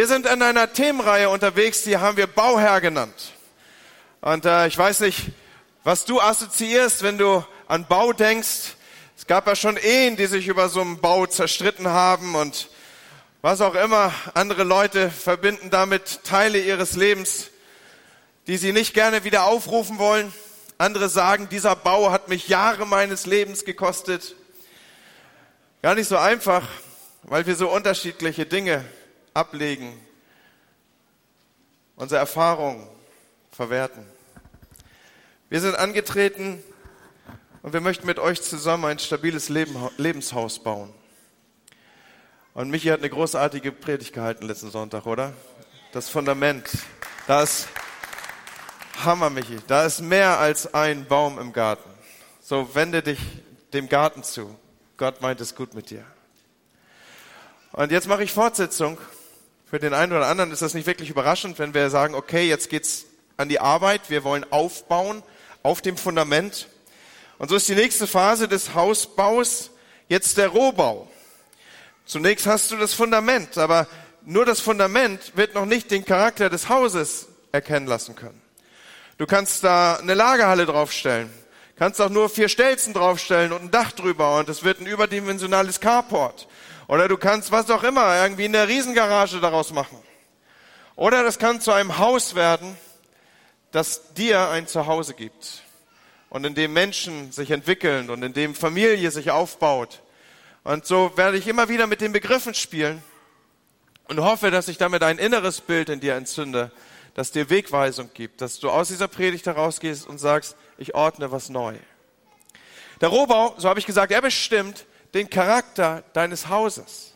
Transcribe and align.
Wir 0.00 0.06
sind 0.06 0.24
in 0.24 0.40
einer 0.40 0.72
Themenreihe 0.72 1.28
unterwegs, 1.28 1.82
die 1.82 1.98
haben 1.98 2.16
wir 2.16 2.26
Bauherr 2.26 2.80
genannt. 2.80 3.34
Und 4.22 4.46
äh, 4.46 4.66
ich 4.66 4.78
weiß 4.78 5.00
nicht, 5.00 5.26
was 5.84 6.06
du 6.06 6.22
assoziierst, 6.22 7.02
wenn 7.02 7.18
du 7.18 7.44
an 7.68 7.84
Bau 7.86 8.14
denkst. 8.14 8.76
Es 9.14 9.26
gab 9.26 9.46
ja 9.46 9.54
schon 9.54 9.76
Ehen, 9.76 10.16
die 10.16 10.24
sich 10.24 10.48
über 10.48 10.70
so 10.70 10.80
einen 10.80 11.02
Bau 11.02 11.26
zerstritten 11.26 11.86
haben 11.86 12.34
und 12.34 12.70
was 13.42 13.60
auch 13.60 13.74
immer. 13.74 14.10
Andere 14.32 14.64
Leute 14.64 15.10
verbinden 15.10 15.68
damit 15.68 16.24
Teile 16.24 16.58
ihres 16.60 16.96
Lebens, 16.96 17.50
die 18.46 18.56
sie 18.56 18.72
nicht 18.72 18.94
gerne 18.94 19.22
wieder 19.24 19.44
aufrufen 19.44 19.98
wollen. 19.98 20.32
Andere 20.78 21.10
sagen, 21.10 21.50
dieser 21.50 21.76
Bau 21.76 22.10
hat 22.10 22.28
mich 22.28 22.48
Jahre 22.48 22.86
meines 22.86 23.26
Lebens 23.26 23.66
gekostet. 23.66 24.34
Gar 25.82 25.94
nicht 25.94 26.08
so 26.08 26.16
einfach, 26.16 26.66
weil 27.24 27.44
wir 27.44 27.54
so 27.54 27.68
unterschiedliche 27.70 28.46
Dinge 28.46 28.82
ablegen, 29.34 29.92
unsere 31.96 32.20
Erfahrungen 32.20 32.88
verwerten. 33.50 34.06
Wir 35.48 35.60
sind 35.60 35.74
angetreten 35.74 36.62
und 37.62 37.72
wir 37.72 37.80
möchten 37.80 38.06
mit 38.06 38.18
euch 38.18 38.40
zusammen 38.42 38.86
ein 38.86 38.98
stabiles 38.98 39.48
Leben, 39.48 39.76
Lebenshaus 39.96 40.62
bauen. 40.62 40.92
Und 42.54 42.70
Michi 42.70 42.88
hat 42.88 43.00
eine 43.00 43.10
großartige 43.10 43.72
Predigt 43.72 44.12
gehalten 44.12 44.46
letzten 44.46 44.70
Sonntag, 44.70 45.06
oder? 45.06 45.32
Das 45.92 46.08
Fundament. 46.08 46.68
Da 47.26 47.42
ist 47.42 47.68
Hammer, 49.04 49.30
Michi. 49.30 49.58
Da 49.66 49.84
ist 49.84 50.00
mehr 50.00 50.38
als 50.38 50.72
ein 50.74 51.06
Baum 51.06 51.38
im 51.38 51.52
Garten. 51.52 51.88
So 52.40 52.74
wende 52.74 53.02
dich 53.02 53.18
dem 53.72 53.88
Garten 53.88 54.22
zu. 54.22 54.56
Gott 54.96 55.20
meint 55.20 55.40
es 55.40 55.54
gut 55.54 55.74
mit 55.74 55.90
dir. 55.90 56.04
Und 57.72 57.92
jetzt 57.92 58.08
mache 58.08 58.24
ich 58.24 58.32
Fortsetzung. 58.32 58.98
Für 59.70 59.78
den 59.78 59.94
einen 59.94 60.10
oder 60.10 60.26
anderen 60.26 60.50
ist 60.50 60.62
das 60.62 60.74
nicht 60.74 60.88
wirklich 60.88 61.10
überraschend, 61.10 61.60
wenn 61.60 61.74
wir 61.74 61.90
sagen, 61.90 62.16
okay, 62.16 62.48
jetzt 62.48 62.70
geht's 62.70 63.04
an 63.36 63.48
die 63.48 63.60
Arbeit. 63.60 64.10
Wir 64.10 64.24
wollen 64.24 64.44
aufbauen 64.50 65.22
auf 65.62 65.80
dem 65.80 65.96
Fundament. 65.96 66.66
Und 67.38 67.50
so 67.50 67.54
ist 67.54 67.68
die 67.68 67.76
nächste 67.76 68.08
Phase 68.08 68.48
des 68.48 68.74
Hausbaus 68.74 69.70
jetzt 70.08 70.38
der 70.38 70.48
Rohbau. 70.48 71.08
Zunächst 72.04 72.48
hast 72.48 72.72
du 72.72 72.76
das 72.78 72.94
Fundament, 72.94 73.58
aber 73.58 73.86
nur 74.26 74.44
das 74.44 74.58
Fundament 74.58 75.36
wird 75.36 75.54
noch 75.54 75.66
nicht 75.66 75.92
den 75.92 76.04
Charakter 76.04 76.50
des 76.50 76.68
Hauses 76.68 77.28
erkennen 77.52 77.86
lassen 77.86 78.16
können. 78.16 78.42
Du 79.18 79.26
kannst 79.26 79.62
da 79.62 79.98
eine 79.98 80.14
Lagerhalle 80.14 80.66
draufstellen, 80.66 81.30
kannst 81.76 82.00
auch 82.00 82.10
nur 82.10 82.28
vier 82.28 82.48
Stelzen 82.48 82.92
draufstellen 82.92 83.52
und 83.52 83.62
ein 83.62 83.70
Dach 83.70 83.92
drüber 83.92 84.36
und 84.38 84.48
es 84.48 84.64
wird 84.64 84.80
ein 84.80 84.86
überdimensionales 84.86 85.78
Carport. 85.78 86.48
Oder 86.90 87.06
du 87.06 87.16
kannst 87.16 87.52
was 87.52 87.70
auch 87.70 87.84
immer 87.84 88.20
irgendwie 88.20 88.46
in 88.46 88.52
der 88.52 88.66
Riesengarage 88.66 89.38
daraus 89.38 89.72
machen. 89.72 89.96
Oder 90.96 91.22
das 91.22 91.38
kann 91.38 91.60
zu 91.60 91.70
einem 91.70 91.98
Haus 91.98 92.34
werden, 92.34 92.76
das 93.70 94.12
dir 94.14 94.48
ein 94.48 94.66
Zuhause 94.66 95.14
gibt 95.14 95.62
und 96.30 96.44
in 96.44 96.56
dem 96.56 96.72
Menschen 96.72 97.30
sich 97.30 97.52
entwickeln 97.52 98.10
und 98.10 98.24
in 98.24 98.32
dem 98.32 98.56
Familie 98.56 99.12
sich 99.12 99.30
aufbaut 99.30 100.02
und 100.64 100.84
so 100.84 101.12
werde 101.14 101.36
ich 101.36 101.46
immer 101.46 101.68
wieder 101.68 101.86
mit 101.86 102.00
den 102.00 102.10
Begriffen 102.10 102.54
spielen 102.54 103.00
und 104.08 104.18
hoffe, 104.18 104.50
dass 104.50 104.66
ich 104.66 104.76
damit 104.76 105.04
ein 105.04 105.18
inneres 105.18 105.60
Bild 105.60 105.90
in 105.90 106.00
dir 106.00 106.16
entzünde, 106.16 106.72
das 107.14 107.30
dir 107.30 107.50
Wegweisung 107.50 108.10
gibt, 108.14 108.40
dass 108.40 108.58
du 108.58 108.68
aus 108.68 108.88
dieser 108.88 109.06
Predigt 109.06 109.46
herausgehst 109.46 110.08
und 110.08 110.18
sagst, 110.18 110.56
ich 110.76 110.96
ordne 110.96 111.30
was 111.30 111.50
neu. 111.50 111.76
Der 113.00 113.10
Rohbau, 113.10 113.54
so 113.58 113.68
habe 113.68 113.78
ich 113.78 113.86
gesagt, 113.86 114.10
er 114.10 114.22
bestimmt 114.22 114.86
den 115.14 115.30
Charakter 115.30 116.02
deines 116.12 116.48
Hauses. 116.48 117.14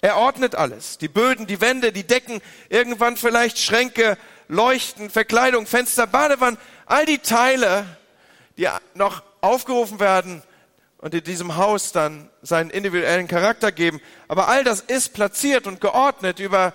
Er 0.00 0.16
ordnet 0.16 0.54
alles. 0.54 0.98
Die 0.98 1.08
Böden, 1.08 1.46
die 1.46 1.60
Wände, 1.60 1.92
die 1.92 2.06
Decken, 2.06 2.40
irgendwann 2.68 3.16
vielleicht 3.16 3.58
Schränke, 3.58 4.18
Leuchten, 4.48 5.10
Verkleidung, 5.10 5.66
Fenster, 5.66 6.06
Badewannen, 6.06 6.58
all 6.86 7.06
die 7.06 7.18
Teile, 7.18 7.84
die 8.58 8.68
noch 8.94 9.22
aufgerufen 9.40 10.00
werden, 10.00 10.42
und 11.02 11.12
in 11.14 11.24
diesem 11.24 11.56
Haus 11.56 11.90
dann 11.90 12.30
seinen 12.42 12.70
individuellen 12.70 13.26
Charakter 13.26 13.72
geben. 13.72 14.00
Aber 14.28 14.48
all 14.48 14.62
das 14.62 14.80
ist 14.80 15.12
platziert 15.12 15.66
und 15.66 15.80
geordnet 15.80 16.38
über 16.38 16.72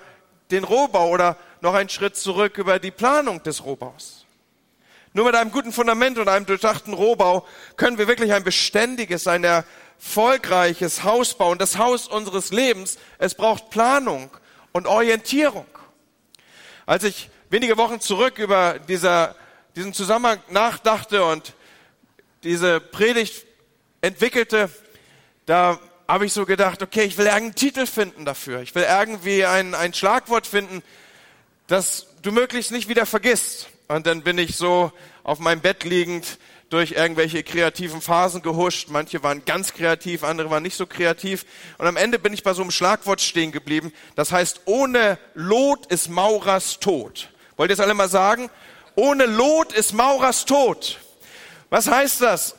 den 0.52 0.66
Rohbau 0.66 1.10
oder 1.10 1.38
noch 1.62 1.74
einen 1.74 1.90
Schritt 1.90 2.18
zurück 2.18 2.58
über 2.58 2.78
die 2.78 2.92
Planung 2.92 3.42
des 3.44 3.64
Rohbaus. 3.64 4.26
Nur 5.14 5.26
mit 5.26 5.36
einem 5.36 5.52
guten 5.52 5.72
Fundament 5.72 6.20
und 6.20 6.28
einem 6.28 6.46
durchdachten 6.46 6.94
Rohbau 6.94 7.48
können 7.78 7.98
wir 7.98 8.10
wirklich 8.10 8.34
ein 8.34 8.44
beständiges, 8.44 9.28
ein 9.28 9.64
erfolgreiches 9.98 11.04
Haus 11.04 11.34
bauen, 11.34 11.58
das 11.58 11.78
Haus 11.78 12.08
unseres 12.08 12.52
Lebens. 12.52 12.98
Es 13.18 13.36
braucht 13.36 13.70
Planung 13.70 14.30
und 14.72 14.88
Orientierung. 14.88 15.66
Als 16.86 17.04
ich 17.04 17.30
wenige 17.50 17.78
Wochen 17.78 18.00
zurück 18.00 18.38
über 18.38 18.80
dieser, 18.80 19.36
diesen 19.76 19.94
Zusammenhang 19.94 20.40
nachdachte 20.50 21.26
und 21.26 21.54
diese 22.44 22.80
Predigt 22.80 23.46
entwickelte, 24.02 24.70
da 25.46 25.80
habe 26.08 26.26
ich 26.26 26.34
so 26.34 26.46
gedacht, 26.46 26.82
okay, 26.82 27.04
ich 27.04 27.18
will 27.18 27.26
irgendeinen 27.26 27.56
Titel 27.56 27.86
finden 27.86 28.24
dafür. 28.24 28.62
Ich 28.62 28.74
will 28.76 28.84
irgendwie 28.84 29.46
ein, 29.46 29.76
ein 29.76 29.94
Schlagwort 29.94 30.48
finden, 30.48 30.82
das 31.68 32.08
du 32.22 32.32
möglichst 32.32 32.72
nicht 32.72 32.88
wieder 32.88 33.06
vergisst. 33.06 33.68
Und 33.90 34.06
dann 34.06 34.22
bin 34.22 34.38
ich 34.38 34.56
so 34.56 34.92
auf 35.24 35.40
meinem 35.40 35.62
Bett 35.62 35.84
liegend 35.84 36.38
durch 36.70 36.92
irgendwelche 36.92 37.44
kreativen 37.44 38.02
Phasen 38.02 38.42
gehuscht. 38.42 38.90
Manche 38.90 39.24
waren 39.24 39.46
ganz 39.46 39.74
kreativ, 39.74 40.24
andere 40.24 40.50
waren 40.50 40.64
nicht 40.64 40.76
so 40.76 40.86
kreativ. 40.86 41.46
Und 41.78 41.88
am 41.88 41.98
Ende 41.98 42.20
bin 42.20 42.34
ich 42.34 42.44
bei 42.44 42.54
so 42.54 42.62
einem 42.62 42.72
Schlagwort 42.72 43.22
stehen 43.22 43.52
geblieben. 43.52 43.94
Das 44.16 44.32
heißt, 44.32 44.62
ohne 44.66 45.18
Lot 45.34 45.86
ist 45.88 46.10
Maurers 46.10 46.80
Tod. 46.80 47.30
Wollt 47.56 47.72
ihr 47.72 47.76
es 47.76 47.80
alle 47.80 47.94
mal 47.94 48.10
sagen? 48.10 48.50
Ohne 48.96 49.26
Lot 49.26 49.74
ist 49.74 49.94
Maurers 49.94 50.46
Tod. 50.46 51.00
Was 51.70 51.88
heißt 51.88 52.22
das? 52.22 52.56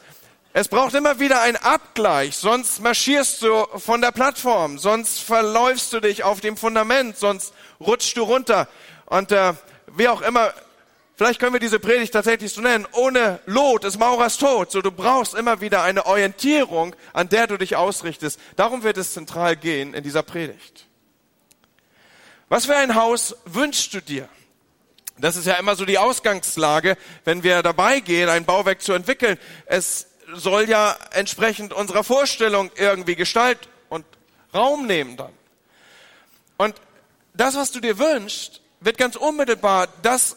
Es 0.55 0.69
braucht 0.69 0.95
immer 0.95 1.21
wieder 1.21 1.43
einen 1.43 1.57
Abgleich, 1.57 2.37
sonst 2.37 2.81
marschierst 2.81 3.43
du 3.43 3.67
von 3.77 4.01
der 4.01 4.13
Plattform, 4.13 4.79
sonst 4.79 5.21
verläufst 5.21 5.93
du 5.93 6.01
dich 6.01 6.25
auf 6.25 6.41
dem 6.41 6.57
Fundament, 6.57 7.17
sonst 7.17 7.53
rutschst 7.81 8.17
du 8.17 8.23
runter. 8.23 8.67
Und 9.07 9.31
äh, 9.31 9.53
wie 9.95 10.09
auch 10.09 10.23
immer, 10.23 10.53
vielleicht 11.19 11.41
können 11.41 11.53
wir 11.53 11.61
diese 11.61 11.79
Predigt 11.79 12.15
tatsächlich 12.15 12.53
so 12.53 12.63
nennen, 12.63 12.87
ohne 12.93 13.41
Lot 13.45 13.85
ist 13.85 13.99
Maurers 13.99 14.39
Tod. 14.39 14.71
So, 14.71 14.81
du 14.81 14.91
brauchst 14.91 15.35
immer 15.35 15.61
wieder 15.61 15.83
eine 15.83 16.07
Orientierung, 16.07 16.97
an 17.13 17.29
der 17.29 17.47
du 17.47 17.59
dich 17.59 17.77
ausrichtest. 17.77 18.41
Darum 18.57 18.83
wird 18.85 18.97
es 18.97 19.13
zentral 19.13 19.57
gehen 19.57 19.93
in 19.93 20.03
dieser 20.03 20.23
Predigt. 20.23 20.87
Was 22.49 22.65
für 22.65 22.77
ein 22.77 22.95
Haus 22.95 23.37
wünschst 23.45 23.93
du 23.93 24.01
dir? 24.01 24.29
Das 25.19 25.37
ist 25.37 25.47
ja 25.47 25.55
immer 25.55 25.77
so 25.77 25.85
die 25.85 25.99
Ausgangslage, 25.99 26.97
wenn 27.25 27.43
wir 27.43 27.63
dabei 27.63 28.01
gehen, 28.01 28.29
ein 28.29 28.45
Bauwerk 28.45 28.81
zu 28.81 28.93
entwickeln. 28.93 29.39
Es 29.67 30.07
soll 30.33 30.69
ja 30.69 30.97
entsprechend 31.13 31.73
unserer 31.73 32.05
Vorstellung 32.05 32.71
irgendwie 32.77 33.17
Gestalt 33.17 33.69
und 33.89 34.07
Raum 34.55 34.87
nehmen 34.87 35.17
dann. 35.17 35.33
Und 36.57 36.77
das, 37.35 37.57
was 37.57 37.71
du 37.73 37.81
dir 37.81 37.99
wünschst, 37.99 38.61
wird 38.81 38.99
ganz 38.99 39.17
unmittelbar 39.17 39.89
das 40.03 40.37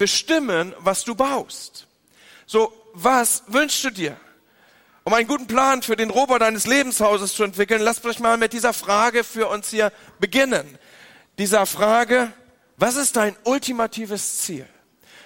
bestimmen, 0.00 0.74
was 0.78 1.04
du 1.04 1.14
baust. 1.14 1.86
So, 2.46 2.72
was 2.94 3.44
wünschst 3.48 3.84
du 3.84 3.90
dir? 3.90 4.16
Um 5.04 5.12
einen 5.12 5.28
guten 5.28 5.46
Plan 5.46 5.82
für 5.82 5.94
den 5.94 6.08
Rohbau 6.08 6.38
deines 6.38 6.66
Lebenshauses 6.66 7.34
zu 7.34 7.44
entwickeln, 7.44 7.82
lass 7.82 8.02
mich 8.02 8.18
mal 8.18 8.38
mit 8.38 8.54
dieser 8.54 8.72
Frage 8.72 9.24
für 9.24 9.48
uns 9.48 9.68
hier 9.68 9.92
beginnen. 10.18 10.78
Dieser 11.36 11.66
Frage, 11.66 12.32
was 12.78 12.96
ist 12.96 13.16
dein 13.16 13.36
ultimatives 13.44 14.38
Ziel? 14.38 14.66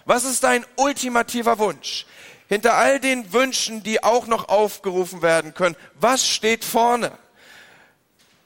Was 0.07 0.25
ist 0.25 0.43
dein 0.43 0.67
ultimativer 0.77 1.59
Wunsch? 1.59 2.05
hinter 2.49 2.75
all 2.75 3.01
den 3.01 3.33
Wünschen, 3.33 3.83
die 3.83 4.03
auch 4.03 4.27
noch 4.27 4.49
aufgerufen 4.49 5.23
werden 5.23 5.55
können, 5.55 5.77
was 5.95 6.29
steht 6.29 6.65
vorne? 6.65 7.11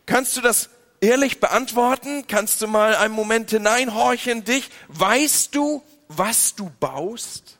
Kannst 0.06 0.36
du 0.36 0.40
das 0.40 0.70
ehrlich 1.00 1.40
beantworten? 1.40 2.26
Kannst 2.28 2.62
du 2.62 2.68
mal 2.68 2.94
einen 2.94 3.14
Moment 3.14 3.50
hineinhorchen 3.50 4.44
dich? 4.44 4.70
Weißt 4.88 5.54
du, 5.54 5.82
was 6.08 6.54
du 6.54 6.70
baust? 6.80 7.58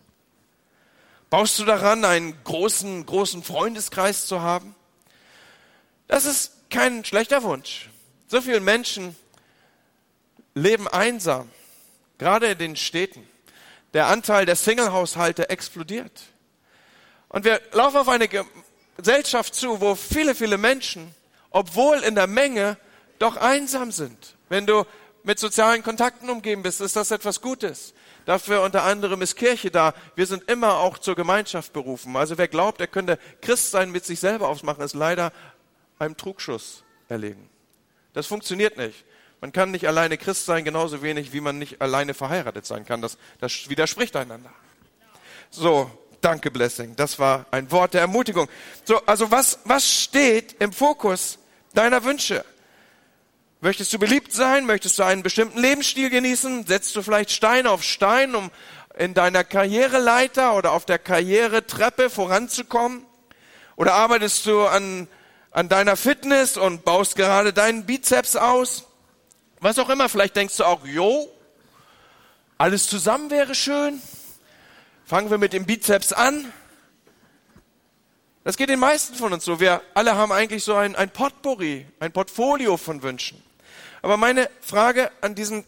Baust 1.30 1.58
du 1.58 1.64
daran, 1.64 2.04
einen 2.04 2.42
großen, 2.44 3.04
großen 3.04 3.42
Freundeskreis 3.42 4.26
zu 4.26 4.40
haben? 4.40 4.74
Das 6.06 6.24
ist 6.24 6.52
kein 6.70 7.04
schlechter 7.04 7.42
Wunsch. 7.42 7.90
So 8.28 8.40
viele 8.40 8.60
Menschen 8.60 9.14
leben 10.54 10.88
einsam, 10.88 11.50
gerade 12.16 12.46
in 12.48 12.58
den 12.58 12.76
Städten 12.76 13.26
der 13.94 14.06
Anteil 14.06 14.46
der 14.46 14.56
Single-Haushalte 14.56 15.48
explodiert. 15.48 16.12
Und 17.28 17.44
wir 17.44 17.60
laufen 17.72 17.98
auf 17.98 18.08
eine 18.08 18.28
Gesellschaft 18.96 19.54
zu, 19.54 19.80
wo 19.80 19.94
viele, 19.94 20.34
viele 20.34 20.58
Menschen, 20.58 21.14
obwohl 21.50 21.98
in 21.98 22.14
der 22.14 22.26
Menge, 22.26 22.76
doch 23.18 23.36
einsam 23.36 23.92
sind. 23.92 24.36
Wenn 24.48 24.66
du 24.66 24.84
mit 25.22 25.38
sozialen 25.38 25.82
Kontakten 25.82 26.30
umgeben 26.30 26.62
bist, 26.62 26.80
ist 26.80 26.96
das 26.96 27.10
etwas 27.10 27.40
Gutes. 27.40 27.92
Dafür 28.28 28.60
unter 28.60 28.82
anderem 28.82 29.22
ist 29.22 29.36
Kirche 29.36 29.70
da. 29.70 29.94
Wir 30.14 30.26
sind 30.26 30.50
immer 30.50 30.80
auch 30.80 30.98
zur 30.98 31.16
Gemeinschaft 31.16 31.72
berufen. 31.72 32.14
Also 32.14 32.36
wer 32.36 32.46
glaubt, 32.46 32.78
er 32.78 32.86
könnte 32.86 33.18
Christ 33.40 33.70
sein 33.70 33.90
mit 33.90 34.04
sich 34.04 34.20
selber 34.20 34.48
ausmachen, 34.50 34.82
ist 34.82 34.94
leider 34.94 35.32
einem 35.98 36.14
Trugschuss 36.14 36.84
erlegen. 37.08 37.48
Das 38.12 38.26
funktioniert 38.26 38.76
nicht. 38.76 39.06
Man 39.40 39.50
kann 39.50 39.70
nicht 39.70 39.88
alleine 39.88 40.18
Christ 40.18 40.44
sein, 40.44 40.62
genauso 40.62 41.00
wenig 41.00 41.32
wie 41.32 41.40
man 41.40 41.58
nicht 41.58 41.80
alleine 41.80 42.12
verheiratet 42.12 42.66
sein 42.66 42.84
kann. 42.84 43.00
Das, 43.00 43.16
das 43.40 43.70
widerspricht 43.70 44.14
einander. 44.14 44.50
So, 45.48 45.90
danke 46.20 46.50
Blessing. 46.50 46.96
Das 46.96 47.18
war 47.18 47.46
ein 47.50 47.72
Wort 47.72 47.94
der 47.94 48.02
Ermutigung. 48.02 48.46
So, 48.84 49.00
also 49.06 49.30
was, 49.30 49.60
was 49.64 49.90
steht 49.90 50.54
im 50.60 50.74
Fokus 50.74 51.38
deiner 51.72 52.04
Wünsche? 52.04 52.44
Möchtest 53.60 53.92
du 53.92 53.98
beliebt 53.98 54.32
sein? 54.32 54.66
Möchtest 54.66 55.00
du 55.00 55.02
einen 55.02 55.24
bestimmten 55.24 55.58
Lebensstil 55.58 56.10
genießen? 56.10 56.64
Setzt 56.66 56.94
du 56.94 57.02
vielleicht 57.02 57.32
Stein 57.32 57.66
auf 57.66 57.82
Stein, 57.82 58.36
um 58.36 58.52
in 58.96 59.14
deiner 59.14 59.42
Karriereleiter 59.42 60.54
oder 60.54 60.72
auf 60.72 60.84
der 60.84 61.00
Karrieretreppe 61.00 62.08
voranzukommen? 62.08 63.04
Oder 63.74 63.94
arbeitest 63.94 64.46
du 64.46 64.64
an, 64.64 65.08
an 65.50 65.68
deiner 65.68 65.96
Fitness 65.96 66.56
und 66.56 66.84
baust 66.84 67.16
gerade 67.16 67.52
deinen 67.52 67.84
Bizeps 67.84 68.36
aus? 68.36 68.84
Was 69.58 69.80
auch 69.80 69.90
immer, 69.90 70.08
vielleicht 70.08 70.36
denkst 70.36 70.56
du 70.56 70.64
auch, 70.64 70.86
jo, 70.86 71.28
alles 72.58 72.86
zusammen 72.86 73.28
wäre 73.28 73.56
schön. 73.56 74.00
Fangen 75.04 75.30
wir 75.30 75.38
mit 75.38 75.52
dem 75.52 75.66
Bizeps 75.66 76.12
an. 76.12 76.52
Das 78.44 78.56
geht 78.56 78.68
den 78.68 78.78
meisten 78.78 79.16
von 79.16 79.32
uns 79.32 79.44
so. 79.44 79.58
Wir 79.58 79.82
alle 79.94 80.14
haben 80.14 80.30
eigentlich 80.30 80.62
so 80.62 80.76
ein, 80.76 80.94
ein 80.94 81.10
Potpourri, 81.10 81.86
ein 81.98 82.12
Portfolio 82.12 82.76
von 82.76 83.02
Wünschen. 83.02 83.47
Aber 84.02 84.16
meine 84.16 84.48
Frage 84.60 85.10
an 85.20 85.34
diesem 85.34 85.64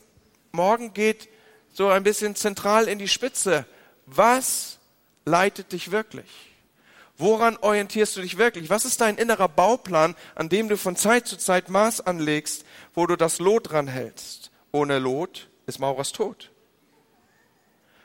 Morgen 0.52 0.92
geht 0.94 1.28
so 1.72 1.88
ein 1.88 2.02
bisschen 2.02 2.34
zentral 2.34 2.88
in 2.88 2.98
die 2.98 3.08
Spitze. 3.08 3.66
Was 4.06 4.78
leitet 5.24 5.72
dich 5.72 5.90
wirklich? 5.90 6.26
Woran 7.16 7.58
orientierst 7.58 8.16
du 8.16 8.22
dich 8.22 8.38
wirklich? 8.38 8.70
Was 8.70 8.84
ist 8.84 9.00
dein 9.00 9.18
innerer 9.18 9.48
Bauplan, 9.48 10.16
an 10.34 10.48
dem 10.48 10.68
du 10.68 10.76
von 10.76 10.96
Zeit 10.96 11.26
zu 11.26 11.36
Zeit 11.36 11.68
Maß 11.68 12.06
anlegst, 12.06 12.64
wo 12.94 13.06
du 13.06 13.16
das 13.16 13.38
Lot 13.38 13.70
dran 13.70 13.88
hältst? 13.88 14.50
Ohne 14.72 14.98
Lot 14.98 15.48
ist 15.66 15.80
Maurers 15.80 16.12
tot. 16.12 16.50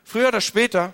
Früher 0.04 0.28
oder 0.28 0.42
später 0.42 0.94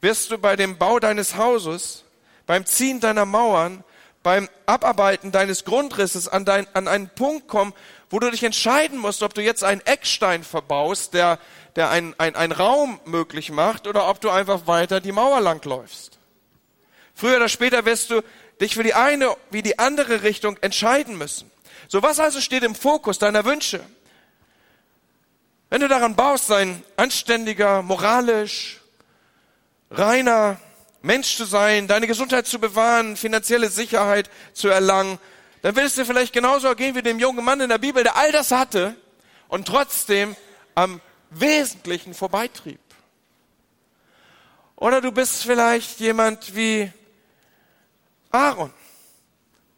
wirst 0.00 0.30
du 0.30 0.38
bei 0.38 0.56
dem 0.56 0.76
Bau 0.76 0.98
deines 1.00 1.36
Hauses, 1.36 2.04
beim 2.46 2.66
Ziehen 2.66 3.00
deiner 3.00 3.24
Mauern, 3.24 3.82
beim 4.22 4.48
Abarbeiten 4.66 5.32
deines 5.32 5.64
Grundrisses 5.64 6.28
an, 6.28 6.44
dein, 6.44 6.66
an 6.74 6.86
einen 6.86 7.08
Punkt 7.08 7.48
kommen, 7.48 7.72
wo 8.12 8.18
du 8.18 8.30
dich 8.30 8.44
entscheiden 8.44 8.98
musst, 8.98 9.22
ob 9.22 9.32
du 9.32 9.40
jetzt 9.40 9.64
einen 9.64 9.80
Eckstein 9.80 10.44
verbaust, 10.44 11.14
der, 11.14 11.38
der 11.76 11.88
einen 11.88 12.14
ein 12.18 12.52
Raum 12.52 13.00
möglich 13.06 13.50
macht, 13.50 13.86
oder 13.86 14.06
ob 14.08 14.20
du 14.20 14.28
einfach 14.28 14.66
weiter 14.66 15.00
die 15.00 15.12
Mauer 15.12 15.40
langläufst. 15.40 16.18
Früher 17.14 17.36
oder 17.36 17.48
später 17.48 17.86
wirst 17.86 18.10
du 18.10 18.22
dich 18.60 18.74
für 18.74 18.82
die 18.82 18.92
eine 18.92 19.34
wie 19.50 19.62
die 19.62 19.78
andere 19.78 20.22
Richtung 20.22 20.58
entscheiden 20.60 21.16
müssen. 21.16 21.50
So 21.88 22.02
was 22.02 22.20
also 22.20 22.42
steht 22.42 22.64
im 22.64 22.74
Fokus 22.74 23.18
deiner 23.18 23.46
Wünsche? 23.46 23.80
Wenn 25.70 25.80
du 25.80 25.88
daran 25.88 26.14
baust, 26.14 26.52
ein 26.52 26.82
anständiger, 26.96 27.80
moralisch, 27.80 28.82
reiner 29.90 30.60
Mensch 31.00 31.34
zu 31.34 31.46
sein, 31.46 31.88
deine 31.88 32.06
Gesundheit 32.06 32.46
zu 32.46 32.58
bewahren, 32.58 33.16
finanzielle 33.16 33.70
Sicherheit 33.70 34.28
zu 34.52 34.68
erlangen, 34.68 35.18
dann 35.62 35.76
will 35.76 35.84
es 35.84 35.94
dir 35.94 36.04
vielleicht 36.04 36.32
genauso 36.32 36.74
gehen 36.74 36.94
wie 36.94 37.02
dem 37.02 37.18
jungen 37.18 37.44
Mann 37.44 37.60
in 37.60 37.68
der 37.68 37.78
Bibel, 37.78 38.02
der 38.02 38.16
all 38.16 38.32
das 38.32 38.50
hatte 38.50 38.96
und 39.48 39.66
trotzdem 39.66 40.36
am 40.74 41.00
Wesentlichen 41.30 42.14
vorbeitrieb. 42.14 42.80
Oder 44.76 45.00
du 45.00 45.12
bist 45.12 45.44
vielleicht 45.44 46.00
jemand 46.00 46.56
wie 46.56 46.90
Aaron. 48.32 48.72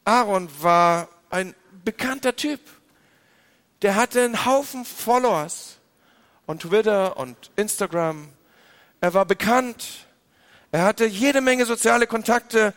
Aaron 0.07 0.49
war 0.63 1.09
ein 1.29 1.55
bekannter 1.85 2.35
Typ. 2.35 2.61
Der 3.83 3.97
hatte 3.97 4.23
einen 4.23 4.47
Haufen 4.47 4.87
Followers 4.87 5.77
und 6.47 6.63
Twitter 6.63 7.19
und 7.19 7.51
Instagram. 7.57 8.31
Er 9.03 9.13
war 9.13 9.27
bekannt. 9.27 10.07
Er 10.73 10.85
hatte 10.85 11.05
jede 11.05 11.43
Menge 11.43 11.67
soziale 11.67 12.07
Kontakte. 12.07 12.73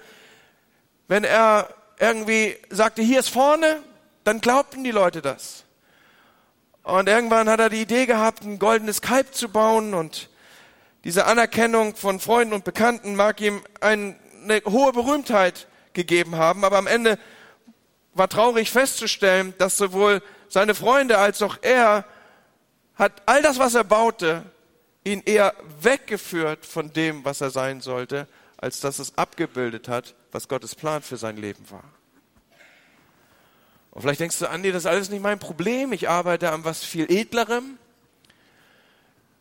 Wenn 1.08 1.24
er 1.24 1.74
irgendwie 2.00 2.58
sagte, 2.70 3.02
hier 3.02 3.20
ist 3.20 3.30
vorne, 3.30 3.82
dann 4.24 4.42
glaubten 4.42 4.84
die 4.84 4.92
Leute 4.92 5.22
das. 5.22 5.64
Und 6.84 7.10
irgendwann 7.10 7.50
hat 7.50 7.60
er 7.60 7.70
die 7.70 7.82
Idee 7.82 8.06
gehabt, 8.06 8.44
ein 8.44 8.60
goldenes 8.60 9.02
Kalb 9.02 9.34
zu 9.34 9.50
bauen 9.50 9.94
und 9.94 10.30
diese 11.04 11.26
Anerkennung 11.26 11.96
von 11.96 12.20
Freunden 12.20 12.54
und 12.54 12.64
Bekannten 12.64 13.16
mag 13.16 13.40
ihm 13.42 13.62
eine 13.82 14.16
hohe 14.66 14.94
Berühmtheit 14.94 15.68
gegeben 15.94 16.36
haben, 16.36 16.64
aber 16.64 16.78
am 16.78 16.88
Ende 16.88 17.18
war 18.14 18.30
traurig 18.30 18.72
festzustellen, 18.72 19.54
dass 19.58 19.78
sowohl 19.78 20.22
seine 20.50 20.76
Freunde 20.76 21.18
als 21.18 21.42
auch 21.42 21.58
er 21.62 22.06
hat 22.96 23.22
all 23.26 23.42
das, 23.42 23.60
was 23.60 23.76
er 23.76 23.84
baute, 23.84 24.44
ihn 25.04 25.22
eher 25.26 25.54
weggeführt 25.82 26.66
von 26.66 26.92
dem, 26.94 27.24
was 27.24 27.42
er 27.42 27.52
sein 27.52 27.82
sollte, 27.82 28.28
als 28.58 28.80
dass 28.80 29.00
es 29.00 29.18
abgebildet 29.18 29.88
hat, 29.88 30.16
was 30.32 30.48
Gottes 30.48 30.76
Plan 30.76 31.02
für 31.02 31.18
sein 31.18 31.38
Leben 31.38 31.70
war. 31.70 31.84
Und 33.92 34.02
vielleicht 34.02 34.20
denkst 34.20 34.40
du, 34.40 34.50
Andi, 34.50 34.72
das 34.72 34.84
ist 34.84 34.88
alles 34.88 35.10
nicht 35.10 35.24
mein 35.24 35.40
Problem. 35.40 35.92
Ich 35.94 36.10
arbeite 36.10 36.52
an 36.52 36.64
was 36.64 36.84
viel 36.84 37.12
Edlerem. 37.12 37.80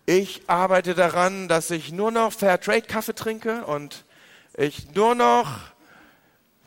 Ich 0.06 0.42
arbeite 0.46 0.94
daran, 0.94 1.48
dass 1.48 1.70
ich 1.70 1.92
nur 1.92 2.10
noch 2.10 2.32
Fairtrade 2.32 2.82
Kaffee 2.82 3.14
trinke 3.14 3.66
und 3.66 4.04
ich 4.56 4.94
nur 4.94 5.14
noch 5.14 5.58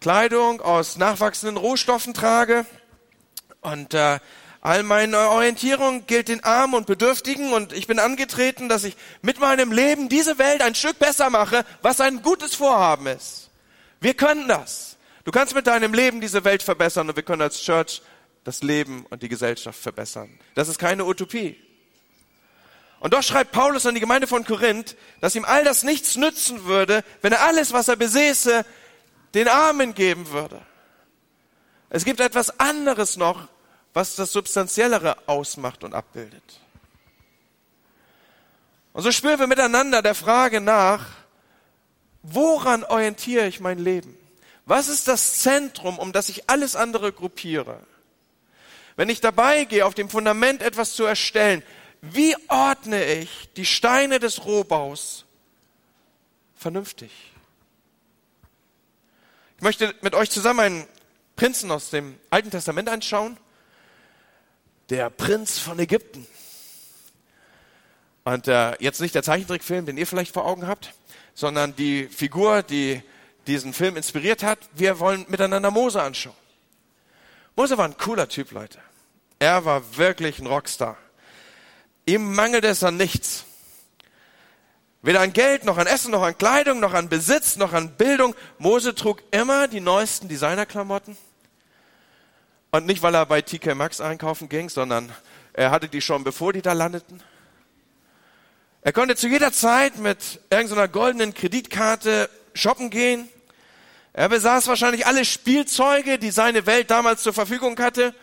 Kleidung 0.01 0.61
aus 0.61 0.97
nachwachsenden 0.97 1.57
Rohstoffen 1.57 2.13
trage 2.13 2.65
und 3.61 3.93
äh, 3.93 4.19
All 4.61 4.83
meine 4.83 5.17
Orientierung 5.29 6.05
gilt 6.05 6.27
den 6.27 6.43
Armen 6.43 6.73
und 6.75 6.85
Bedürftigen 6.85 7.53
und 7.53 7.71
ich 7.71 7.87
bin 7.87 7.97
angetreten, 7.97 8.67
dass 8.67 8.83
ich 8.83 8.97
mit 9.21 9.39
meinem 9.39 9.71
Leben 9.71 10.09
diese 10.09 10.37
Welt 10.37 10.61
ein 10.61 10.75
Stück 10.75 10.99
besser 10.99 11.29
mache, 11.29 11.65
was 11.81 12.01
ein 12.01 12.21
gutes 12.21 12.55
Vorhaben 12.55 13.07
ist. 13.07 13.49
Wir 14.01 14.13
können 14.13 14.49
das. 14.49 14.97
Du 15.23 15.31
kannst 15.31 15.55
mit 15.55 15.67
deinem 15.67 15.93
Leben 15.93 16.19
diese 16.19 16.43
Welt 16.43 16.61
verbessern 16.61 17.09
und 17.09 17.15
wir 17.15 17.23
können 17.23 17.41
als 17.41 17.61
Church 17.61 18.01
das 18.43 18.61
Leben 18.61 19.05
und 19.09 19.23
die 19.23 19.29
Gesellschaft 19.29 19.79
verbessern. 19.79 20.39
Das 20.55 20.67
ist 20.67 20.79
keine 20.79 21.05
Utopie. 21.05 21.57
Und 22.99 23.13
doch 23.13 23.23
schreibt 23.23 23.53
Paulus 23.53 23.85
an 23.85 23.93
die 23.93 24.01
Gemeinde 24.01 24.27
von 24.27 24.43
Korinth, 24.43 24.97
dass 25.21 25.35
ihm 25.35 25.45
all 25.45 25.63
das 25.63 25.83
nichts 25.83 26.17
nützen 26.17 26.65
würde, 26.65 27.03
wenn 27.21 27.31
er 27.31 27.43
alles, 27.43 27.71
was 27.71 27.87
er 27.87 27.95
besäße, 27.95 28.65
den 29.33 29.47
Armen 29.47 29.93
geben 29.93 30.31
würde. 30.31 30.61
Es 31.89 32.03
gibt 32.03 32.19
etwas 32.19 32.59
anderes 32.59 33.15
noch, 33.15 33.47
was 33.93 34.15
das 34.15 34.31
Substanziellere 34.31 35.17
ausmacht 35.27 35.83
und 35.83 35.93
abbildet. 35.93 36.61
Und 38.93 39.03
so 39.03 39.11
spüren 39.11 39.39
wir 39.39 39.47
miteinander 39.47 40.01
der 40.01 40.15
Frage 40.15 40.61
nach, 40.61 41.05
woran 42.21 42.83
orientiere 42.83 43.47
ich 43.47 43.59
mein 43.59 43.79
Leben? 43.79 44.17
Was 44.65 44.87
ist 44.87 45.07
das 45.07 45.35
Zentrum, 45.35 45.97
um 45.97 46.11
das 46.11 46.29
ich 46.29 46.49
alles 46.49 46.75
andere 46.75 47.11
gruppiere? 47.11 47.79
Wenn 48.95 49.09
ich 49.09 49.21
dabei 49.21 49.63
gehe, 49.65 49.85
auf 49.85 49.93
dem 49.95 50.09
Fundament 50.09 50.61
etwas 50.61 50.93
zu 50.93 51.05
erstellen, 51.05 51.63
wie 52.01 52.35
ordne 52.47 53.03
ich 53.05 53.49
die 53.55 53.65
Steine 53.65 54.19
des 54.19 54.45
Rohbaus 54.45 55.25
vernünftig? 56.55 57.11
Ich 59.57 59.63
möchte 59.63 59.93
mit 60.01 60.15
euch 60.15 60.29
zusammen 60.29 60.59
einen 60.59 60.87
Prinzen 61.35 61.71
aus 61.71 61.89
dem 61.89 62.17
Alten 62.29 62.51
Testament 62.51 62.89
anschauen 62.89 63.37
der 64.89 65.09
Prinz 65.09 65.59
von 65.59 65.79
Ägypten. 65.79 66.25
Und 68.23 68.47
äh, 68.47 68.75
jetzt 68.79 69.01
nicht 69.01 69.15
der 69.15 69.23
Zeichentrickfilm, 69.23 69.85
den 69.85 69.97
ihr 69.97 70.07
vielleicht 70.07 70.33
vor 70.33 70.45
Augen 70.45 70.67
habt, 70.67 70.93
sondern 71.33 71.75
die 71.75 72.07
Figur, 72.07 72.63
die 72.63 73.01
diesen 73.47 73.73
Film 73.73 73.97
inspiriert 73.97 74.43
hat. 74.43 74.59
Wir 74.73 74.99
wollen 74.99 75.25
miteinander 75.29 75.71
Mose 75.71 76.01
anschauen. 76.01 76.35
Mose 77.55 77.77
war 77.77 77.85
ein 77.85 77.97
cooler 77.97 78.27
Typ, 78.29 78.51
Leute. 78.51 78.79
Er 79.39 79.65
war 79.65 79.97
wirklich 79.97 80.39
ein 80.39 80.47
Rockstar. 80.47 80.97
Ihm 82.05 82.33
mangelt 82.33 82.65
es 82.65 82.83
an 82.83 82.97
nichts. 82.97 83.45
Weder 85.01 85.21
an 85.21 85.31
Geld, 85.31 85.63
noch 85.63 85.77
an 85.77 85.87
Essen, 85.87 86.11
noch 86.11 86.23
an 86.23 86.37
Kleidung, 86.37 86.79
noch 86.81 86.93
an 86.93 87.07
Besitz, 87.07 87.55
noch 87.55 87.71
an 87.71 87.95
Bildung. 87.95 88.35
Mose 88.57 88.93
trug 88.95 89.23
immer 89.31 89.67
die 89.67 89.79
neuesten 89.79 90.27
Designerklamotten. 90.27 91.17
Und 92.71 92.85
nicht, 92.85 93.01
weil 93.01 93.15
er 93.15 93.25
bei 93.25 93.41
TK 93.41 93.75
Maxx 93.75 93.99
einkaufen 93.99 94.47
ging, 94.47 94.69
sondern 94.69 95.11
er 95.53 95.71
hatte 95.71 95.87
die 95.87 96.01
schon, 96.01 96.23
bevor 96.23 96.53
die 96.53 96.61
da 96.61 96.73
landeten. 96.73 97.21
Er 98.81 98.93
konnte 98.93 99.15
zu 99.15 99.27
jeder 99.27 99.51
Zeit 99.51 99.97
mit 99.97 100.39
irgendeiner 100.49 100.87
goldenen 100.87 101.33
Kreditkarte 101.33 102.29
shoppen 102.53 102.89
gehen. 102.89 103.27
Er 104.13 104.29
besaß 104.29 104.67
wahrscheinlich 104.67 105.05
alle 105.05 105.25
Spielzeuge, 105.25 106.19
die 106.19 106.31
seine 106.31 106.65
Welt 106.65 106.91
damals 106.91 107.23
zur 107.23 107.33
Verfügung 107.33 107.77
hatte. 107.79 108.13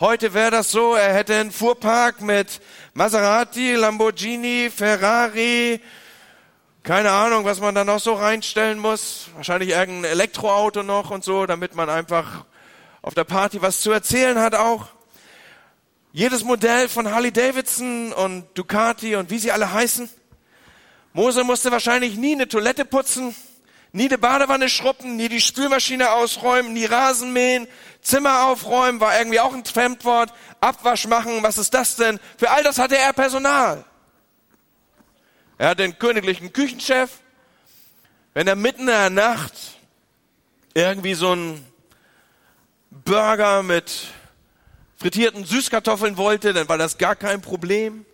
Heute 0.00 0.34
wäre 0.34 0.50
das 0.50 0.70
so, 0.70 0.94
er 0.94 1.14
hätte 1.14 1.34
einen 1.34 1.52
Fuhrpark 1.52 2.20
mit 2.20 2.60
Maserati, 2.92 3.74
Lamborghini, 3.74 4.70
Ferrari, 4.74 5.80
keine 6.82 7.10
Ahnung, 7.10 7.44
was 7.44 7.60
man 7.60 7.74
da 7.74 7.84
noch 7.84 8.00
so 8.00 8.12
reinstellen 8.12 8.78
muss. 8.78 9.28
Wahrscheinlich 9.36 9.70
irgendein 9.70 10.12
Elektroauto 10.12 10.82
noch 10.82 11.10
und 11.10 11.24
so, 11.24 11.46
damit 11.46 11.74
man 11.74 11.88
einfach 11.88 12.44
auf 13.04 13.12
der 13.12 13.24
Party 13.24 13.60
was 13.60 13.82
zu 13.82 13.92
erzählen 13.92 14.38
hat 14.38 14.54
auch. 14.54 14.86
jedes 16.12 16.42
Modell 16.42 16.88
von 16.88 17.10
Harley 17.10 17.32
Davidson 17.32 18.12
und 18.12 18.46
Ducati 18.54 19.16
und 19.16 19.30
wie 19.30 19.38
sie 19.38 19.52
alle 19.52 19.72
heißen. 19.72 20.08
Mose 21.12 21.44
musste 21.44 21.70
wahrscheinlich 21.70 22.16
nie 22.16 22.32
eine 22.34 22.48
Toilette 22.48 22.84
putzen, 22.84 23.34
nie 23.92 24.06
eine 24.06 24.16
Badewanne 24.16 24.70
schruppen, 24.70 25.16
nie 25.16 25.28
die 25.28 25.40
Spülmaschine 25.40 26.12
ausräumen, 26.12 26.72
nie 26.72 26.86
Rasen 26.86 27.32
mähen, 27.32 27.66
Zimmer 28.00 28.44
aufräumen, 28.44 29.00
war 29.00 29.18
irgendwie 29.18 29.40
auch 29.40 29.52
ein 29.52 29.64
Fremdwort, 29.66 30.32
Abwasch 30.60 31.06
machen, 31.06 31.42
was 31.42 31.58
ist 31.58 31.74
das 31.74 31.96
denn? 31.96 32.18
Für 32.38 32.52
all 32.52 32.62
das 32.62 32.78
hatte 32.78 32.96
er 32.96 33.12
Personal. 33.12 33.84
Er 35.58 35.70
hat 35.70 35.78
den 35.78 35.98
königlichen 35.98 36.54
Küchenchef. 36.54 37.10
Wenn 38.32 38.46
er 38.46 38.56
mitten 38.56 38.82
in 38.82 38.86
der 38.86 39.10
Nacht 39.10 39.52
irgendwie 40.74 41.14
so 41.14 41.34
ein 41.34 41.73
Burger 43.02 43.62
mit 43.62 44.06
frittierten 44.96 45.44
Süßkartoffeln 45.44 46.16
wollte, 46.16 46.52
dann 46.52 46.68
war 46.68 46.78
das 46.78 46.96
gar 46.96 47.16
kein 47.16 47.40
Problem. 47.40 48.06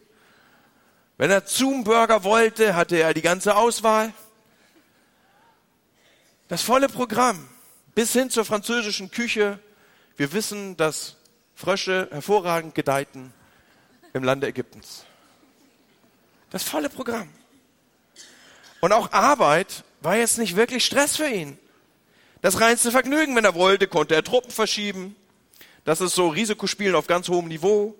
Wenn 1.19 1.31
er 1.31 1.45
zum 1.45 1.85
Burger 1.85 2.25
wollte, 2.25 2.75
hatte 2.75 2.97
er 2.97 3.13
die 3.13 3.21
ganze 3.21 3.57
Auswahl. 3.57 4.13
Das 6.49 6.63
volle 6.63 6.89
Programm 6.89 7.47
bis 7.95 8.13
hin 8.13 8.31
zur 8.31 8.45
französischen 8.47 9.11
Küche. 9.11 9.59
Wir 10.17 10.33
wissen, 10.33 10.77
dass 10.79 11.17
Frösche 11.55 12.09
hervorragend 12.11 12.75
gedeihten 12.75 13.35
im 14.15 14.25
Lande 14.25 14.47
Ägyptens. 14.47 15.05
Das 16.49 16.63
volle 16.63 16.89
Programm. 16.89 17.29
Und 18.81 18.93
auch 18.93 19.13
Arbeit 19.13 19.85
war 20.01 20.17
jetzt 20.17 20.39
nicht 20.39 20.57
wirklich 20.57 20.87
Stress 20.87 21.17
für 21.17 21.29
ihn. 21.29 21.59
Das 22.43 22.61
reinste 22.61 22.91
Vergnügen, 22.91 23.37
wenn 23.37 23.45
er 23.45 23.55
wollte, 23.55 23.87
konnte 23.87 24.15
er 24.15 24.25
Truppen 24.25 24.51
verschieben. 24.51 25.17
Das 25.85 26.01
ist 26.01 26.15
so 26.15 26.29
Risikospielen 26.29 26.95
auf 26.95 27.07
ganz 27.07 27.29
hohem 27.29 27.49
Niveau. 27.49 27.95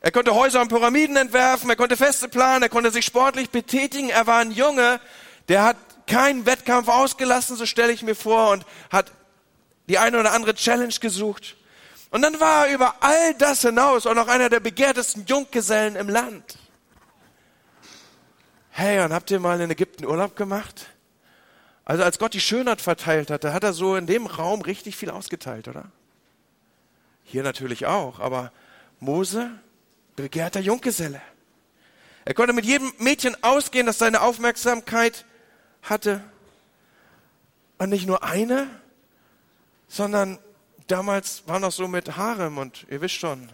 Er 0.00 0.10
konnte 0.10 0.34
Häuser 0.34 0.60
und 0.60 0.68
Pyramiden 0.68 1.16
entwerfen, 1.16 1.70
er 1.70 1.76
konnte 1.76 1.96
Feste 1.96 2.28
planen, 2.28 2.64
er 2.64 2.68
konnte 2.68 2.90
sich 2.90 3.04
sportlich 3.04 3.50
betätigen. 3.50 4.10
Er 4.10 4.26
war 4.26 4.40
ein 4.40 4.50
Junge, 4.50 5.00
der 5.48 5.62
hat 5.62 5.76
keinen 6.08 6.44
Wettkampf 6.44 6.88
ausgelassen, 6.88 7.56
so 7.56 7.66
stelle 7.66 7.92
ich 7.92 8.02
mir 8.02 8.16
vor, 8.16 8.50
und 8.50 8.66
hat 8.90 9.12
die 9.88 9.98
eine 9.98 10.18
oder 10.18 10.32
andere 10.32 10.54
Challenge 10.54 10.94
gesucht. 11.00 11.56
Und 12.10 12.22
dann 12.22 12.40
war 12.40 12.66
er 12.66 12.74
über 12.74 12.96
all 13.00 13.34
das 13.34 13.62
hinaus 13.62 14.06
auch 14.06 14.14
noch 14.14 14.28
einer 14.28 14.48
der 14.48 14.60
begehrtesten 14.60 15.24
Junggesellen 15.26 15.94
im 15.94 16.08
Land. 16.08 16.58
Hey, 18.70 19.04
und 19.04 19.12
habt 19.12 19.30
ihr 19.30 19.38
mal 19.38 19.60
in 19.60 19.70
Ägypten 19.70 20.04
Urlaub 20.04 20.34
gemacht? 20.34 20.86
Also 21.92 22.04
als 22.04 22.18
Gott 22.18 22.32
die 22.32 22.40
Schönheit 22.40 22.80
verteilt 22.80 23.30
hatte, 23.30 23.52
hat 23.52 23.64
er 23.64 23.74
so 23.74 23.96
in 23.96 24.06
dem 24.06 24.24
Raum 24.24 24.62
richtig 24.62 24.96
viel 24.96 25.10
ausgeteilt, 25.10 25.68
oder? 25.68 25.92
Hier 27.22 27.42
natürlich 27.42 27.84
auch, 27.84 28.18
aber 28.18 28.50
Mose, 28.98 29.50
begehrter 30.16 30.60
Junggeselle. 30.60 31.20
Er 32.24 32.32
konnte 32.32 32.54
mit 32.54 32.64
jedem 32.64 32.90
Mädchen 32.96 33.36
ausgehen, 33.44 33.84
das 33.84 33.98
seine 33.98 34.22
Aufmerksamkeit 34.22 35.26
hatte. 35.82 36.24
Und 37.76 37.90
nicht 37.90 38.06
nur 38.06 38.24
eine, 38.24 38.68
sondern 39.86 40.38
damals 40.86 41.42
war 41.46 41.60
noch 41.60 41.72
so 41.72 41.88
mit 41.88 42.16
Harem 42.16 42.56
und 42.56 42.86
ihr 42.88 43.02
wisst 43.02 43.16
schon, 43.16 43.52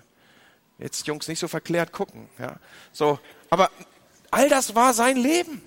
jetzt 0.79 1.09
Jungs 1.09 1.27
nicht 1.27 1.41
so 1.41 1.49
verklärt 1.49 1.91
gucken, 1.91 2.29
ja. 2.39 2.55
So, 2.93 3.19
aber 3.51 3.69
All 4.31 4.49
das 4.49 4.75
war 4.75 4.93
sein 4.95 5.17
Leben. 5.17 5.63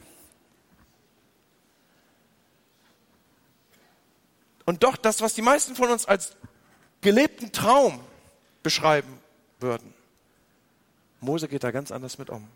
Und 4.71 4.83
doch 4.83 4.95
das, 4.95 5.19
was 5.19 5.33
die 5.33 5.41
meisten 5.41 5.75
von 5.75 5.89
uns 5.89 6.05
als 6.05 6.37
gelebten 7.01 7.51
Traum 7.51 7.99
beschreiben 8.63 9.19
würden. 9.59 9.93
Mose 11.19 11.49
geht 11.49 11.65
da 11.65 11.71
ganz 11.71 11.91
anders 11.91 12.17
mit 12.17 12.29
um. 12.29 12.47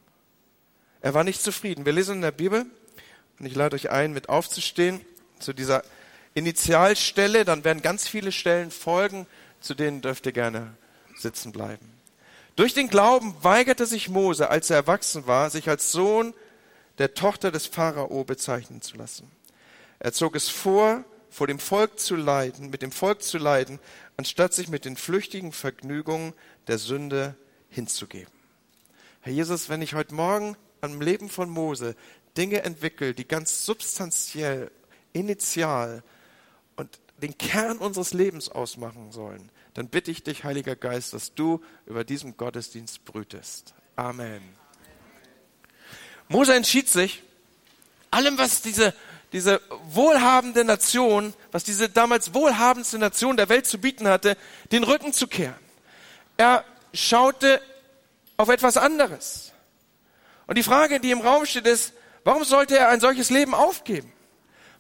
Er 1.02 1.14
war 1.14 1.26
nicht 1.26 1.42
zufrieden. 1.42 1.86
Wir 1.86 1.92
lesen 1.92 2.16
in 2.16 2.22
der 2.22 2.32
Bibel, 2.32 2.68
und 3.38 3.46
ich 3.46 3.54
lade 3.54 3.76
euch 3.76 3.90
ein, 3.90 4.14
mit 4.14 4.30
aufzustehen, 4.30 5.02
zu 5.40 5.52
dieser 5.52 5.84
Initialstelle, 6.36 7.44
dann 7.44 7.66
werden 7.66 7.82
ganz 7.82 8.08
viele 8.08 8.32
Stellen 8.32 8.72
folgen, 8.72 9.28
zu 9.60 9.74
denen 9.74 10.00
dürft 10.00 10.26
ihr 10.26 10.32
gerne 10.32 10.74
sitzen 11.18 11.52
bleiben. 11.52 11.86
Durch 12.56 12.74
den 12.74 12.88
Glauben 12.88 13.36
weigerte 13.42 13.86
sich 13.86 14.08
Mose, 14.08 14.50
als 14.50 14.70
er 14.70 14.78
erwachsen 14.78 15.28
war, 15.28 15.50
sich 15.50 15.68
als 15.68 15.92
Sohn 15.92 16.34
der 16.98 17.14
Tochter 17.14 17.52
des 17.52 17.66
Pharao 17.66 18.24
bezeichnen 18.24 18.82
zu 18.82 18.96
lassen. 18.96 19.30
Er 20.00 20.14
zog 20.14 20.38
es 20.38 20.48
vor, 20.48 21.04
vor 21.36 21.48
dem 21.48 21.60
Volk 21.60 22.00
zu 22.00 22.16
leiden, 22.16 22.70
mit 22.70 22.82
dem 22.82 22.94
Volk 22.94 23.22
zu 23.22 23.38
leiden, 23.38 23.80
anstatt 24.16 24.54
sich 24.54 24.70
mit 24.70 24.86
den 24.86 24.96
flüchtigen 24.96 25.52
Vergnügungen 25.52 26.34
der 26.68 26.78
Sünde 26.78 27.36
hinzugeben. 27.68 28.32
Herr 29.20 29.34
Jesus, 29.34 29.68
wenn 29.68 29.82
ich 29.82 29.96
heute 29.96 30.16
Morgen 30.16 30.56
am 30.80 31.02
Leben 31.02 31.28
von 31.28 31.50
Mose 31.50 31.98
Dinge 32.38 32.64
entwickle, 32.64 33.14
die 33.14 33.28
ganz 33.28 33.66
substanziell, 33.66 34.72
initial 35.12 36.04
und 36.78 37.00
den 37.22 37.38
Kern 37.38 37.80
unseres 37.80 38.14
Lebens 38.14 38.48
ausmachen 38.48 39.12
sollen, 39.12 39.52
dann 39.74 39.90
bitte 39.90 40.12
ich 40.12 40.24
dich, 40.24 40.46
Heiliger 40.46 40.78
Geist, 40.78 41.12
dass 41.14 41.34
du 41.34 41.62
über 41.86 42.06
diesem 42.06 42.38
Gottesdienst 42.38 43.04
brütest. 43.04 43.74
Amen. 43.98 44.42
Mose 46.30 46.56
entschied 46.56 46.88
sich, 46.88 47.24
allem, 48.10 48.38
was 48.38 48.62
diese, 48.62 48.94
diese 49.36 49.60
wohlhabende 49.90 50.64
Nation, 50.64 51.34
was 51.52 51.66
diese 51.66 51.90
damals 51.90 52.34
wohlhabendste 52.34 52.98
Nation 52.98 53.36
der 53.36 53.50
Welt 53.50 53.68
zu 53.68 53.78
bieten 53.78 54.08
hatte, 54.08 54.38
den 54.72 54.86
Rücken 54.86 55.12
zu 55.12 55.28
kehren. 55.28 55.60
Er 56.38 56.64
schaute 56.94 57.60
auf 58.38 58.48
etwas 58.48 58.78
anderes. 58.78 59.52
Und 60.48 60.58
die 60.58 60.64
Frage, 60.64 61.02
die 61.02 61.12
im 61.12 61.20
Raum 61.20 61.46
steht, 61.46 61.68
ist, 61.68 61.92
warum 62.24 62.46
sollte 62.46 62.78
er 62.78 62.88
ein 62.88 63.02
solches 63.02 63.30
Leben 63.30 63.54
aufgeben? 63.54 64.10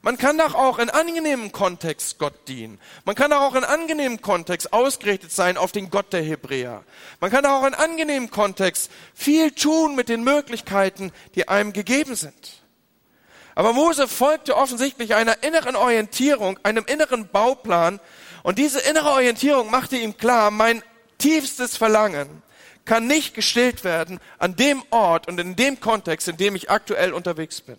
Man 0.01 0.17
kann 0.17 0.37
doch 0.37 0.55
auch 0.55 0.79
in 0.79 0.89
angenehmem 0.89 1.51
Kontext 1.51 2.17
Gott 2.17 2.47
dienen. 2.47 2.79
Man 3.03 3.15
kann 3.15 3.31
doch 3.31 3.41
auch 3.41 3.55
in 3.55 3.65
angenehmem 3.65 4.21
Kontext 4.21 4.71
ausgerichtet 4.71 5.33
sein 5.33 5.57
auf 5.57 5.73
den 5.73 5.89
Gott 5.89 6.13
der 6.13 6.21
Hebräer. 6.21 6.85
Man 7.19 7.29
kann 7.29 7.43
doch 7.43 7.51
auch 7.61 7.67
in 7.67 7.73
angenehmem 7.73 8.31
Kontext 8.31 8.89
viel 9.13 9.51
tun 9.51 9.95
mit 9.97 10.07
den 10.07 10.23
Möglichkeiten, 10.23 11.11
die 11.33 11.49
einem 11.49 11.73
gegeben 11.73 12.15
sind. 12.15 12.64
Aber 13.55 13.71
Mose 13.71 14.07
folgte 14.09 14.57
offensichtlich 14.57 15.15
einer 15.15 15.41
inneren 15.41 15.77
Orientierung, 15.77 16.59
einem 16.63 16.85
inneren 16.85 17.29
Bauplan. 17.29 18.01
Und 18.43 18.59
diese 18.59 18.81
innere 18.81 19.09
Orientierung 19.09 19.71
machte 19.71 19.95
ihm 19.95 20.17
klar, 20.17 20.51
mein 20.51 20.83
tiefstes 21.17 21.77
Verlangen 21.77 22.43
kann 22.83 23.07
nicht 23.07 23.33
gestillt 23.33 23.83
werden 23.83 24.19
an 24.37 24.55
dem 24.55 24.83
Ort 24.91 25.27
und 25.27 25.39
in 25.39 25.55
dem 25.55 25.79
Kontext, 25.79 26.27
in 26.27 26.37
dem 26.37 26.55
ich 26.55 26.69
aktuell 26.69 27.13
unterwegs 27.13 27.61
bin. 27.61 27.77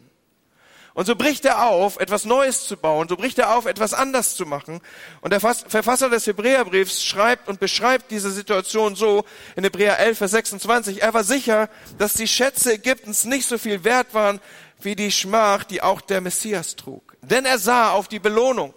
Und 0.94 1.04
so 1.04 1.14
bricht 1.14 1.44
er 1.44 1.62
auf, 1.66 1.98
etwas 2.00 2.24
Neues 2.24 2.66
zu 2.66 2.78
bauen, 2.78 3.06
so 3.06 3.18
bricht 3.18 3.38
er 3.38 3.54
auf, 3.54 3.66
etwas 3.66 3.92
anders 3.92 4.34
zu 4.34 4.46
machen. 4.46 4.80
Und 5.20 5.30
der 5.30 5.40
Verfasser 5.40 6.08
des 6.08 6.26
Hebräerbriefs 6.26 7.04
schreibt 7.04 7.48
und 7.48 7.60
beschreibt 7.60 8.10
diese 8.10 8.30
Situation 8.30 8.96
so 8.96 9.26
in 9.56 9.64
Hebräer 9.64 9.98
11, 9.98 10.16
Vers 10.16 10.30
26. 10.30 11.02
Er 11.02 11.12
war 11.12 11.22
sicher, 11.22 11.68
dass 11.98 12.14
die 12.14 12.26
Schätze 12.26 12.72
Ägyptens 12.72 13.26
nicht 13.26 13.46
so 13.46 13.58
viel 13.58 13.84
wert 13.84 14.14
waren 14.14 14.40
wie 14.80 14.96
die 14.96 15.10
Schmach, 15.10 15.64
die 15.64 15.82
auch 15.82 16.00
der 16.00 16.20
Messias 16.20 16.76
trug. 16.76 17.16
Denn 17.22 17.44
er 17.44 17.58
sah 17.58 17.90
auf 17.90 18.08
die 18.08 18.18
Belohnung, 18.18 18.74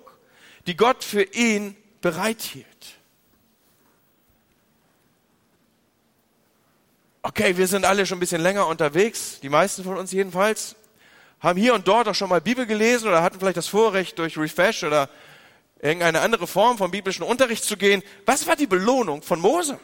die 0.68 0.76
Gott 0.76 1.04
für 1.04 1.24
ihn 1.24 1.76
bereithielt. 2.02 2.66
Okay, 7.22 7.58
wir 7.58 7.68
sind 7.68 7.86
alle 7.86 8.06
schon 8.06 8.18
ein 8.18 8.22
bisschen 8.22 8.42
länger 8.42 8.66
unterwegs, 8.68 9.40
die 9.42 9.50
meisten 9.50 9.84
von 9.84 9.98
uns 9.98 10.12
jedenfalls 10.12 10.76
haben 11.40 11.60
hier 11.60 11.74
und 11.74 11.88
dort 11.88 12.08
auch 12.08 12.16
schon 12.16 12.30
mal 12.30 12.42
Bibel 12.42 12.66
gelesen 12.66 13.08
oder 13.08 13.24
hatten 13.24 13.40
vielleicht 13.40 13.58
das 13.58 13.68
Vorrecht, 13.68 14.20
durch 14.20 14.38
Refresh 14.38 14.84
oder 14.84 15.10
irgendeine 15.82 16.22
andere 16.22 16.48
Form 16.48 16.78
von 16.78 16.92
biblischen 16.92 17.24
Unterricht 17.24 17.64
zu 17.64 17.78
gehen. 17.78 18.04
Was 18.26 18.46
war 18.48 18.56
die 18.56 18.68
Belohnung 18.68 19.22
von 19.22 19.40
Mose? 19.40 19.80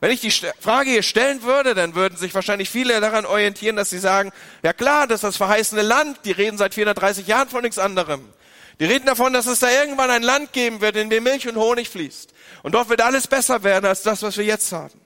Wenn 0.00 0.12
ich 0.12 0.20
die 0.20 0.30
Frage 0.30 0.90
hier 0.90 1.02
stellen 1.02 1.42
würde, 1.42 1.74
dann 1.74 1.94
würden 1.94 2.16
sich 2.16 2.32
wahrscheinlich 2.34 2.70
viele 2.70 3.00
daran 3.00 3.26
orientieren, 3.26 3.76
dass 3.76 3.90
sie 3.90 3.98
sagen, 3.98 4.30
ja 4.62 4.72
klar, 4.72 5.08
das 5.08 5.18
ist 5.18 5.24
das 5.24 5.36
verheißene 5.36 5.82
Land, 5.82 6.20
die 6.24 6.30
reden 6.30 6.56
seit 6.56 6.74
430 6.74 7.26
Jahren 7.26 7.48
von 7.48 7.62
nichts 7.62 7.78
anderem. 7.78 8.32
Die 8.78 8.84
reden 8.84 9.06
davon, 9.06 9.32
dass 9.32 9.46
es 9.46 9.58
da 9.58 9.68
irgendwann 9.70 10.10
ein 10.10 10.22
Land 10.22 10.52
geben 10.52 10.80
wird, 10.80 10.94
in 10.94 11.10
dem 11.10 11.24
Milch 11.24 11.48
und 11.48 11.56
Honig 11.56 11.88
fließt. 11.88 12.32
Und 12.62 12.74
dort 12.76 12.88
wird 12.88 13.00
alles 13.00 13.26
besser 13.26 13.64
werden 13.64 13.86
als 13.86 14.02
das, 14.02 14.22
was 14.22 14.36
wir 14.36 14.44
jetzt 14.44 14.70
haben. 14.70 15.00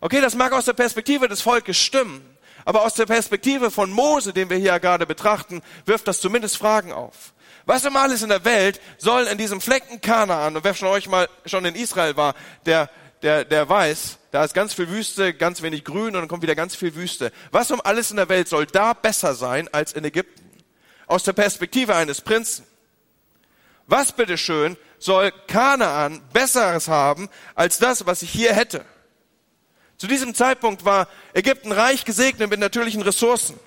Okay, 0.00 0.20
das 0.20 0.34
mag 0.34 0.52
aus 0.52 0.64
der 0.64 0.72
Perspektive 0.72 1.28
des 1.28 1.42
Volkes 1.42 1.76
stimmen. 1.76 2.28
Aber 2.64 2.84
aus 2.84 2.94
der 2.94 3.06
Perspektive 3.06 3.70
von 3.70 3.90
Mose, 3.90 4.32
den 4.32 4.50
wir 4.50 4.56
hier 4.56 4.78
gerade 4.80 5.06
betrachten, 5.06 5.62
wirft 5.84 6.08
das 6.08 6.20
zumindest 6.20 6.56
Fragen 6.56 6.92
auf. 6.92 7.32
Was 7.66 7.86
um 7.86 7.96
alles 7.96 8.22
in 8.22 8.28
der 8.28 8.44
Welt 8.44 8.80
soll 8.98 9.26
in 9.26 9.38
diesem 9.38 9.60
Flecken 9.60 10.00
Kanaan, 10.00 10.56
und 10.56 10.64
wer 10.64 10.74
von 10.74 10.88
euch 10.88 11.08
mal 11.08 11.28
schon 11.46 11.64
in 11.64 11.76
Israel 11.76 12.16
war, 12.16 12.34
der, 12.66 12.90
der, 13.22 13.44
der 13.44 13.68
weiß, 13.68 14.18
da 14.30 14.44
ist 14.44 14.54
ganz 14.54 14.74
viel 14.74 14.88
Wüste, 14.88 15.34
ganz 15.34 15.62
wenig 15.62 15.84
Grün 15.84 16.08
und 16.08 16.14
dann 16.14 16.28
kommt 16.28 16.42
wieder 16.42 16.54
ganz 16.54 16.74
viel 16.74 16.94
Wüste. 16.94 17.32
Was 17.50 17.70
um 17.70 17.80
alles 17.82 18.10
in 18.10 18.16
der 18.16 18.28
Welt 18.28 18.48
soll 18.48 18.66
da 18.66 18.92
besser 18.92 19.34
sein 19.34 19.68
als 19.72 19.92
in 19.92 20.04
Ägypten? 20.04 20.42
Aus 21.06 21.22
der 21.24 21.32
Perspektive 21.32 21.94
eines 21.94 22.20
Prinzen. 22.20 22.66
Was 23.86 24.12
bitteschön 24.12 24.76
soll 24.98 25.32
Kanaan 25.48 26.22
Besseres 26.32 26.88
haben 26.88 27.28
als 27.54 27.78
das, 27.78 28.06
was 28.06 28.22
ich 28.22 28.30
hier 28.30 28.54
hätte? 28.54 28.84
Zu 29.98 30.06
diesem 30.06 30.34
Zeitpunkt 30.34 30.84
war 30.84 31.08
Ägypten 31.34 31.70
reich 31.70 32.04
gesegnet 32.04 32.50
mit 32.50 32.58
natürlichen 32.58 33.02
Ressourcen. 33.02 33.58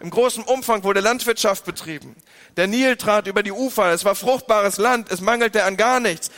Im 0.00 0.10
großen 0.10 0.42
Umfang 0.44 0.84
wurde 0.84 1.00
Landwirtschaft 1.00 1.64
betrieben. 1.64 2.16
Der 2.56 2.66
Nil 2.66 2.96
trat 2.96 3.26
über 3.26 3.42
die 3.42 3.52
Ufer. 3.52 3.92
Es 3.92 4.04
war 4.04 4.14
fruchtbares 4.14 4.78
Land. 4.78 5.10
Es 5.10 5.20
mangelte 5.20 5.64
an 5.64 5.76
gar 5.76 6.00
nichts. 6.00 6.30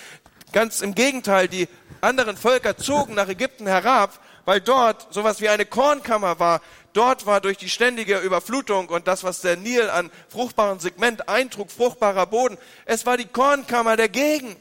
Ganz 0.52 0.80
im 0.80 0.94
Gegenteil, 0.94 1.46
die 1.48 1.68
anderen 2.00 2.36
Völker 2.36 2.76
zogen 2.76 3.14
nach 3.14 3.28
Ägypten 3.28 3.66
herab, 3.66 4.18
weil 4.44 4.60
dort 4.60 5.12
sowas 5.12 5.40
wie 5.40 5.48
eine 5.48 5.66
Kornkammer 5.66 6.38
war. 6.38 6.60
Dort 6.92 7.26
war 7.26 7.40
durch 7.40 7.56
die 7.56 7.68
ständige 7.68 8.18
Überflutung 8.18 8.88
und 8.88 9.06
das, 9.06 9.22
was 9.22 9.40
der 9.40 9.56
Nil 9.56 9.88
an 9.90 10.10
fruchtbaren 10.28 10.80
Segment 10.80 11.28
eintrug, 11.28 11.70
fruchtbarer 11.70 12.26
Boden, 12.26 12.58
es 12.84 13.06
war 13.06 13.16
die 13.16 13.26
Kornkammer 13.26 13.96
der 13.96 14.08
Gegend. 14.08 14.60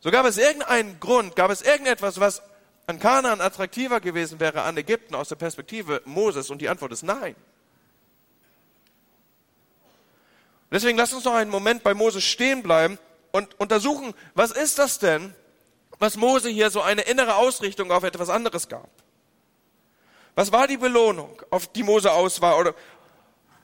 So 0.00 0.10
gab 0.10 0.24
es 0.24 0.38
irgendeinen 0.38 1.00
Grund, 1.00 1.36
gab 1.36 1.50
es 1.50 1.62
irgendetwas, 1.62 2.20
was 2.20 2.42
an 2.86 3.00
Kanaan 3.00 3.40
attraktiver 3.40 4.00
gewesen 4.00 4.38
wäre 4.38 4.62
an 4.62 4.76
Ägypten 4.76 5.14
aus 5.14 5.28
der 5.28 5.36
Perspektive 5.36 6.00
Moses? 6.04 6.50
Und 6.50 6.62
die 6.62 6.68
Antwort 6.68 6.92
ist 6.92 7.02
nein. 7.02 7.34
Deswegen 10.70 10.96
lasst 10.96 11.14
uns 11.14 11.24
noch 11.24 11.34
einen 11.34 11.50
Moment 11.50 11.82
bei 11.82 11.94
Moses 11.94 12.24
stehen 12.24 12.62
bleiben 12.62 12.98
und 13.36 13.60
untersuchen, 13.60 14.14
was 14.34 14.50
ist 14.50 14.78
das 14.78 14.98
denn, 14.98 15.34
was 15.98 16.16
Mose 16.16 16.48
hier 16.48 16.70
so 16.70 16.80
eine 16.80 17.02
innere 17.02 17.36
Ausrichtung 17.36 17.92
auf 17.92 18.02
etwas 18.02 18.30
anderes 18.30 18.68
gab? 18.68 18.88
Was 20.34 20.52
war 20.52 20.66
die 20.66 20.76
Belohnung, 20.76 21.42
auf 21.50 21.66
die 21.68 21.82
Mose 21.82 22.12
aus 22.12 22.40
war? 22.40 22.58
Oder 22.58 22.74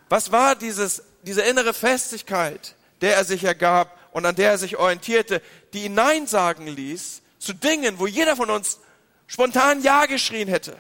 was 0.09 0.31
war 0.31 0.55
dieses, 0.55 1.03
diese 1.23 1.43
innere 1.43 1.73
Festigkeit, 1.73 2.75
der 3.01 3.17
er 3.17 3.25
sich 3.25 3.45
ergab 3.45 3.99
und 4.13 4.27
an 4.27 4.35
der 4.35 4.51
er 4.51 4.59
sich 4.59 4.77
orientierte, 4.77 5.43
die 5.73 5.85
ihn 5.85 5.95
Nein 5.95 6.27
sagen 6.27 6.67
ließ 6.67 7.23
zu 7.39 7.55
Dingen, 7.55 7.99
wo 7.99 8.07
jeder 8.07 8.37
von 8.37 8.51
uns 8.51 8.79
spontan 9.27 9.83
Ja 9.83 10.07
geschrien 10.07 10.49
hätte. 10.49 10.77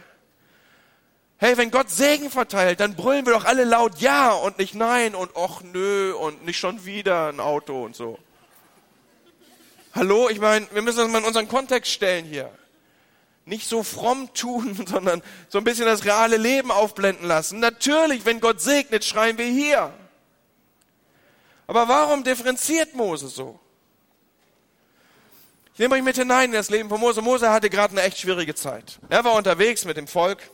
Hey, 1.39 1.57
wenn 1.57 1.71
Gott 1.71 1.91
Segen 1.91 2.31
verteilt, 2.31 2.81
dann 2.81 2.95
brüllen 2.95 3.27
wir 3.27 3.33
doch 3.33 3.47
alle 3.47 3.65
laut 3.65 3.99
Ja 3.99 4.33
und 4.33 4.59
nicht 4.59 4.75
Nein 4.75 5.15
und 5.15 5.35
Och 5.35 5.63
nö 5.63 6.13
und 6.15 6.45
nicht 6.45 6.59
schon 6.59 6.85
wieder 6.85 7.29
ein 7.29 7.41
Auto 7.41 7.85
und 7.85 7.97
so. 7.97 8.19
Hallo, 9.95 10.31
ich 10.31 10.41
meine, 10.41 10.67
wir 10.73 10.81
müssen 10.81 10.99
das 10.99 11.09
mal 11.09 11.19
in 11.19 11.25
unseren 11.25 11.49
Kontext 11.49 11.93
stellen 11.93 12.25
hier. 12.25 12.51
Nicht 13.45 13.69
so 13.69 13.83
fromm 13.83 14.33
tun, 14.33 14.87
sondern 14.87 15.23
so 15.49 15.59
ein 15.59 15.65
bisschen 15.65 15.85
das 15.85 16.05
reale 16.05 16.37
Leben 16.37 16.71
aufblenden 16.71 17.27
lassen. 17.27 17.61
Natürlich, 17.61 18.25
wenn 18.25 18.41
Gott 18.41 18.61
segnet, 18.61 19.05
schreien 19.05 19.37
wir 19.37 19.47
hier. 19.47 19.93
Aber 21.67 21.89
warum 21.89 22.25
differenziert 22.25 22.95
Mose 22.95 23.29
so? 23.29 23.59
Ich 25.75 25.79
nehme 25.79 25.95
euch 25.95 26.03
mit 26.03 26.17
hinein 26.17 26.51
in 26.51 26.53
das 26.53 26.71
Leben 26.71 26.89
von 26.89 27.01
Mose. 27.01 27.23
Mose 27.23 27.51
hatte 27.51 27.71
gerade 27.71 27.93
eine 27.93 28.03
echt 28.03 28.19
schwierige 28.19 28.55
Zeit. 28.55 28.99
Er 29.09 29.25
war 29.25 29.35
unterwegs 29.35 29.85
mit 29.85 29.97
dem 29.97 30.07
Volk 30.07 30.51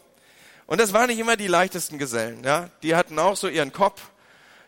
und 0.66 0.80
das 0.80 0.92
waren 0.92 1.08
nicht 1.08 1.18
immer 1.18 1.36
die 1.36 1.48
leichtesten 1.48 1.98
Gesellen. 1.98 2.44
Ja? 2.44 2.70
Die 2.82 2.94
hatten 2.94 3.18
auch 3.18 3.36
so 3.36 3.48
ihren 3.48 3.72
Kopf. 3.72 4.10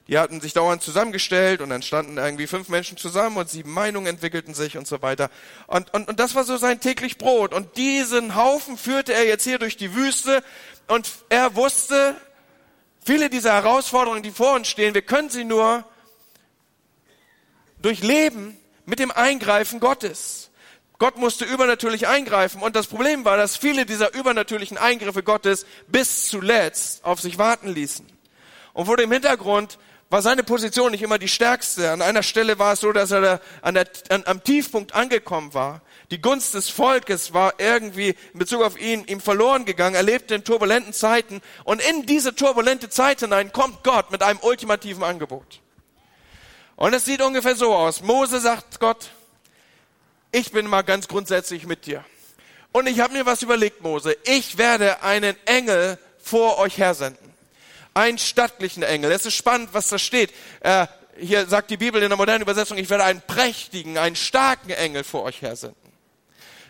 Die 0.08 0.18
hatten 0.18 0.40
sich 0.40 0.52
dauernd 0.52 0.82
zusammengestellt 0.82 1.60
und 1.60 1.70
dann 1.70 1.82
standen 1.82 2.16
irgendwie 2.16 2.46
fünf 2.46 2.68
Menschen 2.68 2.96
zusammen 2.96 3.36
und 3.36 3.48
sieben 3.48 3.72
Meinungen 3.72 4.06
entwickelten 4.06 4.54
sich 4.54 4.76
und 4.76 4.86
so 4.86 5.02
weiter. 5.02 5.30
Und, 5.66 5.94
und, 5.94 6.08
und 6.08 6.18
das 6.18 6.34
war 6.34 6.44
so 6.44 6.56
sein 6.56 6.80
täglich 6.80 7.16
Brot. 7.16 7.54
Und 7.54 7.76
diesen 7.76 8.34
Haufen 8.34 8.76
führte 8.76 9.14
er 9.14 9.26
jetzt 9.26 9.44
hier 9.44 9.58
durch 9.58 9.76
die 9.76 9.94
Wüste 9.94 10.42
und 10.88 11.08
er 11.28 11.54
wusste, 11.54 12.16
viele 13.04 13.30
dieser 13.30 13.52
Herausforderungen, 13.52 14.22
die 14.22 14.32
vor 14.32 14.54
uns 14.54 14.68
stehen, 14.68 14.94
wir 14.94 15.02
können 15.02 15.30
sie 15.30 15.44
nur 15.44 15.84
durchleben, 17.80 18.56
mit 18.90 18.98
dem 18.98 19.12
Eingreifen 19.12 19.80
Gottes. 19.80 20.50
Gott 20.98 21.16
musste 21.16 21.46
übernatürlich 21.46 22.08
eingreifen 22.08 22.60
und 22.60 22.76
das 22.76 22.88
Problem 22.88 23.24
war, 23.24 23.38
dass 23.38 23.56
viele 23.56 23.86
dieser 23.86 24.12
übernatürlichen 24.12 24.76
Eingriffe 24.76 25.22
Gottes 25.22 25.64
bis 25.86 26.28
zuletzt 26.28 27.04
auf 27.04 27.20
sich 27.20 27.38
warten 27.38 27.68
ließen. 27.68 28.06
Und 28.74 28.86
vor 28.86 28.98
dem 28.98 29.10
Hintergrund 29.10 29.78
war 30.10 30.22
seine 30.22 30.42
Position 30.42 30.90
nicht 30.90 31.02
immer 31.02 31.18
die 31.18 31.28
stärkste. 31.28 31.92
An 31.92 32.02
einer 32.02 32.24
Stelle 32.24 32.58
war 32.58 32.72
es 32.72 32.80
so, 32.80 32.92
dass 32.92 33.12
er 33.12 33.20
da 33.20 33.40
an 33.62 33.74
der, 33.74 33.86
an, 34.08 34.24
am 34.26 34.42
Tiefpunkt 34.42 34.92
angekommen 34.92 35.54
war. 35.54 35.82
Die 36.10 36.20
Gunst 36.20 36.54
des 36.54 36.68
Volkes 36.68 37.32
war 37.32 37.54
irgendwie 37.58 38.16
in 38.32 38.40
Bezug 38.40 38.62
auf 38.62 38.78
ihn 38.78 39.04
ihm 39.06 39.20
verloren 39.20 39.64
gegangen. 39.64 39.94
Er 39.94 40.02
lebte 40.02 40.34
in 40.34 40.42
turbulenten 40.42 40.92
Zeiten 40.92 41.40
und 41.62 41.80
in 41.80 42.06
diese 42.06 42.34
turbulente 42.34 42.90
Zeit 42.90 43.20
hinein 43.20 43.52
kommt 43.52 43.84
Gott 43.84 44.10
mit 44.10 44.22
einem 44.22 44.40
ultimativen 44.42 45.04
Angebot. 45.04 45.60
Und 46.74 46.92
es 46.92 47.04
sieht 47.04 47.22
ungefähr 47.22 47.54
so 47.54 47.72
aus. 47.72 48.02
Mose 48.02 48.40
sagt 48.40 48.80
Gott, 48.80 49.10
ich 50.32 50.50
bin 50.50 50.66
mal 50.66 50.82
ganz 50.82 51.06
grundsätzlich 51.06 51.66
mit 51.66 51.86
dir. 51.86 52.04
Und 52.72 52.88
ich 52.88 52.98
habe 52.98 53.12
mir 53.12 53.26
was 53.26 53.42
überlegt, 53.42 53.82
Mose. 53.82 54.16
Ich 54.24 54.58
werde 54.58 55.02
einen 55.02 55.36
Engel 55.46 55.98
vor 56.18 56.58
euch 56.58 56.78
hersenden. 56.78 57.29
Einen 57.94 58.18
stattlichen 58.18 58.82
Engel. 58.82 59.10
Es 59.10 59.26
ist 59.26 59.34
spannend, 59.34 59.70
was 59.72 59.88
da 59.88 59.98
steht. 59.98 60.32
Äh, 60.60 60.86
hier 61.18 61.46
sagt 61.46 61.70
die 61.70 61.76
Bibel 61.76 62.02
in 62.02 62.08
der 62.08 62.16
modernen 62.16 62.42
Übersetzung, 62.42 62.78
ich 62.78 62.88
werde 62.88 63.04
einen 63.04 63.22
prächtigen, 63.26 63.98
einen 63.98 64.16
starken 64.16 64.70
Engel 64.70 65.04
vor 65.04 65.22
euch 65.24 65.42
hersenden. 65.42 65.76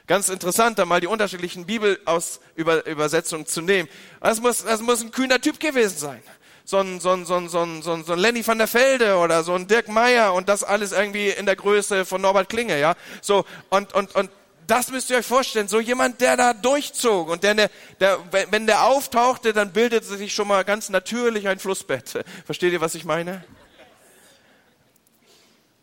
Ganz 0.06 0.28
interessant, 0.28 0.78
da 0.78 0.87
mal 0.87 1.00
die 1.00 1.06
unterschiedlichen 1.06 1.66
Bibelübersetzungen 1.66 3.46
zu 3.46 3.61
nehmen. 3.61 3.88
Das 4.20 4.40
muss, 4.40 4.64
das 4.64 4.80
muss 4.80 5.02
ein 5.02 5.12
kühner 5.12 5.40
Typ 5.40 5.61
gewesen 5.61 5.98
sein 5.98 6.22
so 6.70 6.78
ein, 6.78 7.00
so 7.00 7.11
ein, 7.11 7.26
so 7.26 7.35
ein, 7.35 7.48
so 7.48 7.62
ein, 7.62 7.83
so 7.83 7.92
ein, 7.92 8.04
so 8.04 8.12
ein 8.12 8.18
Lenny 8.18 8.46
van 8.46 8.59
der 8.59 8.72
Velde 8.72 9.16
oder 9.16 9.42
so 9.42 9.54
ein 9.54 9.66
Dirk 9.66 9.88
Meyer 9.88 10.33
und 10.33 10.48
das 10.48 10.62
alles 10.62 10.92
irgendwie 10.92 11.28
in 11.28 11.44
der 11.44 11.56
Größe 11.56 12.04
von 12.04 12.20
Norbert 12.20 12.48
Klinge, 12.48 12.78
ja. 12.78 12.94
So, 13.20 13.44
und, 13.70 13.92
und, 13.92 14.14
und 14.14 14.30
das 14.70 14.90
müsst 14.90 15.11
ihr 15.11 15.18
euch 15.18 15.26
vorstellen. 15.26 15.68
So 15.68 15.80
jemand, 15.80 16.20
der 16.20 16.37
da 16.37 16.54
durchzog 16.54 17.28
und 17.28 17.42
der, 17.42 17.70
der, 17.98 18.18
wenn 18.50 18.66
der 18.66 18.85
auftauchte, 18.85 19.52
dann 19.52 19.72
bildete 19.72 20.06
sich 20.06 20.33
schon 20.33 20.48
mal 20.48 20.64
ganz 20.64 20.88
natürlich 20.88 21.48
ein 21.48 21.59
Flussbett. 21.59 22.24
Versteht 22.44 22.72
ihr, 22.72 22.80
was 22.80 22.94
ich 22.94 23.04
meine? 23.04 23.44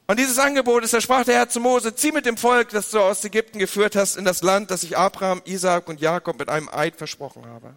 Und 0.09 0.17
dieses 0.17 0.39
Angebot 0.39 0.85
ist, 0.85 0.93
da 0.93 1.01
sprach 1.01 1.25
der 1.25 1.35
Herr 1.35 1.49
zu 1.49 1.59
Mose, 1.59 1.93
zieh 1.93 2.13
mit 2.13 2.25
dem 2.25 2.37
Volk, 2.37 2.69
das 2.69 2.91
du 2.91 2.99
aus 2.99 3.25
Ägypten 3.25 3.59
geführt 3.59 3.97
hast, 3.97 4.15
in 4.15 4.23
das 4.23 4.41
Land, 4.41 4.71
das 4.71 4.83
ich 4.83 4.97
Abraham, 4.97 5.41
Isaak 5.43 5.89
und 5.89 5.99
Jakob 5.99 6.39
mit 6.39 6.47
einem 6.47 6.69
Eid 6.69 6.95
versprochen 6.95 7.45
habe. 7.45 7.75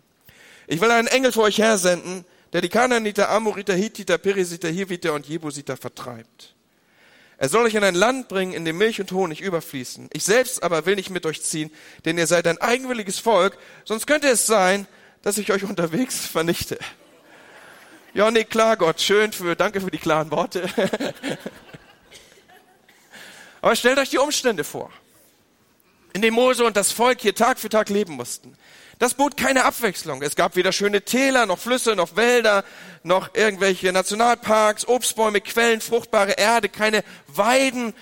Ich 0.69 0.81
will 0.81 0.93
einen 0.93 1.09
Engel 1.09 1.33
vor 1.33 1.45
euch 1.45 1.59
hersenden, 1.59 2.25
der 2.53 2.61
die 2.61 2.69
Kananiter, 2.69 3.31
Amoriter, 3.31 3.75
Hittiter, 3.75 4.17
Perisiter, 4.17 4.69
Hiviter 4.69 5.13
und 5.15 5.27
Jebusiter 5.27 5.77
vertreibt. 5.77 6.55
Er 7.41 7.49
soll 7.49 7.65
euch 7.65 7.75
in 7.75 7.83
ein 7.83 7.95
Land 7.95 8.29
bringen, 8.29 8.53
in 8.53 8.67
dem 8.67 8.77
Milch 8.77 9.01
und 9.01 9.13
Honig 9.13 9.41
überfließen. 9.41 10.11
Ich 10.13 10.25
selbst 10.25 10.63
aber 10.63 10.85
will 10.85 10.95
nicht 10.95 11.09
mit 11.09 11.25
euch 11.25 11.43
ziehen, 11.43 11.71
denn 12.05 12.19
ihr 12.19 12.27
seid 12.27 12.47
ein 12.47 12.59
eigenwilliges 12.59 13.19
Volk, 13.19 13.57
sonst 13.87 14.07
könnte 14.07 14.29
es 14.29 14.47
sein, 14.47 14.87
dass 15.23 15.39
ich 15.39 15.51
euch 15.51 15.65
unterwegs 15.65 16.27
vernichte. 16.27 16.79
Ja, 18.13 18.31
nee, 18.31 18.45
klar, 18.45 18.77
Gott, 18.77 19.01
schön 19.01 19.33
für, 19.33 19.57
danke 19.57 19.81
für 19.81 19.91
die 19.91 19.97
klaren 19.97 20.31
Worte. 20.31 20.69
aber 23.63 23.75
stellt 23.75 23.99
euch 23.99 24.11
die 24.11 24.19
Umstände 24.19 24.63
vor, 24.63 24.91
in 26.13 26.21
denen 26.21 26.35
Mose 26.35 26.63
und 26.67 26.77
das 26.77 26.93
Volk 26.93 27.23
hier 27.23 27.35
Tag 27.35 27.59
für 27.59 27.71
Tag 27.71 27.89
leben 27.89 28.17
mussten. 28.17 28.55
Das 29.01 29.15
bot 29.15 29.39
keine 29.39 29.65
Abwechslung. 29.65 30.21
Es 30.21 30.37
gab 30.37 30.57
weder 30.57 30.73
schöne 30.73 31.01
Täler, 31.03 31.47
noch 31.47 31.59
Flüsse, 31.59 31.97
noch 31.97 32.17
Wälder, 32.17 32.65
noch 33.03 33.35
irgendwelche 33.35 33.91
Nationalparks, 33.95 34.87
Obstbäume, 34.87 35.41
Quellen, 35.41 35.81
fruchtbare 35.81 36.33
Erde, 36.33 36.69
keine 36.69 37.03
Weiden 37.27 37.95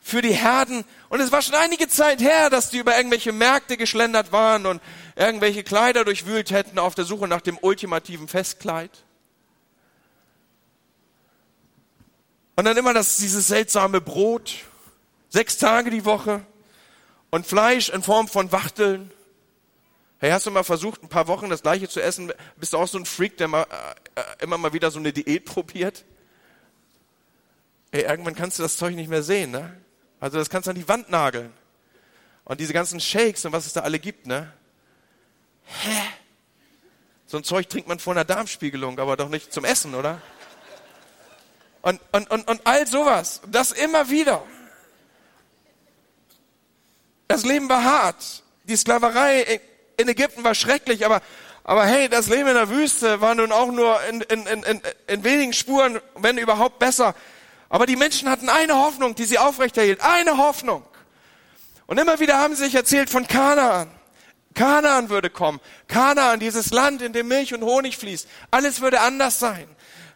für 0.00 0.22
die 0.22 0.32
Herden. 0.32 0.84
Und 1.08 1.18
es 1.18 1.32
war 1.32 1.42
schon 1.42 1.56
einige 1.56 1.88
Zeit 1.88 2.20
her, 2.20 2.48
dass 2.48 2.70
die 2.70 2.78
über 2.78 2.96
irgendwelche 2.96 3.32
Märkte 3.32 3.76
geschlendert 3.76 4.30
waren 4.30 4.66
und 4.66 4.80
irgendwelche 5.16 5.64
Kleider 5.64 6.04
durchwühlt 6.04 6.52
hätten 6.52 6.78
auf 6.78 6.94
der 6.94 7.06
Suche 7.06 7.26
nach 7.26 7.40
dem 7.40 7.58
ultimativen 7.60 8.28
Festkleid. 8.28 9.02
Und 12.54 12.66
dann 12.66 12.76
immer 12.76 12.94
das, 12.94 13.16
dieses 13.16 13.48
seltsame 13.48 14.00
Brot, 14.00 14.54
sechs 15.28 15.58
Tage 15.58 15.90
die 15.90 16.04
Woche 16.04 16.46
und 17.30 17.48
Fleisch 17.48 17.88
in 17.88 18.04
Form 18.04 18.28
von 18.28 18.52
Wachteln 18.52 19.10
Hey, 20.18 20.30
hast 20.30 20.46
du 20.46 20.50
mal 20.50 20.62
versucht, 20.62 21.02
ein 21.02 21.08
paar 21.08 21.26
Wochen 21.26 21.50
das 21.50 21.62
gleiche 21.62 21.88
zu 21.88 22.00
essen? 22.00 22.32
Bist 22.56 22.72
du 22.72 22.78
auch 22.78 22.88
so 22.88 22.98
ein 22.98 23.04
Freak, 23.04 23.36
der 23.36 23.48
mal, 23.48 23.66
äh, 24.14 24.42
immer 24.42 24.56
mal 24.56 24.72
wieder 24.72 24.90
so 24.90 24.98
eine 24.98 25.12
Diät 25.12 25.44
probiert? 25.44 26.04
Hey, 27.92 28.04
irgendwann 28.04 28.34
kannst 28.34 28.58
du 28.58 28.62
das 28.62 28.78
Zeug 28.78 28.94
nicht 28.94 29.10
mehr 29.10 29.22
sehen, 29.22 29.50
ne? 29.50 29.76
Also 30.18 30.38
das 30.38 30.48
kannst 30.48 30.66
du 30.66 30.70
an 30.70 30.76
die 30.76 30.88
Wand 30.88 31.10
nageln. 31.10 31.52
Und 32.44 32.60
diese 32.60 32.72
ganzen 32.72 32.98
Shakes 32.98 33.44
und 33.44 33.52
was 33.52 33.66
es 33.66 33.74
da 33.74 33.80
alle 33.80 33.98
gibt, 33.98 34.26
ne? 34.26 34.50
Hä? 35.64 36.00
So 37.26 37.36
ein 37.36 37.44
Zeug 37.44 37.68
trinkt 37.68 37.88
man 37.88 37.98
vor 37.98 38.14
einer 38.14 38.24
Darmspiegelung, 38.24 38.98
aber 38.98 39.18
doch 39.18 39.28
nicht 39.28 39.52
zum 39.52 39.64
Essen, 39.66 39.94
oder? 39.94 40.22
Und, 41.82 42.00
und, 42.12 42.30
und, 42.30 42.48
und 42.48 42.60
all 42.64 42.86
sowas. 42.86 43.42
Das 43.48 43.72
immer 43.72 44.08
wieder. 44.08 44.42
Das 47.28 47.44
Leben 47.44 47.68
war 47.68 47.84
hart. 47.84 48.42
Die 48.64 48.76
Sklaverei 48.76 49.60
in 49.96 50.08
Ägypten 50.08 50.44
war 50.44 50.54
schrecklich, 50.54 51.04
aber, 51.04 51.22
Aber 51.68 51.84
hey, 51.84 52.08
das 52.08 52.28
Leben 52.28 52.46
in 52.46 52.54
der 52.54 52.70
Wüste 52.70 53.20
war 53.20 53.34
nun 53.34 53.50
auch 53.50 53.72
nur 53.72 54.00
in, 54.04 54.20
in, 54.20 54.46
in, 54.46 54.80
in 55.08 55.24
wenigen 55.24 55.52
Spuren, 55.52 56.00
wenn 56.14 56.38
überhaupt 56.38 56.78
besser. 56.78 57.12
Aber 57.68 57.86
die 57.86 57.96
Menschen 57.96 58.30
hatten 58.30 58.48
eine 58.48 58.76
Hoffnung, 58.76 59.16
die 59.16 59.24
sie 59.24 59.38
aufrechterhielt. 59.38 60.00
Eine 60.00 60.36
Hoffnung. 60.38 60.84
Und 61.86 61.98
immer 61.98 62.20
wieder 62.20 62.38
haben 62.38 62.54
sie 62.54 62.64
sich 62.64 62.74
erzählt 62.76 63.10
von 63.10 63.26
Kanaan. 63.26 63.90
Kanaan 64.54 65.08
würde 65.08 65.28
kommen. 65.28 65.60
Kanaan, 65.88 66.38
dieses 66.38 66.70
Land, 66.70 67.02
in 67.02 67.12
dem 67.12 67.26
Milch 67.26 67.52
und 67.52 67.64
Honig 67.64 67.98
fließt. 67.98 68.28
Alles 68.52 68.80
würde 68.80 69.00
anders 69.00 69.40
sein. 69.40 69.66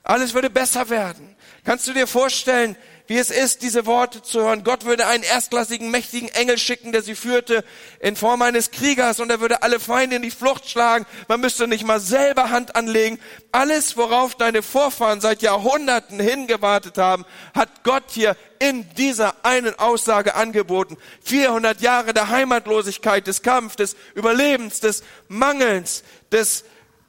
Alles 0.04 0.34
würde 0.34 0.50
besser 0.50 0.88
werden. 0.88 1.36
Kannst 1.64 1.86
du 1.88 1.92
dir 1.92 2.06
vorstellen, 2.06 2.76
wie 3.10 3.18
es 3.18 3.30
ist, 3.30 3.62
diese 3.62 3.86
Worte 3.86 4.22
zu 4.22 4.40
hören. 4.40 4.62
Gott 4.62 4.84
würde 4.84 5.08
einen 5.08 5.24
erstklassigen, 5.24 5.90
mächtigen 5.90 6.28
Engel 6.28 6.58
schicken, 6.58 6.92
der 6.92 7.02
sie 7.02 7.16
führte 7.16 7.64
in 7.98 8.14
Form 8.14 8.40
eines 8.40 8.70
Kriegers 8.70 9.18
und 9.18 9.30
er 9.30 9.40
würde 9.40 9.64
alle 9.64 9.80
Feinde 9.80 10.14
in 10.14 10.22
die 10.22 10.30
Flucht 10.30 10.70
schlagen. 10.70 11.04
Man 11.26 11.40
müsste 11.40 11.66
nicht 11.66 11.84
mal 11.84 11.98
selber 11.98 12.50
Hand 12.50 12.76
anlegen. 12.76 13.18
Alles, 13.50 13.96
worauf 13.96 14.36
deine 14.36 14.62
Vorfahren 14.62 15.20
seit 15.20 15.42
Jahrhunderten 15.42 16.20
hingewartet 16.20 16.98
haben, 16.98 17.26
hat 17.52 17.82
Gott 17.82 18.04
hier 18.10 18.36
in 18.60 18.88
dieser 18.94 19.34
einen 19.44 19.76
Aussage 19.76 20.36
angeboten. 20.36 20.96
400 21.24 21.80
Jahre 21.80 22.14
der 22.14 22.28
Heimatlosigkeit, 22.28 23.26
des 23.26 23.42
Kampfes, 23.42 23.74
des 23.74 23.96
Überlebens, 24.14 24.78
des 24.78 25.02
Mangelns, 25.26 26.04
des 26.30 26.62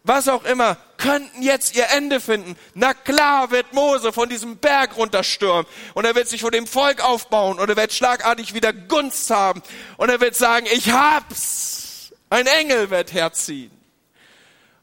was 0.03 0.27
auch 0.27 0.43
immer, 0.45 0.77
könnten 0.97 1.43
jetzt 1.43 1.75
ihr 1.75 1.89
Ende 1.89 2.19
finden. 2.19 2.55
Na 2.73 2.93
klar 2.93 3.51
wird 3.51 3.73
Mose 3.73 4.11
von 4.11 4.29
diesem 4.29 4.57
Berg 4.57 4.97
runterstürmen 4.97 5.65
und 5.93 6.05
er 6.05 6.15
wird 6.15 6.27
sich 6.27 6.41
vor 6.41 6.51
dem 6.51 6.67
Volk 6.67 7.03
aufbauen 7.03 7.59
und 7.59 7.69
er 7.69 7.77
wird 7.77 7.93
schlagartig 7.93 8.53
wieder 8.53 8.73
Gunst 8.73 9.29
haben 9.29 9.61
und 9.97 10.09
er 10.09 10.19
wird 10.19 10.35
sagen, 10.35 10.65
ich 10.71 10.91
hab's. 10.91 12.11
Ein 12.29 12.47
Engel 12.47 12.89
wird 12.89 13.13
herziehen. 13.13 13.71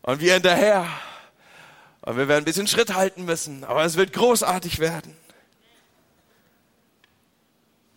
Und 0.02 0.20
wir 0.20 0.34
hinterher. 0.34 0.86
Und 2.02 2.16
wir 2.16 2.28
werden 2.28 2.42
ein 2.42 2.44
bisschen 2.44 2.66
Schritt 2.66 2.94
halten 2.94 3.24
müssen, 3.24 3.64
aber 3.64 3.84
es 3.84 3.96
wird 3.96 4.12
großartig 4.12 4.78
werden. 4.78 5.16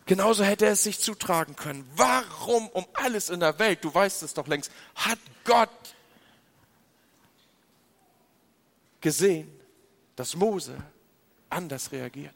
Genauso 0.05 0.43
hätte 0.43 0.65
es 0.65 0.83
sich 0.83 0.99
zutragen 0.99 1.55
können. 1.55 1.89
Warum 1.95 2.67
um 2.69 2.85
alles 2.93 3.29
in 3.29 3.39
der 3.39 3.59
Welt, 3.59 3.83
du 3.83 3.93
weißt 3.93 4.23
es 4.23 4.33
doch 4.33 4.47
längst, 4.47 4.71
hat 4.95 5.19
Gott 5.45 5.69
gesehen, 9.01 9.51
dass 10.15 10.35
Mose 10.35 10.77
anders 11.49 11.91
reagiert. 11.91 12.35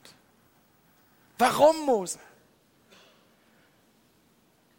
Warum 1.38 1.86
Mose? 1.86 2.20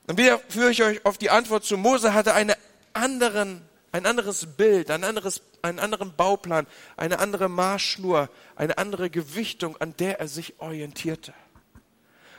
Und 0.07 0.18
wieder 0.18 0.38
führe 0.49 0.70
ich 0.70 0.83
euch 0.83 1.05
auf 1.05 1.18
die 1.18 1.31
Antwort 1.31 1.64
zu. 1.64 1.77
Mose 1.77 2.14
hatte 2.14 2.35
eine 2.35 2.57
anderen, 2.92 3.62
ein 3.92 4.07
anderes 4.07 4.46
Bild, 4.57 4.90
ein 4.90 5.05
anderes, 5.05 5.42
einen 5.62 5.79
anderen 5.79 6.14
Bauplan, 6.14 6.66
eine 6.96 7.18
andere 7.18 7.49
Marschschnur, 7.49 8.31
eine 8.55 8.79
andere 8.79 9.11
Gewichtung, 9.11 9.77
an 9.79 9.96
der 9.96 10.20
er 10.20 10.29
sich 10.29 10.61
orientierte. 10.61 11.35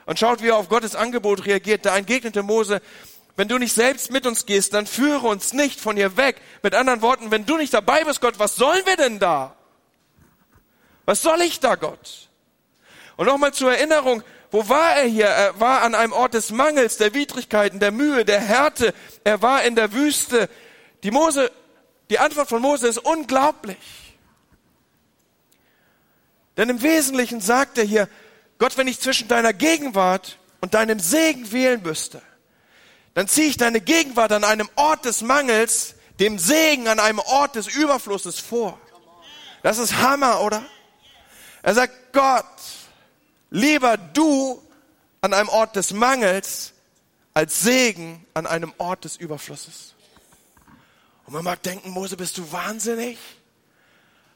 Und 0.05 0.17
schaut, 0.17 0.41
wie 0.41 0.47
er 0.47 0.55
auf 0.55 0.69
Gottes 0.69 0.95
Angebot 0.95 1.45
reagiert. 1.45 1.85
Da 1.85 1.97
entgegnete 1.97 2.41
Mose, 2.41 2.81
wenn 3.37 3.47
du 3.47 3.59
nicht 3.59 3.73
selbst 3.73 4.11
mit 4.11 4.25
uns 4.25 4.47
gehst, 4.47 4.73
dann 4.73 4.87
führe 4.87 5.27
uns 5.27 5.53
nicht 5.53 5.79
von 5.79 5.95
hier 5.95 6.17
weg. 6.17 6.41
Mit 6.63 6.73
anderen 6.73 7.01
Worten, 7.03 7.29
wenn 7.29 7.45
du 7.45 7.55
nicht 7.55 7.71
dabei 7.71 8.03
bist, 8.03 8.19
Gott, 8.19 8.39
was 8.39 8.55
sollen 8.55 8.83
wir 8.85 8.97
denn 8.97 9.19
da? 9.19 9.55
Was 11.05 11.21
soll 11.21 11.41
ich 11.41 11.59
da, 11.59 11.75
Gott? 11.75 12.29
Und 13.15 13.27
nochmal 13.27 13.53
zur 13.53 13.71
Erinnerung, 13.71 14.23
wo 14.49 14.67
war 14.69 14.95
er 14.95 15.05
hier? 15.05 15.27
Er 15.27 15.59
war 15.59 15.83
an 15.83 15.93
einem 15.93 16.13
Ort 16.13 16.33
des 16.33 16.49
Mangels, 16.49 16.97
der 16.97 17.13
Widrigkeiten, 17.13 17.79
der 17.79 17.91
Mühe, 17.91 18.25
der 18.25 18.39
Härte. 18.39 18.93
Er 19.23 19.39
war 19.43 19.63
in 19.63 19.75
der 19.75 19.93
Wüste. 19.93 20.49
Die 21.03 21.11
Mose, 21.11 21.51
die 22.09 22.17
Antwort 22.17 22.49
von 22.49 22.61
Mose 22.61 22.87
ist 22.87 22.97
unglaublich. 22.97 23.77
Denn 26.57 26.69
im 26.69 26.81
Wesentlichen 26.81 27.39
sagt 27.39 27.77
er 27.77 27.83
hier, 27.83 28.09
Gott, 28.57 28.77
wenn 28.77 28.87
ich 28.87 28.99
zwischen 28.99 29.27
deiner 29.27 29.53
Gegenwart 29.53 30.39
und 30.59 30.73
deinem 30.73 30.99
Segen 30.99 31.51
wählen 31.51 31.83
müsste, 31.83 32.19
dann 33.17 33.27
ziehe 33.27 33.47
ich 33.47 33.57
deine 33.57 33.81
Gegenwart 33.81 34.31
an 34.31 34.43
einem 34.43 34.69
Ort 34.75 35.05
des 35.05 35.23
Mangels, 35.23 35.95
dem 36.19 36.37
Segen 36.37 36.87
an 36.87 36.99
einem 36.99 37.17
Ort 37.17 37.55
des 37.55 37.65
Überflusses 37.65 38.37
vor. 38.37 38.79
Das 39.63 39.79
ist 39.79 39.97
Hammer, 39.97 40.41
oder? 40.41 40.63
Er 41.63 41.73
sagt, 41.73 42.13
Gott, 42.13 42.45
lieber 43.49 43.97
du 43.97 44.61
an 45.21 45.33
einem 45.33 45.49
Ort 45.49 45.75
des 45.75 45.93
Mangels 45.93 46.73
als 47.33 47.61
Segen 47.61 48.23
an 48.35 48.45
einem 48.45 48.71
Ort 48.77 49.03
des 49.03 49.17
Überflusses. 49.17 49.95
Und 51.25 51.33
man 51.33 51.43
mag 51.43 51.63
denken, 51.63 51.89
Mose, 51.89 52.17
bist 52.17 52.37
du 52.37 52.51
wahnsinnig? 52.51 53.17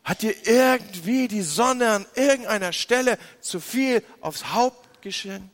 Hat 0.03 0.23
dir 0.23 0.33
irgendwie 0.47 1.27
die 1.27 1.43
Sonne 1.43 1.91
an 1.91 2.07
irgendeiner 2.15 2.73
Stelle 2.73 3.19
zu 3.41 3.59
viel 3.59 4.03
aufs 4.21 4.53
Haupt 4.53 5.03
geschehen? 5.03 5.51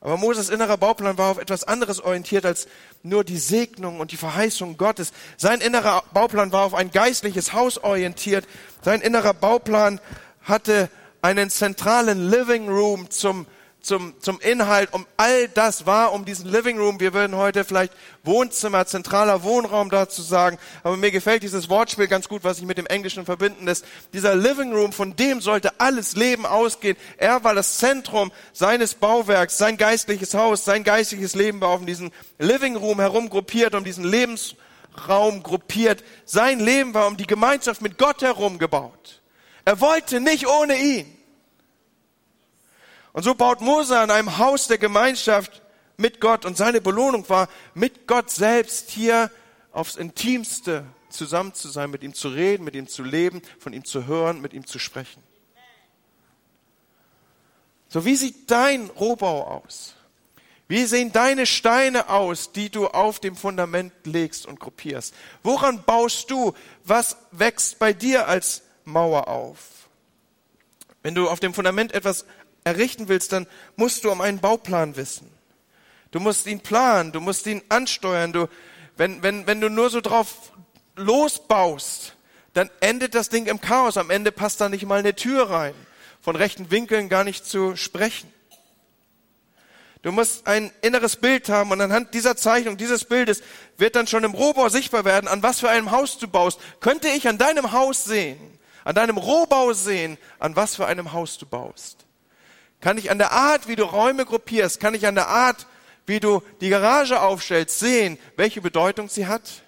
Aber 0.00 0.16
Moses 0.16 0.48
innerer 0.48 0.76
Bauplan 0.76 1.18
war 1.18 1.30
auf 1.30 1.38
etwas 1.38 1.64
anderes 1.64 2.00
orientiert 2.00 2.46
als 2.46 2.68
nur 3.02 3.24
die 3.24 3.38
Segnung 3.38 3.98
und 3.98 4.12
die 4.12 4.16
Verheißung 4.16 4.76
Gottes. 4.76 5.12
Sein 5.36 5.60
innerer 5.60 6.04
Bauplan 6.12 6.52
war 6.52 6.64
auf 6.64 6.74
ein 6.74 6.92
geistliches 6.92 7.52
Haus 7.52 7.78
orientiert. 7.78 8.46
Sein 8.82 9.00
innerer 9.00 9.34
Bauplan 9.34 10.00
hatte 10.42 10.88
einen 11.20 11.50
zentralen 11.50 12.30
Living 12.30 12.68
Room 12.68 13.10
zum 13.10 13.46
zum, 13.88 14.14
zum 14.20 14.38
Inhalt, 14.40 14.92
um 14.92 15.06
all 15.16 15.48
das 15.48 15.86
war, 15.86 16.12
um 16.12 16.24
diesen 16.24 16.48
Living 16.48 16.78
Room. 16.78 17.00
Wir 17.00 17.14
würden 17.14 17.34
heute 17.34 17.64
vielleicht 17.64 17.92
Wohnzimmer, 18.22 18.86
zentraler 18.86 19.42
Wohnraum 19.42 19.90
dazu 19.90 20.22
sagen. 20.22 20.58
Aber 20.84 20.96
mir 20.96 21.10
gefällt 21.10 21.42
dieses 21.42 21.68
Wortspiel 21.68 22.06
ganz 22.06 22.28
gut, 22.28 22.44
was 22.44 22.58
sich 22.58 22.66
mit 22.66 22.78
dem 22.78 22.86
Englischen 22.86 23.24
verbinden 23.24 23.64
lässt. 23.64 23.84
Dieser 24.12 24.36
Living 24.36 24.72
Room, 24.72 24.92
von 24.92 25.16
dem 25.16 25.40
sollte 25.40 25.80
alles 25.80 26.14
Leben 26.14 26.46
ausgehen. 26.46 26.96
Er 27.16 27.42
war 27.42 27.54
das 27.54 27.78
Zentrum 27.78 28.30
seines 28.52 28.94
Bauwerks, 28.94 29.58
sein 29.58 29.78
geistliches 29.78 30.34
Haus, 30.34 30.64
sein 30.64 30.84
geistliches 30.84 31.34
Leben 31.34 31.60
war 31.60 31.70
auf 31.70 31.84
diesen 31.84 32.12
Living 32.38 32.76
Room 32.76 33.00
herum 33.00 33.30
gruppiert, 33.30 33.74
um 33.74 33.84
diesen 33.84 34.04
Lebensraum 34.04 35.42
gruppiert. 35.42 36.04
Sein 36.26 36.60
Leben 36.60 36.92
war 36.92 37.06
um 37.06 37.16
die 37.16 37.26
Gemeinschaft 37.26 37.80
mit 37.80 37.96
Gott 37.96 38.20
herum 38.20 38.58
gebaut. 38.58 39.22
Er 39.64 39.80
wollte 39.80 40.20
nicht 40.20 40.46
ohne 40.46 40.76
ihn. 40.76 41.17
Und 43.18 43.24
so 43.24 43.34
baut 43.34 43.60
Mose 43.60 43.98
an 43.98 44.12
einem 44.12 44.38
Haus 44.38 44.68
der 44.68 44.78
Gemeinschaft 44.78 45.60
mit 45.96 46.20
Gott 46.20 46.44
und 46.44 46.56
seine 46.56 46.80
Belohnung 46.80 47.28
war, 47.28 47.48
mit 47.74 48.06
Gott 48.06 48.30
selbst 48.30 48.90
hier 48.90 49.32
aufs 49.72 49.96
Intimste 49.96 50.84
zusammen 51.10 51.52
zu 51.52 51.66
sein, 51.66 51.90
mit 51.90 52.04
ihm 52.04 52.14
zu 52.14 52.28
reden, 52.28 52.62
mit 52.62 52.76
ihm 52.76 52.86
zu 52.86 53.02
leben, 53.02 53.42
von 53.58 53.72
ihm 53.72 53.84
zu 53.84 54.06
hören, 54.06 54.40
mit 54.40 54.52
ihm 54.52 54.68
zu 54.68 54.78
sprechen. 54.78 55.20
So, 57.88 58.04
wie 58.04 58.14
sieht 58.14 58.52
dein 58.52 58.88
Rohbau 58.88 59.48
aus? 59.48 59.96
Wie 60.68 60.84
sehen 60.84 61.10
deine 61.10 61.44
Steine 61.44 62.10
aus, 62.10 62.52
die 62.52 62.70
du 62.70 62.86
auf 62.86 63.18
dem 63.18 63.34
Fundament 63.34 63.92
legst 64.04 64.46
und 64.46 64.60
gruppierst? 64.60 65.12
Woran 65.42 65.82
baust 65.82 66.30
du? 66.30 66.54
Was 66.84 67.16
wächst 67.32 67.80
bei 67.80 67.92
dir 67.92 68.28
als 68.28 68.62
Mauer 68.84 69.26
auf? 69.26 69.58
Wenn 71.02 71.14
du 71.14 71.28
auf 71.28 71.40
dem 71.40 71.54
Fundament 71.54 71.92
etwas 71.94 72.26
errichten 72.68 73.08
willst, 73.08 73.32
dann 73.32 73.46
musst 73.76 74.04
du 74.04 74.10
um 74.10 74.20
einen 74.20 74.38
Bauplan 74.38 74.96
wissen. 74.96 75.30
Du 76.10 76.20
musst 76.20 76.46
ihn 76.46 76.60
planen, 76.60 77.12
du 77.12 77.20
musst 77.20 77.46
ihn 77.46 77.62
ansteuern. 77.68 78.32
Du, 78.32 78.48
wenn, 78.96 79.22
wenn, 79.22 79.46
wenn 79.46 79.60
du 79.60 79.68
nur 79.68 79.90
so 79.90 80.00
drauf 80.00 80.52
losbaust, 80.96 82.14
dann 82.54 82.70
endet 82.80 83.14
das 83.14 83.28
Ding 83.28 83.46
im 83.46 83.60
Chaos. 83.60 83.96
Am 83.96 84.10
Ende 84.10 84.32
passt 84.32 84.60
da 84.60 84.68
nicht 84.68 84.86
mal 84.86 84.98
eine 84.98 85.14
Tür 85.14 85.50
rein. 85.50 85.74
Von 86.20 86.36
rechten 86.36 86.70
Winkeln 86.70 87.08
gar 87.08 87.24
nicht 87.24 87.44
zu 87.44 87.76
sprechen. 87.76 88.32
Du 90.02 90.12
musst 90.12 90.46
ein 90.46 90.70
inneres 90.80 91.16
Bild 91.16 91.48
haben 91.48 91.72
und 91.72 91.80
anhand 91.80 92.14
dieser 92.14 92.36
Zeichnung, 92.36 92.76
dieses 92.76 93.04
Bildes 93.04 93.42
wird 93.76 93.96
dann 93.96 94.06
schon 94.06 94.24
im 94.24 94.32
Rohbau 94.32 94.68
sichtbar 94.68 95.04
werden, 95.04 95.26
an 95.26 95.42
was 95.42 95.60
für 95.60 95.68
einem 95.68 95.90
Haus 95.90 96.18
du 96.18 96.28
baust. 96.28 96.60
Könnte 96.80 97.08
ich 97.08 97.26
an 97.26 97.36
deinem 97.36 97.72
Haus 97.72 98.04
sehen, 98.04 98.38
an 98.84 98.94
deinem 98.94 99.16
Rohbau 99.16 99.72
sehen, 99.72 100.16
an 100.38 100.54
was 100.54 100.76
für 100.76 100.86
einem 100.86 101.12
Haus 101.12 101.36
du 101.38 101.46
baust. 101.46 102.07
Kann 102.80 102.98
ich 102.98 103.10
an 103.10 103.18
der 103.18 103.32
Art, 103.32 103.66
wie 103.68 103.76
du 103.76 103.84
Räume 103.84 104.24
gruppierst, 104.24 104.80
kann 104.80 104.94
ich 104.94 105.06
an 105.06 105.14
der 105.14 105.28
Art, 105.28 105.66
wie 106.06 106.20
du 106.20 106.42
die 106.60 106.68
Garage 106.68 107.20
aufstellst, 107.20 107.78
sehen, 107.78 108.18
welche 108.36 108.60
Bedeutung 108.60 109.08
sie 109.08 109.26
hat? 109.26 109.62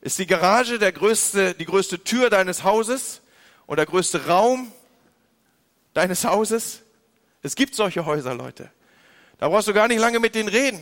Ist 0.00 0.18
die 0.18 0.26
Garage 0.26 0.78
der 0.78 0.92
größte, 0.92 1.54
die 1.54 1.66
größte 1.66 2.02
Tür 2.02 2.30
deines 2.30 2.64
Hauses 2.64 3.20
und 3.66 3.76
der 3.76 3.86
größte 3.86 4.26
Raum 4.26 4.72
deines 5.92 6.24
Hauses? 6.24 6.80
Es 7.42 7.54
gibt 7.54 7.74
solche 7.74 8.06
Häuser, 8.06 8.34
Leute. 8.34 8.70
Da 9.38 9.48
brauchst 9.48 9.68
du 9.68 9.74
gar 9.74 9.88
nicht 9.88 10.00
lange 10.00 10.20
mit 10.20 10.34
denen 10.34 10.48
reden. 10.48 10.80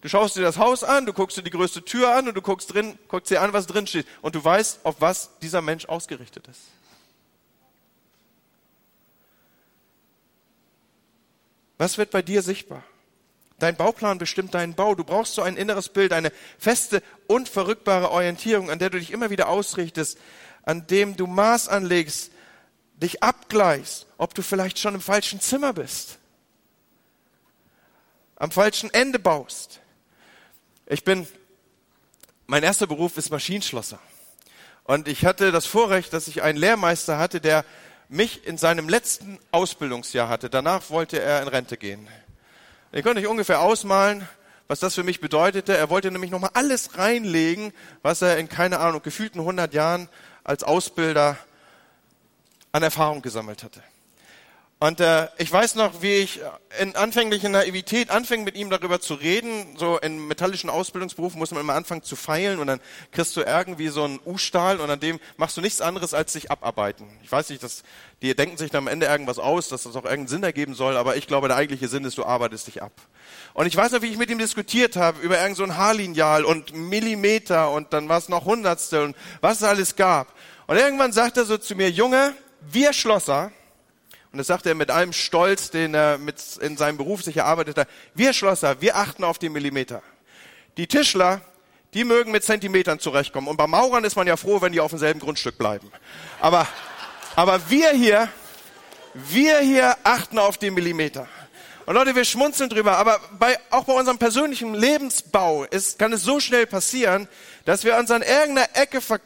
Du 0.00 0.08
schaust 0.08 0.36
dir 0.36 0.42
das 0.42 0.58
Haus 0.58 0.84
an, 0.84 1.06
du 1.06 1.12
guckst 1.12 1.36
dir 1.36 1.42
die 1.42 1.50
größte 1.50 1.84
Tür 1.84 2.14
an 2.14 2.28
und 2.28 2.36
du 2.36 2.42
guckst 2.42 2.72
drin, 2.72 2.98
guckst 3.08 3.30
dir 3.30 3.42
an, 3.42 3.52
was 3.52 3.66
drin 3.66 3.86
steht. 3.86 4.06
Und 4.22 4.34
du 4.34 4.44
weißt, 4.44 4.80
auf 4.84 5.00
was 5.00 5.30
dieser 5.40 5.62
Mensch 5.62 5.86
ausgerichtet 5.86 6.46
ist. 6.48 6.60
Was 11.78 11.96
wird 11.96 12.10
bei 12.10 12.22
dir 12.22 12.42
sichtbar? 12.42 12.82
Dein 13.58 13.76
Bauplan 13.76 14.18
bestimmt 14.18 14.54
deinen 14.54 14.74
Bau. 14.74 14.94
Du 14.94 15.04
brauchst 15.04 15.34
so 15.34 15.42
ein 15.42 15.56
inneres 15.56 15.88
Bild, 15.88 16.12
eine 16.12 16.32
feste, 16.58 17.02
unverrückbare 17.26 18.10
Orientierung, 18.10 18.70
an 18.70 18.78
der 18.78 18.90
du 18.90 18.98
dich 18.98 19.10
immer 19.10 19.30
wieder 19.30 19.48
ausrichtest, 19.48 20.18
an 20.62 20.86
dem 20.86 21.16
du 21.16 21.26
Maß 21.26 21.68
anlegst, 21.68 22.30
dich 22.94 23.22
abgleichst, 23.22 24.06
ob 24.16 24.34
du 24.34 24.42
vielleicht 24.42 24.78
schon 24.78 24.94
im 24.94 25.00
falschen 25.00 25.40
Zimmer 25.40 25.72
bist, 25.72 26.18
am 28.36 28.50
falschen 28.50 28.92
Ende 28.92 29.18
baust. 29.18 29.80
Ich 30.86 31.04
bin, 31.04 31.26
mein 32.46 32.62
erster 32.62 32.86
Beruf 32.86 33.16
ist 33.16 33.30
Maschinenschlosser. 33.30 33.98
Und 34.84 35.06
ich 35.06 35.24
hatte 35.24 35.52
das 35.52 35.66
Vorrecht, 35.66 36.12
dass 36.12 36.28
ich 36.28 36.42
einen 36.42 36.58
Lehrmeister 36.58 37.18
hatte, 37.18 37.40
der 37.40 37.64
mich 38.08 38.46
in 38.46 38.56
seinem 38.56 38.88
letzten 38.88 39.38
Ausbildungsjahr 39.52 40.28
hatte. 40.28 40.50
Danach 40.50 40.90
wollte 40.90 41.20
er 41.20 41.42
in 41.42 41.48
Rente 41.48 41.76
gehen. 41.76 42.08
Ich 42.92 43.02
konnte 43.02 43.20
nicht 43.20 43.28
ungefähr 43.28 43.60
ausmalen, 43.60 44.26
was 44.66 44.80
das 44.80 44.94
für 44.94 45.02
mich 45.02 45.20
bedeutete. 45.20 45.76
Er 45.76 45.90
wollte 45.90 46.10
nämlich 46.10 46.30
nochmal 46.30 46.50
alles 46.54 46.96
reinlegen, 46.96 47.72
was 48.02 48.22
er 48.22 48.38
in, 48.38 48.48
keine 48.48 48.78
Ahnung, 48.80 49.02
gefühlten 49.02 49.40
100 49.40 49.74
Jahren 49.74 50.08
als 50.44 50.62
Ausbilder 50.62 51.36
an 52.72 52.82
Erfahrung 52.82 53.22
gesammelt 53.22 53.62
hatte. 53.62 53.82
Und 54.80 55.00
äh, 55.00 55.26
ich 55.38 55.50
weiß 55.50 55.74
noch, 55.74 56.02
wie 56.02 56.18
ich 56.18 56.40
in 56.78 56.94
anfänglicher 56.94 57.48
Naivität 57.48 58.10
anfing, 58.10 58.44
mit 58.44 58.54
ihm 58.54 58.70
darüber 58.70 59.00
zu 59.00 59.14
reden. 59.14 59.76
So 59.76 59.98
in 59.98 60.28
metallischen 60.28 60.70
Ausbildungsberufen 60.70 61.36
muss 61.36 61.50
man 61.50 61.60
immer 61.60 61.74
anfangen 61.74 62.04
zu 62.04 62.14
feilen 62.14 62.60
und 62.60 62.68
dann 62.68 62.80
kriegst 63.10 63.36
du 63.36 63.40
irgendwie 63.40 63.88
so 63.88 64.04
einen 64.04 64.20
U-Stahl 64.24 64.78
und 64.78 64.88
an 64.88 65.00
dem 65.00 65.18
machst 65.36 65.56
du 65.56 65.62
nichts 65.62 65.80
anderes 65.80 66.14
als 66.14 66.32
sich 66.32 66.52
abarbeiten. 66.52 67.06
Ich 67.24 67.32
weiß 67.32 67.50
nicht, 67.50 67.60
dass 67.64 67.82
die 68.22 68.36
denken 68.36 68.56
sich 68.56 68.70
dann 68.70 68.84
am 68.84 68.88
Ende 68.88 69.06
irgendwas 69.06 69.40
aus, 69.40 69.68
dass 69.68 69.82
das 69.82 69.96
auch 69.96 70.04
irgendeinen 70.04 70.28
Sinn 70.28 70.42
ergeben 70.44 70.74
soll, 70.74 70.96
aber 70.96 71.16
ich 71.16 71.26
glaube, 71.26 71.48
der 71.48 71.56
eigentliche 71.56 71.88
Sinn 71.88 72.04
ist, 72.04 72.16
du 72.16 72.24
arbeitest 72.24 72.68
dich 72.68 72.80
ab. 72.80 72.92
Und 73.54 73.66
ich 73.66 73.76
weiß 73.76 73.90
noch, 73.90 74.02
wie 74.02 74.06
ich 74.06 74.16
mit 74.16 74.30
ihm 74.30 74.38
diskutiert 74.38 74.94
habe 74.94 75.20
über 75.20 75.40
irgend 75.40 75.56
so 75.56 75.64
ein 75.64 75.76
Haarlineal 75.76 76.44
und 76.44 76.72
Millimeter 76.72 77.72
und 77.72 77.92
dann 77.92 78.08
war 78.08 78.18
es 78.18 78.28
noch 78.28 78.44
Hundertstel 78.44 79.06
und 79.06 79.16
was 79.40 79.56
es 79.56 79.64
alles 79.64 79.96
gab. 79.96 80.32
Und 80.68 80.76
irgendwann 80.76 81.12
sagt 81.12 81.36
er 81.36 81.44
so 81.44 81.58
zu 81.58 81.74
mir, 81.74 81.90
Junge, 81.90 82.32
wir 82.60 82.92
Schlosser, 82.92 83.50
und 84.38 84.42
das 84.42 84.46
sagte 84.46 84.68
er 84.68 84.76
mit 84.76 84.92
allem 84.92 85.12
Stolz, 85.12 85.72
den 85.72 85.94
er 85.94 86.16
mit 86.16 86.36
in 86.60 86.76
seinem 86.76 86.96
Beruf 86.96 87.24
sich 87.24 87.38
erarbeitet 87.38 87.76
hat. 87.76 87.88
Wir 88.14 88.32
Schlosser, 88.32 88.80
wir 88.80 88.94
achten 88.94 89.24
auf 89.24 89.36
die 89.36 89.48
Millimeter. 89.48 90.00
Die 90.76 90.86
Tischler, 90.86 91.40
die 91.92 92.04
mögen 92.04 92.30
mit 92.30 92.44
Zentimetern 92.44 93.00
zurechtkommen. 93.00 93.48
Und 93.48 93.56
bei 93.56 93.66
Maurern 93.66 94.04
ist 94.04 94.14
man 94.14 94.28
ja 94.28 94.36
froh, 94.36 94.60
wenn 94.60 94.70
die 94.70 94.78
auf 94.78 94.90
demselben 94.90 95.18
Grundstück 95.18 95.58
bleiben. 95.58 95.90
Aber, 96.40 96.68
aber 97.34 97.68
wir 97.68 97.90
hier, 97.90 98.28
wir 99.12 99.58
hier 99.58 99.96
achten 100.04 100.38
auf 100.38 100.56
die 100.56 100.70
Millimeter. 100.70 101.26
Und 101.86 101.96
Leute, 101.96 102.14
wir 102.14 102.24
schmunzeln 102.24 102.70
drüber, 102.70 102.96
aber 102.96 103.18
bei, 103.40 103.58
auch 103.70 103.86
bei 103.86 103.94
unserem 103.94 104.18
persönlichen 104.18 104.72
Lebensbau 104.72 105.64
ist, 105.64 105.98
kann 105.98 106.12
es 106.12 106.22
so 106.22 106.38
schnell 106.38 106.68
passieren, 106.68 107.26
dass 107.64 107.82
wir 107.82 107.96
uns 107.96 108.12
an 108.12 108.22
irgendeiner 108.22 108.68
Ecke 108.74 109.00
ver, 109.00 109.18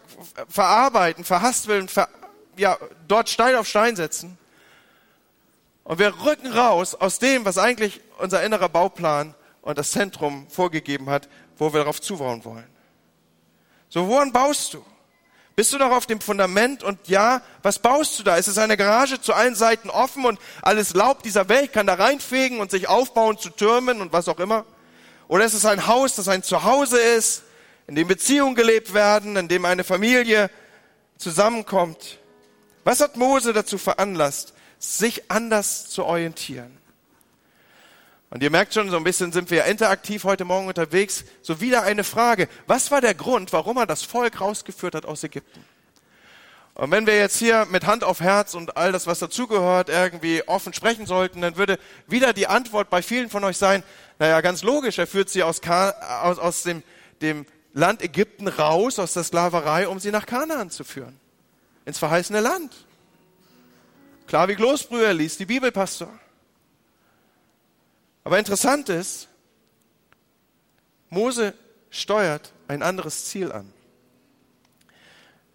verarbeiten, 0.49 1.23
verhaspeln, 1.23 1.89
ver, 1.89 2.09
ja, 2.57 2.79
dort 3.09 3.29
Stein 3.29 3.57
auf 3.57 3.69
Stein 3.69 3.95
setzen 3.95 4.39
und 5.85 5.99
wir 5.99 6.15
rücken 6.25 6.53
raus 6.53 6.95
aus 6.95 7.19
dem, 7.19 7.45
was 7.45 7.59
eigentlich 7.59 8.01
unser 8.19 8.43
innerer 8.43 8.69
Bauplan 8.69 9.35
und 9.63 9.79
das 9.79 9.91
Zentrum 9.91 10.47
vorgegeben 10.49 11.11
hat, 11.11 11.29
wo 11.57 11.73
wir 11.73 11.81
darauf 11.81 12.01
zubauen 12.01 12.45
wollen. 12.45 12.67
So, 13.89 14.09
woran 14.09 14.33
baust 14.33 14.75
du? 14.75 14.85
Bist 15.55 15.73
du 15.73 15.79
noch 15.79 15.91
auf 15.91 16.07
dem 16.07 16.21
Fundament 16.21 16.83
und 16.83 17.09
ja, 17.09 17.43
was 17.63 17.79
baust 17.79 18.19
du 18.19 18.23
da? 18.23 18.37
Ist 18.37 18.49
es 18.49 18.57
eine 18.57 18.79
Garage 18.79 19.21
zu 19.21 19.35
allen 19.35 19.55
Seiten 19.55 19.91
offen 19.91 20.25
und 20.25 20.39
alles 20.63 20.95
Laub 20.95 21.23
dieser 21.23 21.49
Welt 21.51 21.75
kann 21.75 21.87
da 21.87 21.95
reinfegen 21.95 22.59
und 22.59 22.71
sich 22.71 22.89
aufbauen 22.89 23.37
zu 23.37 23.51
Türmen 23.51 24.01
und 24.01 24.15
was 24.15 24.29
auch 24.29 24.39
immer? 24.39 24.65
Oder 25.29 25.45
ist 25.45 25.53
es 25.53 25.67
ein 25.67 25.87
Haus, 25.87 26.15
das 26.15 26.29
ein 26.29 26.43
Zuhause 26.43 26.99
ist, 26.99 27.43
in 27.87 27.97
dem 27.97 28.09
Beziehungen 28.09 28.55
gelebt 28.55 28.95
werden, 28.95 29.37
in 29.37 29.49
dem 29.49 29.67
eine 29.67 29.85
Familie 29.85 30.51
zusammenkommt? 31.19 32.19
Was 32.85 33.01
hat 33.01 33.17
Mose 33.17 33.53
dazu 33.53 33.77
veranlasst, 33.77 34.55
sich 34.83 35.31
anders 35.31 35.89
zu 35.89 36.05
orientieren. 36.05 36.77
Und 38.31 38.43
ihr 38.43 38.51
merkt 38.51 38.75
schon, 38.75 38.91
so 38.91 38.97
ein 38.97 39.05
bisschen 39.05 39.31
sind 39.31 39.51
wir 39.51 39.67
interaktiv 39.67 40.25
heute 40.25 40.45
Morgen 40.45 40.67
unterwegs. 40.67 41.25
So 41.43 41.61
wieder 41.61 41.83
eine 41.83 42.03
Frage. 42.03 42.49
Was 42.67 42.91
war 42.91 43.01
der 43.01 43.15
Grund, 43.15 43.53
warum 43.53 43.77
er 43.77 43.87
das 43.87 44.03
Volk 44.03 44.41
rausgeführt 44.41 44.95
hat 44.95 45.07
aus 45.07 45.23
Ägypten? 45.23 45.65
Und 46.75 46.91
wenn 46.91 47.07
wir 47.07 47.17
jetzt 47.17 47.37
hier 47.37 47.67
mit 47.67 47.87
Hand 47.87 48.03
auf 48.03 48.21
Herz 48.21 48.55
und 48.55 48.77
all 48.77 48.91
das, 48.91 49.07
was 49.07 49.19
dazugehört, 49.19 49.89
irgendwie 49.89 50.43
offen 50.49 50.73
sprechen 50.73 51.07
sollten, 51.07 51.43
dann 51.43 51.57
würde 51.57 51.79
wieder 52.09 52.33
die 52.33 52.47
Antwort 52.47 52.89
bei 52.89 53.03
vielen 53.03 53.29
von 53.29 53.45
euch 53.45 53.59
sein, 53.59 53.85
naja, 54.19 54.41
ganz 54.41 54.63
logisch, 54.63 54.99
er 54.99 55.07
führt 55.07 55.29
sie 55.29 55.43
aus, 55.43 55.61
aus, 55.61 56.39
aus 56.39 56.63
dem, 56.63 56.83
dem 57.21 57.45
Land 57.75 58.03
Ägypten 58.03 58.49
raus, 58.49 58.99
aus 58.99 59.13
der 59.13 59.23
Sklaverei, 59.23 59.87
um 59.87 60.01
sie 60.01 60.11
nach 60.11 60.27
Kanaan 60.27 60.71
zu 60.71 60.83
führen. 60.83 61.21
Ins 61.85 61.99
verheißene 61.99 62.41
Land. 62.41 62.73
Klar 64.33 64.49
wie 64.49 64.55
Kloßbrühe, 64.55 65.13
liest 65.13 65.41
die 65.41 65.45
Bibel, 65.45 65.71
Pastor. 65.71 66.09
Aber 68.25 68.39
interessant 68.39 68.89
ist, 68.89 69.29
Mose 71.11 71.53
steuert 71.91 72.51
ein 72.67 72.83
anderes 72.83 73.27
Ziel 73.27 73.53
an. 73.53 73.71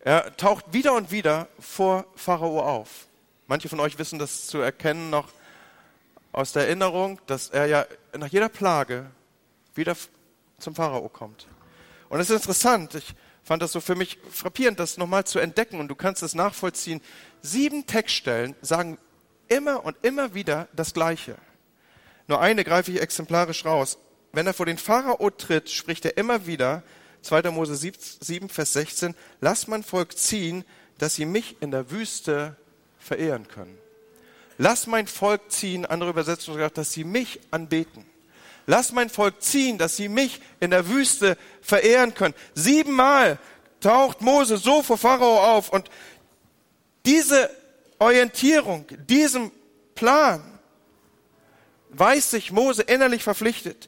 Er 0.01 0.37
taucht 0.37 0.73
wieder 0.73 0.93
und 0.93 1.09
wieder 1.09 1.47
vor 1.59 2.05
Pharao 2.15 2.61
auf. 2.61 3.07
Manche 3.47 3.67
von 3.67 3.79
euch 3.79 3.97
wissen 3.97 4.19
das 4.19 4.45
zu 4.45 4.59
erkennen 4.59 5.09
noch 5.09 5.29
aus 6.31 6.51
der 6.51 6.67
Erinnerung, 6.67 7.19
dass 7.25 7.49
er 7.49 7.65
ja 7.65 7.87
nach 8.15 8.27
jeder 8.27 8.47
Plage 8.47 9.07
wieder 9.73 9.97
zum 10.59 10.75
Pharao 10.75 11.09
kommt. 11.09 11.47
Und 12.09 12.19
es 12.19 12.29
ist 12.29 12.35
interessant, 12.35 12.93
ich 12.93 13.15
fand 13.47 13.61
das 13.61 13.71
so 13.71 13.79
für 13.79 13.95
mich 13.95 14.19
frappierend, 14.29 14.77
das 14.77 14.97
nochmal 14.97 15.23
zu 15.23 15.39
entdecken 15.39 15.79
und 15.79 15.87
du 15.87 15.95
kannst 15.95 16.21
es 16.21 16.35
nachvollziehen. 16.35 16.99
Sieben 17.41 17.87
Textstellen 17.87 18.55
sagen 18.61 18.97
immer 19.47 19.85
und 19.85 19.95
immer 20.01 20.33
wieder 20.33 20.67
das 20.75 20.93
Gleiche. 20.93 21.37
Nur 22.27 22.41
eine 22.41 22.65
greife 22.65 22.91
ich 22.91 23.01
exemplarisch 23.01 23.63
raus. 23.63 23.99
Wenn 24.33 24.47
er 24.47 24.53
vor 24.53 24.65
den 24.65 24.77
Pharao 24.77 25.29
tritt, 25.29 25.69
spricht 25.69 26.03
er 26.03 26.17
immer 26.17 26.45
wieder, 26.45 26.83
2. 27.21 27.49
Mose 27.51 27.77
7, 27.77 28.49
Vers 28.49 28.73
16, 28.73 29.15
lass 29.39 29.67
mein 29.67 29.83
Volk 29.83 30.17
ziehen, 30.17 30.65
dass 30.97 31.15
sie 31.15 31.25
mich 31.25 31.55
in 31.61 31.71
der 31.71 31.89
Wüste 31.89 32.57
verehren 32.99 33.47
können. 33.47 33.77
Lass 34.57 34.87
mein 34.87 35.07
Volk 35.07 35.53
ziehen, 35.53 35.85
andere 35.85 36.09
Übersetzungen 36.09 36.59
sagt, 36.59 36.77
dass 36.77 36.91
sie 36.91 37.05
mich 37.05 37.39
anbeten. 37.51 38.05
Lass 38.69 38.91
mein 38.91 39.09
Volk 39.09 39.41
ziehen, 39.41 39.77
dass 39.77 39.95
sie 39.95 40.09
mich 40.09 40.41
in 40.59 40.71
der 40.71 40.89
Wüste 40.89 41.37
verehren 41.61 42.13
können. 42.13 42.35
Siebenmal 42.53 43.39
taucht 43.79 44.21
Mose 44.21 44.57
so 44.57 44.83
vor 44.83 44.97
Pharao 44.97 45.55
auf 45.55 45.69
und 45.69 45.89
diese 47.05 47.49
Orientierung, 47.97 48.85
diesem 49.07 49.51
Plan 49.95 50.43
weiß 51.89 52.29
sich 52.31 52.51
Mose 52.51 52.83
innerlich 52.83 53.23
verpflichtet. 53.23 53.87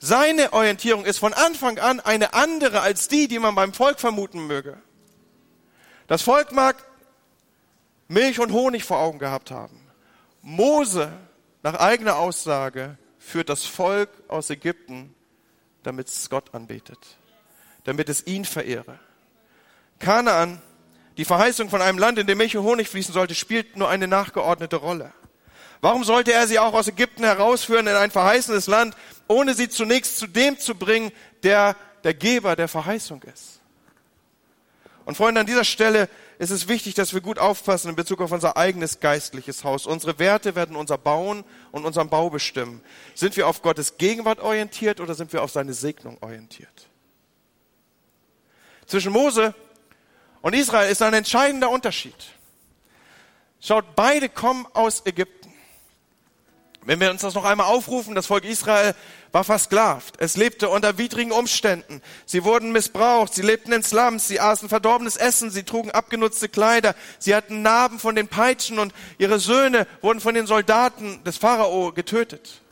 Seine 0.00 0.52
Orientierung 0.52 1.04
ist 1.04 1.18
von 1.18 1.32
Anfang 1.32 1.78
an 1.78 2.00
eine 2.00 2.34
andere 2.34 2.80
als 2.80 3.06
die, 3.06 3.28
die 3.28 3.38
man 3.38 3.54
beim 3.54 3.72
Volk 3.72 4.00
vermuten 4.00 4.48
möge. 4.48 4.78
Das 6.08 6.22
Volk 6.22 6.50
mag 6.50 6.76
Milch 8.08 8.40
und 8.40 8.52
Honig 8.52 8.82
vor 8.82 8.98
Augen 8.98 9.20
gehabt 9.20 9.52
haben. 9.52 9.80
Mose, 10.42 11.12
nach 11.62 11.74
eigener 11.74 12.16
Aussage, 12.16 12.98
führt 13.28 13.48
das 13.48 13.64
Volk 13.64 14.10
aus 14.28 14.50
Ägypten, 14.50 15.14
damit 15.82 16.08
es 16.08 16.28
Gott 16.30 16.54
anbetet, 16.54 16.98
damit 17.84 18.08
es 18.08 18.26
ihn 18.26 18.44
verehre. 18.44 18.98
Kanaan, 19.98 20.60
die 21.16 21.24
Verheißung 21.24 21.68
von 21.68 21.82
einem 21.82 21.98
Land, 21.98 22.18
in 22.18 22.26
dem 22.26 22.38
Milch 22.38 22.56
und 22.56 22.64
Honig 22.64 22.88
fließen 22.88 23.12
sollte, 23.12 23.34
spielt 23.34 23.76
nur 23.76 23.88
eine 23.88 24.08
nachgeordnete 24.08 24.76
Rolle. 24.76 25.12
Warum 25.80 26.04
sollte 26.04 26.32
er 26.32 26.46
sie 26.46 26.58
auch 26.58 26.74
aus 26.74 26.88
Ägypten 26.88 27.22
herausführen 27.22 27.86
in 27.86 27.94
ein 27.94 28.10
verheißenes 28.10 28.66
Land, 28.66 28.96
ohne 29.28 29.54
sie 29.54 29.68
zunächst 29.68 30.18
zu 30.18 30.26
dem 30.26 30.58
zu 30.58 30.74
bringen, 30.74 31.12
der 31.42 31.76
der 32.04 32.14
Geber 32.14 32.56
der 32.56 32.68
Verheißung 32.68 33.22
ist? 33.22 33.60
Und 35.04 35.16
Freunde, 35.16 35.40
an 35.40 35.46
dieser 35.46 35.64
Stelle 35.64 36.08
ist 36.38 36.50
es 36.50 36.68
wichtig, 36.68 36.94
dass 36.94 37.12
wir 37.12 37.20
gut 37.20 37.38
aufpassen 37.38 37.88
in 37.88 37.96
Bezug 37.96 38.20
auf 38.20 38.30
unser 38.30 38.56
eigenes 38.56 39.00
geistliches 39.00 39.64
Haus. 39.64 39.86
Unsere 39.86 40.18
Werte 40.20 40.54
werden 40.54 40.76
unser 40.76 40.96
Bauen 40.96 41.44
und 41.72 41.84
unseren 41.84 42.08
Bau 42.08 42.30
bestimmen. 42.30 42.80
Sind 43.14 43.36
wir 43.36 43.48
auf 43.48 43.60
Gottes 43.60 43.98
Gegenwart 43.98 44.38
orientiert 44.38 45.00
oder 45.00 45.14
sind 45.14 45.32
wir 45.32 45.42
auf 45.42 45.50
seine 45.50 45.74
Segnung 45.74 46.16
orientiert? 46.20 46.88
Zwischen 48.86 49.12
Mose 49.12 49.54
und 50.40 50.54
Israel 50.54 50.90
ist 50.90 51.02
ein 51.02 51.12
entscheidender 51.12 51.70
Unterschied. 51.70 52.14
Schaut, 53.60 53.96
beide 53.96 54.28
kommen 54.28 54.66
aus 54.72 55.04
Ägypten. 55.04 55.37
Wenn 56.88 57.00
wir 57.00 57.10
uns 57.10 57.20
das 57.20 57.34
noch 57.34 57.44
einmal 57.44 57.66
aufrufen, 57.66 58.14
das 58.14 58.24
Volk 58.24 58.46
Israel 58.46 58.94
war 59.30 59.44
versklavt. 59.44 60.14
Es 60.20 60.38
lebte 60.38 60.70
unter 60.70 60.96
widrigen 60.96 61.32
Umständen. 61.32 62.00
Sie 62.24 62.44
wurden 62.44 62.72
missbraucht. 62.72 63.34
Sie 63.34 63.42
lebten 63.42 63.72
in 63.72 63.82
Slums. 63.82 64.26
Sie 64.26 64.40
aßen 64.40 64.70
verdorbenes 64.70 65.18
Essen. 65.18 65.50
Sie 65.50 65.64
trugen 65.64 65.90
abgenutzte 65.90 66.48
Kleider. 66.48 66.94
Sie 67.18 67.34
hatten 67.34 67.60
Narben 67.60 67.98
von 67.98 68.16
den 68.16 68.26
Peitschen 68.26 68.78
und 68.78 68.94
ihre 69.18 69.38
Söhne 69.38 69.86
wurden 70.00 70.20
von 70.20 70.34
den 70.34 70.46
Soldaten 70.46 71.22
des 71.24 71.36
Pharao 71.36 71.92
getötet. 71.92 72.62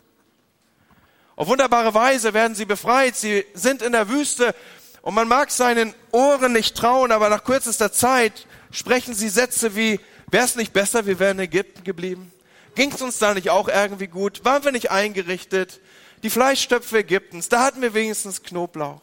Auf 1.37 1.49
wunderbare 1.49 1.93
Weise 1.93 2.33
werden 2.33 2.55
sie 2.55 2.65
befreit. 2.65 3.17
Sie 3.17 3.45
sind 3.53 3.83
in 3.83 3.93
der 3.93 4.09
Wüste 4.09 4.55
und 5.03 5.15
man 5.15 5.29
mag 5.29 5.51
seinen 5.51 5.93
Ohren 6.11 6.55
nicht 6.55 6.75
trauen, 6.75 7.13
aber 7.13 7.29
nach 7.29 7.45
kürzester 7.45 7.93
Zeit 7.93 8.47
sprechen 8.71 9.13
sie 9.13 9.29
Sätze 9.29 9.77
wie, 9.77 10.01
wäre 10.31 10.47
es 10.47 10.57
nicht 10.57 10.73
besser, 10.73 11.05
wir 11.05 11.19
wären 11.19 11.39
in 11.39 11.45
Ägypten 11.45 11.85
geblieben? 11.85 12.33
Ging 12.77 12.93
es 12.93 13.03
uns 13.03 13.19
da 13.19 13.35
nicht 13.35 13.51
auch 13.51 13.69
irgendwie 13.69 14.07
gut? 14.07 14.45
Waren 14.45 14.65
wir 14.65 14.71
nicht 14.71 14.91
eingerichtet? 14.91 15.81
Die 16.23 16.31
Fleischstöpfe 16.31 16.99
Ägyptens, 16.99 17.49
da 17.49 17.65
hatten 17.65 17.83
wir 17.83 17.95
wenigstens 17.95 18.43
Knoblauch. 18.43 19.01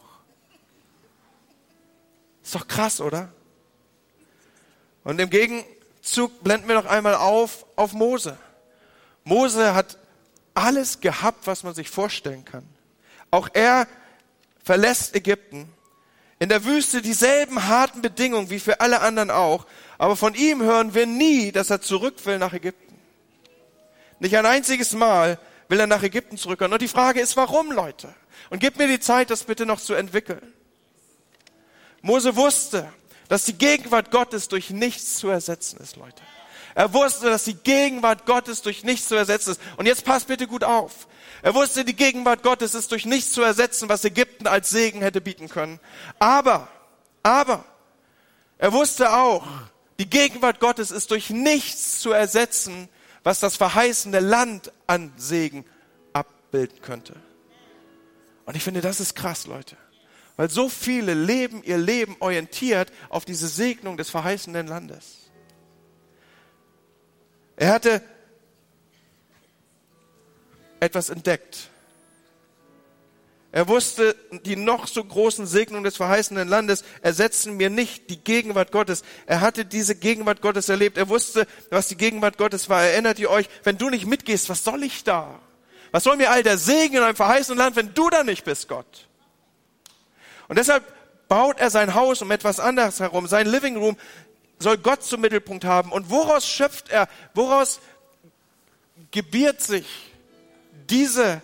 Ist 2.42 2.54
doch 2.54 2.68
krass, 2.68 3.00
oder? 3.00 3.32
Und 5.02 5.20
im 5.20 5.28
Gegenzug 5.28 6.42
blenden 6.42 6.68
wir 6.68 6.76
noch 6.76 6.86
einmal 6.86 7.16
auf 7.16 7.66
auf 7.76 7.92
Mose. 7.92 8.38
Mose 9.24 9.74
hat 9.74 9.98
alles 10.54 11.00
gehabt, 11.00 11.46
was 11.46 11.64
man 11.64 11.74
sich 11.74 11.90
vorstellen 11.90 12.44
kann. 12.44 12.64
Auch 13.30 13.48
er 13.54 13.88
verlässt 14.62 15.16
Ägypten. 15.16 15.68
In 16.38 16.48
der 16.48 16.64
Wüste 16.64 17.02
dieselben 17.02 17.66
harten 17.66 18.02
Bedingungen 18.02 18.50
wie 18.50 18.60
für 18.60 18.80
alle 18.80 19.00
anderen 19.00 19.30
auch. 19.30 19.66
Aber 19.98 20.14
von 20.14 20.34
ihm 20.34 20.62
hören 20.62 20.94
wir 20.94 21.06
nie, 21.06 21.50
dass 21.50 21.70
er 21.70 21.80
zurück 21.80 22.24
will 22.26 22.38
nach 22.38 22.52
Ägypten. 22.52 22.83
Nicht 24.18 24.36
ein 24.36 24.46
einziges 24.46 24.92
Mal 24.92 25.38
will 25.68 25.80
er 25.80 25.86
nach 25.86 26.02
Ägypten 26.02 26.36
zurückkehren. 26.36 26.72
Und 26.72 26.82
die 26.82 26.88
Frage 26.88 27.20
ist, 27.20 27.36
warum, 27.36 27.72
Leute? 27.72 28.14
Und 28.50 28.60
gib 28.60 28.76
mir 28.78 28.86
die 28.86 29.00
Zeit, 29.00 29.30
das 29.30 29.44
bitte 29.44 29.66
noch 29.66 29.80
zu 29.80 29.94
entwickeln. 29.94 30.52
Mose 32.02 32.36
wusste, 32.36 32.92
dass 33.28 33.44
die 33.44 33.54
Gegenwart 33.54 34.10
Gottes 34.10 34.48
durch 34.48 34.70
nichts 34.70 35.16
zu 35.16 35.28
ersetzen 35.28 35.80
ist, 35.80 35.96
Leute. 35.96 36.22
Er 36.74 36.92
wusste, 36.92 37.30
dass 37.30 37.44
die 37.44 37.54
Gegenwart 37.54 38.26
Gottes 38.26 38.62
durch 38.62 38.82
nichts 38.82 39.08
zu 39.08 39.14
ersetzen 39.14 39.52
ist. 39.52 39.60
Und 39.76 39.86
jetzt 39.86 40.04
passt 40.04 40.26
bitte 40.26 40.46
gut 40.46 40.64
auf. 40.64 41.06
Er 41.40 41.54
wusste, 41.54 41.84
die 41.84 41.94
Gegenwart 41.94 42.42
Gottes 42.42 42.74
ist 42.74 42.90
durch 42.90 43.06
nichts 43.06 43.32
zu 43.32 43.42
ersetzen, 43.42 43.88
was 43.88 44.04
Ägypten 44.04 44.46
als 44.46 44.70
Segen 44.70 45.00
hätte 45.00 45.20
bieten 45.20 45.48
können. 45.48 45.78
Aber, 46.18 46.68
aber, 47.22 47.64
er 48.58 48.72
wusste 48.72 49.12
auch, 49.12 49.46
die 49.98 50.10
Gegenwart 50.10 50.58
Gottes 50.58 50.90
ist 50.90 51.10
durch 51.10 51.30
nichts 51.30 52.00
zu 52.00 52.12
ersetzen, 52.12 52.88
was 53.24 53.40
das 53.40 53.56
verheißene 53.56 54.20
Land 54.20 54.72
an 54.86 55.12
Segen 55.16 55.64
abbilden 56.12 56.80
könnte. 56.82 57.16
Und 58.44 58.56
ich 58.56 58.62
finde, 58.62 58.82
das 58.82 59.00
ist 59.00 59.16
krass, 59.16 59.46
Leute. 59.46 59.76
Weil 60.36 60.50
so 60.50 60.68
viele 60.68 61.14
leben 61.14 61.62
ihr 61.64 61.78
Leben 61.78 62.16
orientiert 62.20 62.92
auf 63.08 63.24
diese 63.24 63.48
Segnung 63.48 63.96
des 63.96 64.10
verheißenen 64.10 64.66
Landes. 64.66 65.30
Er 67.56 67.72
hatte 67.72 68.02
etwas 70.80 71.08
entdeckt. 71.08 71.70
Er 73.54 73.68
wusste, 73.68 74.16
die 74.44 74.56
noch 74.56 74.88
so 74.88 75.04
großen 75.04 75.46
Segnungen 75.46 75.84
des 75.84 75.96
verheißenen 75.96 76.48
Landes 76.48 76.82
ersetzen 77.02 77.56
mir 77.56 77.70
nicht 77.70 78.10
die 78.10 78.16
Gegenwart 78.16 78.72
Gottes. 78.72 79.04
Er 79.26 79.42
hatte 79.42 79.64
diese 79.64 79.94
Gegenwart 79.94 80.42
Gottes 80.42 80.68
erlebt. 80.68 80.98
Er 80.98 81.08
wusste, 81.08 81.46
was 81.70 81.86
die 81.86 81.96
Gegenwart 81.96 82.36
Gottes 82.36 82.68
war. 82.68 82.82
Erinnert 82.82 83.20
ihr 83.20 83.30
euch, 83.30 83.48
wenn 83.62 83.78
du 83.78 83.90
nicht 83.90 84.06
mitgehst, 84.06 84.48
was 84.48 84.64
soll 84.64 84.82
ich 84.82 85.04
da? 85.04 85.38
Was 85.92 86.02
soll 86.02 86.16
mir 86.16 86.32
all 86.32 86.42
der 86.42 86.58
Segen 86.58 86.96
in 86.96 87.04
einem 87.04 87.14
verheißenen 87.14 87.56
Land, 87.56 87.76
wenn 87.76 87.94
du 87.94 88.10
da 88.10 88.24
nicht 88.24 88.42
bist, 88.42 88.66
Gott? 88.66 89.06
Und 90.48 90.58
deshalb 90.58 90.82
baut 91.28 91.60
er 91.60 91.70
sein 91.70 91.94
Haus 91.94 92.22
um 92.22 92.32
etwas 92.32 92.58
anderes 92.58 92.98
herum. 92.98 93.28
Sein 93.28 93.46
Living 93.46 93.76
Room 93.76 93.96
soll 94.58 94.78
Gott 94.78 95.04
zum 95.04 95.20
Mittelpunkt 95.20 95.64
haben. 95.64 95.92
Und 95.92 96.10
woraus 96.10 96.44
schöpft 96.44 96.88
er? 96.88 97.06
Woraus 97.34 97.78
gebiert 99.12 99.60
sich 99.62 99.86
diese, 100.90 101.40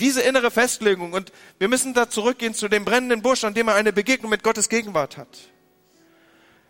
diese 0.00 0.22
innere 0.22 0.50
Festlegung? 0.50 1.12
Und 1.12 1.32
wir 1.58 1.68
müssen 1.68 1.94
da 1.94 2.08
zurückgehen 2.08 2.54
zu 2.54 2.68
dem 2.68 2.84
brennenden 2.84 3.22
Busch, 3.22 3.44
an 3.44 3.54
dem 3.54 3.68
er 3.68 3.74
eine 3.74 3.92
Begegnung 3.92 4.30
mit 4.30 4.42
Gottes 4.42 4.68
Gegenwart 4.68 5.16
hat. 5.16 5.38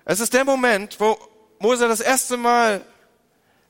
Es 0.04 0.20
ist 0.20 0.34
der 0.34 0.44
Moment, 0.44 0.98
wo 0.98 1.18
Mose 1.60 1.88
das 1.88 2.00
erste 2.00 2.36
Mal 2.36 2.84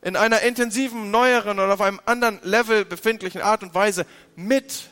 in 0.02 0.16
einer 0.16 0.40
intensiven, 0.40 1.10
neueren 1.10 1.58
oder 1.58 1.74
auf 1.74 1.80
einem 1.80 2.00
anderen 2.06 2.40
Level 2.42 2.84
befindlichen 2.84 3.42
Art 3.42 3.62
und 3.62 3.74
Weise 3.74 4.06
mit 4.36 4.88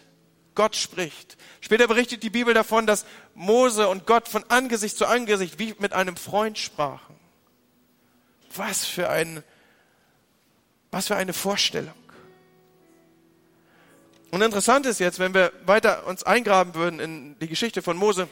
Gott 0.55 0.77
spricht. 0.77 1.37
Später 1.61 1.87
berichtet 1.87 2.23
die 2.23 2.31
Bibel 2.31 2.53
davon, 2.53 2.87
dass 2.87 3.07
Mose 3.35 3.89
und 3.89 4.07
Gott 4.07 4.29
von 4.29 4.45
Angesicht 4.49 4.99
zu 4.99 5.07
Angesicht 5.07 5.59
wie 5.59 5.75
mit 5.79 5.93
einem 5.93 6.17
Freund 6.17 6.59
sprachen. 6.59 7.15
Was 8.55 8.85
für 8.85 9.09
ein, 9.09 9.45
was 10.91 11.07
für 11.07 11.17
eine 11.17 11.33
Vorstellung. 11.33 11.95
Und 14.31 14.43
interessant 14.43 14.87
ist 14.87 15.01
jetzt, 15.01 15.19
wenn 15.19 15.35
wir 15.35 15.53
weiter 15.65 16.07
uns 16.07 16.23
eingraben 16.23 16.75
würden 16.75 17.01
in 17.01 17.39
die 17.39 17.49
Geschichte 17.49 17.83
von 17.83 17.97
Mose, 17.97 18.29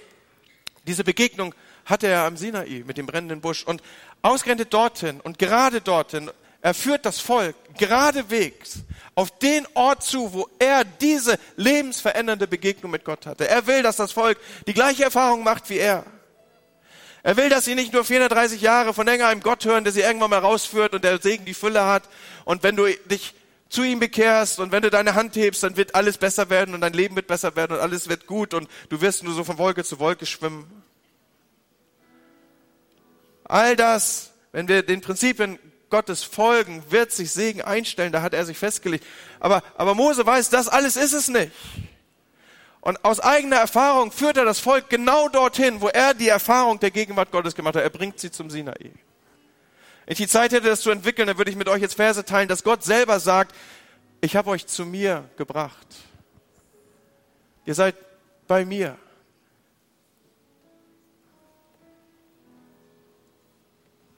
diese 0.86 1.04
Begegnung 1.04 1.54
hatte 1.84 2.06
er 2.06 2.24
am 2.24 2.36
Sinai 2.36 2.84
mit 2.86 2.98
dem 2.98 3.06
brennenden 3.06 3.40
Busch 3.40 3.64
und 3.64 3.82
ausgerechnet 4.22 4.72
dorthin 4.72 5.20
und 5.20 5.38
gerade 5.38 5.80
dorthin 5.80 6.30
er 6.66 6.74
führt 6.74 7.06
das 7.06 7.20
Volk 7.20 7.54
geradewegs 7.78 8.78
auf 9.14 9.38
den 9.38 9.68
Ort 9.74 10.02
zu, 10.02 10.32
wo 10.32 10.48
er 10.58 10.84
diese 10.84 11.38
lebensverändernde 11.54 12.48
Begegnung 12.48 12.90
mit 12.90 13.04
Gott 13.04 13.24
hatte. 13.24 13.48
Er 13.48 13.68
will, 13.68 13.84
dass 13.84 13.94
das 13.94 14.10
Volk 14.10 14.36
die 14.66 14.74
gleiche 14.74 15.04
Erfahrung 15.04 15.44
macht 15.44 15.70
wie 15.70 15.78
er. 15.78 16.04
Er 17.22 17.36
will, 17.36 17.50
dass 17.50 17.66
sie 17.66 17.76
nicht 17.76 17.92
nur 17.92 18.04
430 18.04 18.60
Jahre 18.60 18.94
von 18.94 19.06
länger 19.06 19.28
einem 19.28 19.42
Gott 19.42 19.64
hören, 19.64 19.84
der 19.84 19.92
sie 19.92 20.00
irgendwann 20.00 20.30
mal 20.30 20.40
rausführt 20.40 20.92
und 20.92 21.04
der 21.04 21.22
Segen 21.22 21.44
die 21.44 21.54
Fülle 21.54 21.84
hat. 21.84 22.02
Und 22.44 22.64
wenn 22.64 22.74
du 22.74 22.86
dich 23.08 23.34
zu 23.68 23.82
ihm 23.82 23.98
bekehrst 23.98 24.60
und 24.60 24.72
wenn 24.72 24.82
du 24.82 24.90
deine 24.90 25.14
Hand 25.14 25.34
hebst, 25.36 25.62
dann 25.62 25.76
wird 25.76 25.94
alles 25.94 26.18
besser 26.18 26.50
werden 26.50 26.74
und 26.74 26.80
dein 26.80 26.92
Leben 26.92 27.16
wird 27.16 27.26
besser 27.26 27.56
werden 27.56 27.72
und 27.76 27.80
alles 27.82 28.08
wird 28.08 28.26
gut 28.26 28.54
und 28.54 28.68
du 28.88 29.00
wirst 29.00 29.24
nur 29.24 29.34
so 29.34 29.44
von 29.44 29.58
Wolke 29.58 29.84
zu 29.84 29.98
Wolke 29.98 30.26
schwimmen. 30.26 30.82
All 33.44 33.76
das, 33.76 34.32
wenn 34.52 34.68
wir 34.68 34.82
den 34.82 35.00
Prinzipien 35.00 35.58
Gottes 35.90 36.24
folgen, 36.24 36.82
wird 36.90 37.12
sich 37.12 37.30
Segen 37.30 37.62
einstellen, 37.62 38.12
da 38.12 38.22
hat 38.22 38.34
er 38.34 38.44
sich 38.44 38.58
festgelegt. 38.58 39.04
Aber, 39.38 39.62
aber 39.76 39.94
Mose 39.94 40.26
weiß, 40.26 40.50
das 40.50 40.68
alles 40.68 40.96
ist 40.96 41.12
es 41.12 41.28
nicht. 41.28 41.52
Und 42.80 43.04
aus 43.04 43.18
eigener 43.18 43.56
Erfahrung 43.56 44.12
führt 44.12 44.36
er 44.36 44.44
das 44.44 44.60
Volk 44.60 44.88
genau 44.88 45.28
dorthin, 45.28 45.80
wo 45.80 45.88
er 45.88 46.14
die 46.14 46.28
Erfahrung 46.28 46.78
der 46.78 46.92
Gegenwart 46.92 47.32
Gottes 47.32 47.54
gemacht 47.54 47.74
hat. 47.74 47.82
Er 47.82 47.90
bringt 47.90 48.20
sie 48.20 48.30
zum 48.30 48.48
Sinai. 48.48 48.92
Wenn 50.06 50.12
ich 50.12 50.18
die 50.18 50.28
Zeit 50.28 50.52
hätte, 50.52 50.68
das 50.68 50.82
zu 50.82 50.90
entwickeln, 50.90 51.26
dann 51.26 51.36
würde 51.36 51.50
ich 51.50 51.56
mit 51.56 51.68
euch 51.68 51.82
jetzt 51.82 51.96
Verse 51.96 52.24
teilen, 52.24 52.48
dass 52.48 52.62
Gott 52.62 52.84
selber 52.84 53.18
sagt, 53.18 53.54
ich 54.20 54.36
habe 54.36 54.50
euch 54.50 54.66
zu 54.66 54.86
mir 54.86 55.28
gebracht. 55.36 55.86
Ihr 57.64 57.74
seid 57.74 57.96
bei 58.46 58.64
mir. 58.64 58.96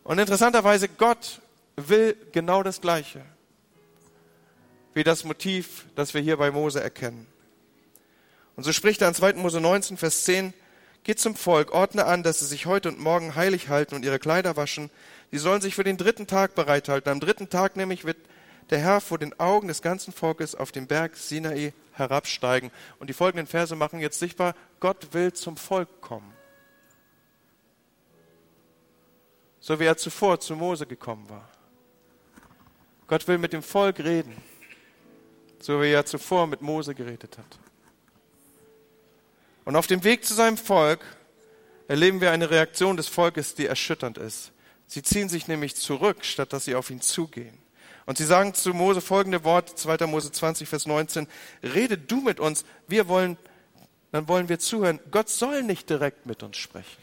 Und 0.05 0.19
interessanterweise, 0.19 0.89
Gott 0.89 1.41
will 1.77 2.17
genau 2.33 2.63
das 2.63 2.81
Gleiche 2.81 3.25
wie 4.95 5.05
das 5.05 5.25
Motiv, 5.25 5.87
das 5.95 6.13
wir 6.13 6.21
hier 6.21 6.37
bei 6.37 6.51
Mose 6.51 6.83
erkennen. 6.83 7.27
Und 8.57 8.65
so 8.65 8.73
spricht 8.73 9.01
er 9.01 9.09
in 9.09 9.15
2. 9.15 9.35
Mose 9.35 9.61
19, 9.61 9.97
Vers 9.97 10.25
10, 10.25 10.53
Geht 11.05 11.21
zum 11.21 11.37
Volk, 11.37 11.73
ordne 11.73 12.05
an, 12.05 12.23
dass 12.23 12.41
sie 12.41 12.47
sich 12.47 12.67
heute 12.67 12.89
und 12.91 13.01
morgen 13.01 13.35
heilig 13.35 13.69
halten 13.69 13.95
und 13.95 14.05
ihre 14.05 14.19
Kleider 14.19 14.57
waschen. 14.57 14.91
Sie 15.31 15.39
sollen 15.39 15.61
sich 15.61 15.75
für 15.75 15.85
den 15.85 15.97
dritten 15.97 16.27
Tag 16.27 16.55
bereithalten. 16.55 17.11
Am 17.11 17.21
dritten 17.21 17.51
Tag 17.51 17.77
nämlich 17.77 18.05
wird 18.05 18.17
der 18.71 18.79
Herr 18.79 19.01
vor 19.01 19.19
den 19.19 19.39
Augen 19.39 19.69
des 19.69 19.83
ganzen 19.83 20.13
Volkes 20.13 20.55
auf 20.55 20.73
den 20.73 20.87
Berg 20.87 21.17
Sinai 21.17 21.73
herabsteigen. 21.93 22.71
Und 22.99 23.09
die 23.09 23.15
folgenden 23.15 23.47
Verse 23.47 23.75
machen 23.77 24.01
jetzt 24.01 24.19
sichtbar, 24.19 24.55
Gott 24.81 25.13
will 25.13 25.33
zum 25.33 25.57
Volk 25.57 26.01
kommen. 26.01 26.33
So 29.61 29.79
wie 29.81 29.85
er 29.85 29.97
zuvor 29.97 30.41
zu 30.41 30.57
Mose 30.57 30.87
gekommen 30.87 31.29
war. 31.29 31.49
Gott 33.07 33.27
will 33.27 33.39
mit 33.39 33.53
dem 33.53 33.63
Volk 33.63 33.99
reden, 34.01 34.37
so 35.61 35.81
wie 35.81 35.91
er 35.91 36.05
zuvor 36.05 36.47
mit 36.47 36.63
Mose 36.63 36.95
geredet 36.95 37.39
hat. 37.39 37.59
Und 39.65 39.77
auf 39.77 39.87
dem 39.87 40.05
Weg 40.05 40.25
zu 40.25 40.35
seinem 40.35 40.57
Volk 40.57 41.05
erleben 41.89 42.21
wir 42.21 42.31
eine 42.31 42.51
Reaktion 42.51 42.97
des 42.97 43.09
Volkes, 43.09 43.55
die 43.55 43.67
erschütternd 43.67 44.19
ist. 44.19 44.53
Sie 44.89 45.03
ziehen 45.03 45.29
sich 45.29 45.47
nämlich 45.47 45.77
zurück, 45.77 46.25
statt 46.25 46.53
dass 46.53 46.65
sie 46.65 46.75
auf 46.75 46.91
ihn 46.91 47.03
zugehen. 47.03 47.57
Und 48.07 48.17
sie 48.17 48.25
sagen 48.25 48.55
zu 48.55 48.73
Mose 48.73 49.03
folgende 49.03 49.45
Worte, 49.45 49.75
2. 49.75 50.07
Mose 50.07 50.33
20, 50.33 50.67
Vers 50.67 50.87
19, 50.87 51.29
rede 51.63 51.99
du 51.99 52.23
mit 52.23 52.41
uns, 52.41 52.65
wir 52.87 53.07
wollen, 53.07 53.37
dann 54.13 54.27
wollen 54.29 54.49
wir 54.49 54.59
zuhören. 54.59 54.99
Gott 55.11 55.29
soll 55.29 55.63
nicht 55.63 55.91
direkt 55.91 56.25
mit 56.25 56.43
uns 56.43 56.57
sprechen. 56.57 57.03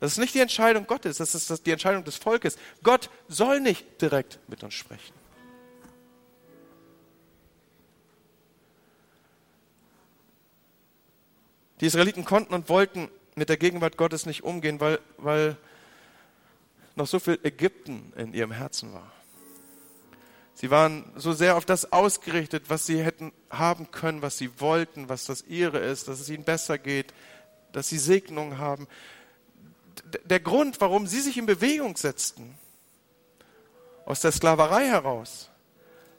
Das 0.00 0.10
ist 0.10 0.18
nicht 0.18 0.34
die 0.34 0.40
Entscheidung 0.40 0.88
Gottes, 0.88 1.18
das 1.18 1.36
ist 1.36 1.66
die 1.66 1.70
Entscheidung 1.70 2.02
des 2.02 2.16
Volkes. 2.16 2.58
Gott 2.82 3.10
soll 3.28 3.60
nicht 3.60 4.02
direkt 4.02 4.40
mit 4.48 4.64
uns 4.64 4.74
sprechen. 4.74 5.14
Die 11.80 11.86
Israeliten 11.86 12.24
konnten 12.24 12.54
und 12.54 12.68
wollten 12.68 13.08
mit 13.36 13.48
der 13.48 13.56
Gegenwart 13.56 13.96
Gottes 13.96 14.26
nicht 14.26 14.42
umgehen, 14.42 14.80
weil, 14.80 14.98
weil 15.18 15.56
noch 16.96 17.06
so 17.06 17.18
viel 17.18 17.38
Ägypten 17.42 18.12
in 18.16 18.32
ihrem 18.32 18.50
Herzen 18.50 18.92
war. 18.92 19.12
Sie 20.54 20.70
waren 20.70 21.12
so 21.16 21.34
sehr 21.34 21.56
auf 21.56 21.66
das 21.66 21.92
ausgerichtet, 21.92 22.70
was 22.70 22.86
sie 22.86 23.04
hätten 23.04 23.32
haben 23.50 23.90
können, 23.90 24.22
was 24.22 24.38
sie 24.38 24.58
wollten, 24.58 25.10
was 25.10 25.26
das 25.26 25.42
ihre 25.42 25.78
ist, 25.78 26.08
dass 26.08 26.18
es 26.18 26.30
ihnen 26.30 26.44
besser 26.44 26.78
geht, 26.78 27.12
dass 27.72 27.90
sie 27.90 27.98
Segnungen 27.98 28.56
haben. 28.56 28.88
Der 30.24 30.40
Grund, 30.40 30.80
warum 30.80 31.06
sie 31.06 31.20
sich 31.20 31.36
in 31.36 31.44
Bewegung 31.44 31.96
setzten, 31.96 32.56
aus 34.06 34.20
der 34.20 34.32
Sklaverei 34.32 34.86
heraus, 34.86 35.50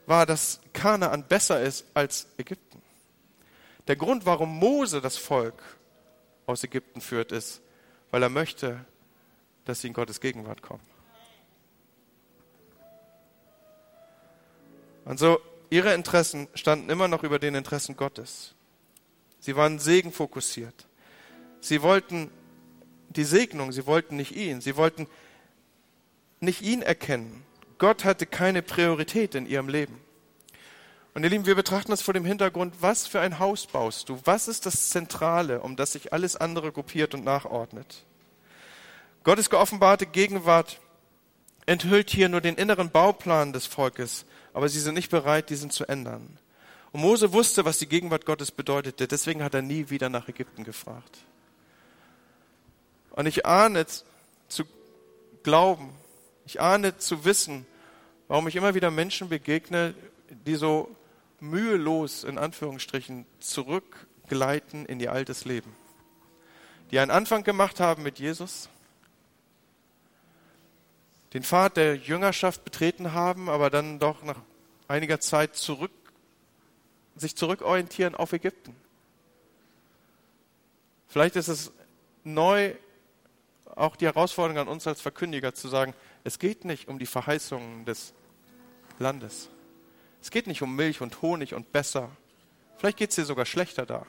war, 0.06 0.24
dass 0.24 0.60
Kanaan 0.72 1.24
besser 1.24 1.60
ist 1.60 1.84
als 1.94 2.28
Ägypten. 2.36 2.80
Der 3.88 3.96
Grund, 3.96 4.24
warum 4.24 4.56
Mose 4.56 5.00
das 5.00 5.16
Volk 5.16 5.60
aus 6.46 6.62
Ägypten 6.62 7.00
führt, 7.00 7.32
ist, 7.32 7.60
weil 8.12 8.22
er 8.22 8.28
möchte, 8.28 8.84
dass 9.68 9.82
sie 9.82 9.88
in 9.88 9.92
Gottes 9.92 10.20
Gegenwart 10.20 10.62
kommen. 10.62 10.82
Und 15.04 15.18
so, 15.18 15.38
ihre 15.68 15.92
Interessen 15.92 16.48
standen 16.54 16.88
immer 16.88 17.06
noch 17.06 17.22
über 17.22 17.38
den 17.38 17.54
Interessen 17.54 17.94
Gottes. 17.94 18.54
Sie 19.40 19.56
waren 19.56 19.78
segenfokussiert. 19.78 20.86
Sie 21.60 21.82
wollten 21.82 22.30
die 23.10 23.24
Segnung, 23.24 23.72
sie 23.72 23.86
wollten 23.86 24.16
nicht 24.16 24.34
ihn, 24.34 24.62
sie 24.62 24.76
wollten 24.76 25.06
nicht 26.40 26.62
ihn 26.62 26.80
erkennen. 26.80 27.42
Gott 27.76 28.04
hatte 28.04 28.24
keine 28.24 28.62
Priorität 28.62 29.34
in 29.34 29.46
ihrem 29.46 29.68
Leben. 29.68 30.00
Und 31.12 31.24
ihr 31.24 31.30
Lieben, 31.30 31.46
wir 31.46 31.54
betrachten 31.54 31.90
das 31.90 32.00
vor 32.00 32.14
dem 32.14 32.24
Hintergrund, 32.24 32.74
was 32.80 33.06
für 33.06 33.20
ein 33.20 33.38
Haus 33.38 33.66
baust 33.66 34.08
du? 34.08 34.18
Was 34.24 34.48
ist 34.48 34.64
das 34.64 34.88
Zentrale, 34.88 35.60
um 35.60 35.76
das 35.76 35.92
sich 35.92 36.12
alles 36.12 36.36
andere 36.36 36.72
gruppiert 36.72 37.12
und 37.12 37.24
nachordnet? 37.24 38.06
Gottes 39.28 39.50
geoffenbarte 39.50 40.06
Gegenwart 40.06 40.80
enthüllt 41.66 42.08
hier 42.08 42.30
nur 42.30 42.40
den 42.40 42.54
inneren 42.54 42.88
Bauplan 42.88 43.52
des 43.52 43.66
Volkes, 43.66 44.24
aber 44.54 44.70
sie 44.70 44.80
sind 44.80 44.94
nicht 44.94 45.10
bereit, 45.10 45.50
diesen 45.50 45.68
zu 45.68 45.84
ändern. 45.84 46.38
Und 46.92 47.02
Mose 47.02 47.30
wusste, 47.34 47.66
was 47.66 47.76
die 47.76 47.90
Gegenwart 47.90 48.24
Gottes 48.24 48.50
bedeutete, 48.50 49.06
deswegen 49.06 49.44
hat 49.44 49.52
er 49.52 49.60
nie 49.60 49.90
wieder 49.90 50.08
nach 50.08 50.28
Ägypten 50.28 50.64
gefragt. 50.64 51.18
Und 53.10 53.26
ich 53.26 53.44
ahne 53.44 53.84
zu 54.48 54.64
glauben, 55.42 55.90
ich 56.46 56.62
ahne 56.62 56.96
zu 56.96 57.26
wissen, 57.26 57.66
warum 58.28 58.48
ich 58.48 58.56
immer 58.56 58.74
wieder 58.74 58.90
Menschen 58.90 59.28
begegne, 59.28 59.94
die 60.30 60.54
so 60.54 60.88
mühelos 61.38 62.24
in 62.24 62.38
Anführungsstrichen 62.38 63.26
zurückgleiten 63.40 64.86
in 64.86 65.00
ihr 65.00 65.12
altes 65.12 65.44
Leben. 65.44 65.76
Die 66.92 66.98
einen 66.98 67.10
Anfang 67.10 67.44
gemacht 67.44 67.78
haben 67.78 68.02
mit 68.02 68.18
Jesus, 68.18 68.70
den 71.32 71.42
Pfad 71.42 71.76
der 71.76 71.96
Jüngerschaft 71.96 72.64
betreten 72.64 73.12
haben, 73.12 73.48
aber 73.48 73.70
dann 73.70 73.98
doch 73.98 74.22
nach 74.22 74.40
einiger 74.86 75.20
Zeit 75.20 75.56
zurück, 75.56 75.90
sich 77.16 77.36
zurückorientieren 77.36 78.14
auf 78.14 78.32
Ägypten. 78.32 78.74
Vielleicht 81.08 81.36
ist 81.36 81.48
es 81.48 81.72
neu 82.24 82.74
auch 83.74 83.96
die 83.96 84.06
Herausforderung 84.06 84.58
an 84.58 84.68
uns 84.68 84.86
als 84.86 85.00
Verkündiger 85.00 85.54
zu 85.54 85.68
sagen, 85.68 85.94
es 86.24 86.38
geht 86.38 86.64
nicht 86.64 86.88
um 86.88 86.98
die 86.98 87.06
Verheißungen 87.06 87.84
des 87.84 88.12
Landes. 88.98 89.48
Es 90.20 90.30
geht 90.30 90.46
nicht 90.46 90.62
um 90.62 90.74
Milch 90.74 91.00
und 91.00 91.22
Honig 91.22 91.54
und 91.54 91.72
besser. 91.72 92.10
Vielleicht 92.76 92.98
geht 92.98 93.10
es 93.10 93.16
dir 93.16 93.24
sogar 93.24 93.46
schlechter 93.46 93.86
da. 93.86 94.06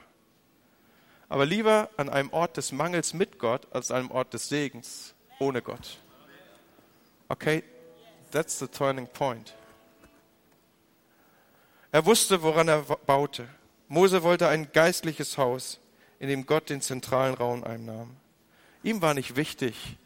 Aber 1.28 1.46
lieber 1.46 1.90
an 1.96 2.08
einem 2.08 2.32
Ort 2.32 2.56
des 2.56 2.72
Mangels 2.72 3.14
mit 3.14 3.38
Gott 3.38 3.68
als 3.70 3.90
an 3.90 3.98
einem 3.98 4.10
Ort 4.10 4.34
des 4.34 4.48
Segens 4.48 5.14
ohne 5.38 5.62
Gott. 5.62 5.98
Okay, 7.30 7.62
that's 8.32 8.58
the 8.58 8.66
turning 8.66 9.06
point. 9.06 9.54
Er 11.92 12.04
wusste, 12.04 12.42
woran 12.42 12.66
er 12.66 12.82
baute. 12.82 13.48
Mose 13.86 14.24
wollte 14.24 14.48
ein 14.48 14.72
geistliches 14.72 15.38
Haus, 15.38 15.78
in 16.18 16.28
dem 16.28 16.44
Gott 16.44 16.70
den 16.70 16.80
zentralen 16.80 17.34
Raum 17.34 17.62
einnahm. 17.62 18.16
Ihm 18.82 19.00
war 19.00 19.14
nicht 19.14 19.36
wichtig, 19.36 19.96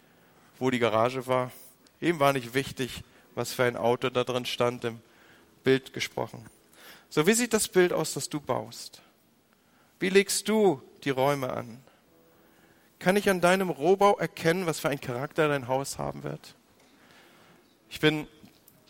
wo 0.58 0.68
die 0.68 0.78
Garage 0.78 1.26
war. 1.26 1.50
Ihm 1.98 2.20
war 2.20 2.34
nicht 2.34 2.52
wichtig, 2.52 3.02
was 3.34 3.54
für 3.54 3.64
ein 3.64 3.78
Auto 3.78 4.10
da 4.10 4.22
drin 4.22 4.44
stand, 4.44 4.84
im 4.84 5.00
Bild 5.62 5.94
gesprochen. 5.94 6.44
So, 7.08 7.26
wie 7.26 7.32
sieht 7.32 7.54
das 7.54 7.68
Bild 7.68 7.94
aus, 7.94 8.12
das 8.12 8.28
du 8.28 8.38
baust? 8.38 9.00
Wie 9.98 10.10
legst 10.10 10.46
du 10.50 10.82
die 11.04 11.10
Räume 11.10 11.54
an? 11.54 11.82
Kann 12.98 13.16
ich 13.16 13.30
an 13.30 13.40
deinem 13.40 13.70
Rohbau 13.70 14.18
erkennen, 14.18 14.66
was 14.66 14.80
für 14.80 14.90
ein 14.90 15.00
Charakter 15.00 15.48
dein 15.48 15.68
Haus 15.68 15.96
haben 15.96 16.22
wird? 16.22 16.54
Ich 17.94 18.00
bin 18.00 18.26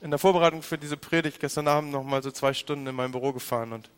in 0.00 0.08
der 0.08 0.18
Vorbereitung 0.18 0.62
für 0.62 0.78
diese 0.78 0.96
Predigt 0.96 1.38
gestern 1.38 1.68
Abend 1.68 1.92
noch 1.92 2.02
mal 2.02 2.22
so 2.22 2.30
zwei 2.30 2.54
Stunden 2.54 2.86
in 2.86 2.94
mein 2.94 3.12
Büro 3.12 3.34
gefahren 3.34 3.74
und 3.74 3.90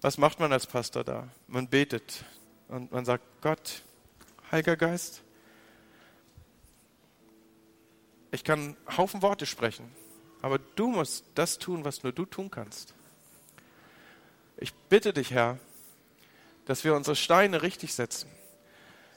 was 0.00 0.18
macht 0.18 0.40
man 0.40 0.52
als 0.52 0.66
Pastor 0.66 1.04
da? 1.04 1.28
Man 1.46 1.68
betet 1.68 2.24
und 2.66 2.90
man 2.90 3.04
sagt, 3.04 3.22
Gott, 3.40 3.82
Heiliger 4.50 4.76
Geist, 4.76 5.22
ich 8.32 8.42
kann 8.42 8.76
Haufen 8.96 9.22
Worte 9.22 9.46
sprechen, 9.46 9.88
aber 10.42 10.58
du 10.58 10.88
musst 10.88 11.26
das 11.36 11.60
tun, 11.60 11.84
was 11.84 12.02
nur 12.02 12.12
du 12.12 12.24
tun 12.24 12.50
kannst. 12.50 12.92
Ich 14.56 14.74
bitte 14.74 15.12
dich, 15.12 15.30
Herr, 15.30 15.60
dass 16.64 16.82
wir 16.82 16.96
unsere 16.96 17.14
Steine 17.14 17.62
richtig 17.62 17.94
setzen, 17.94 18.28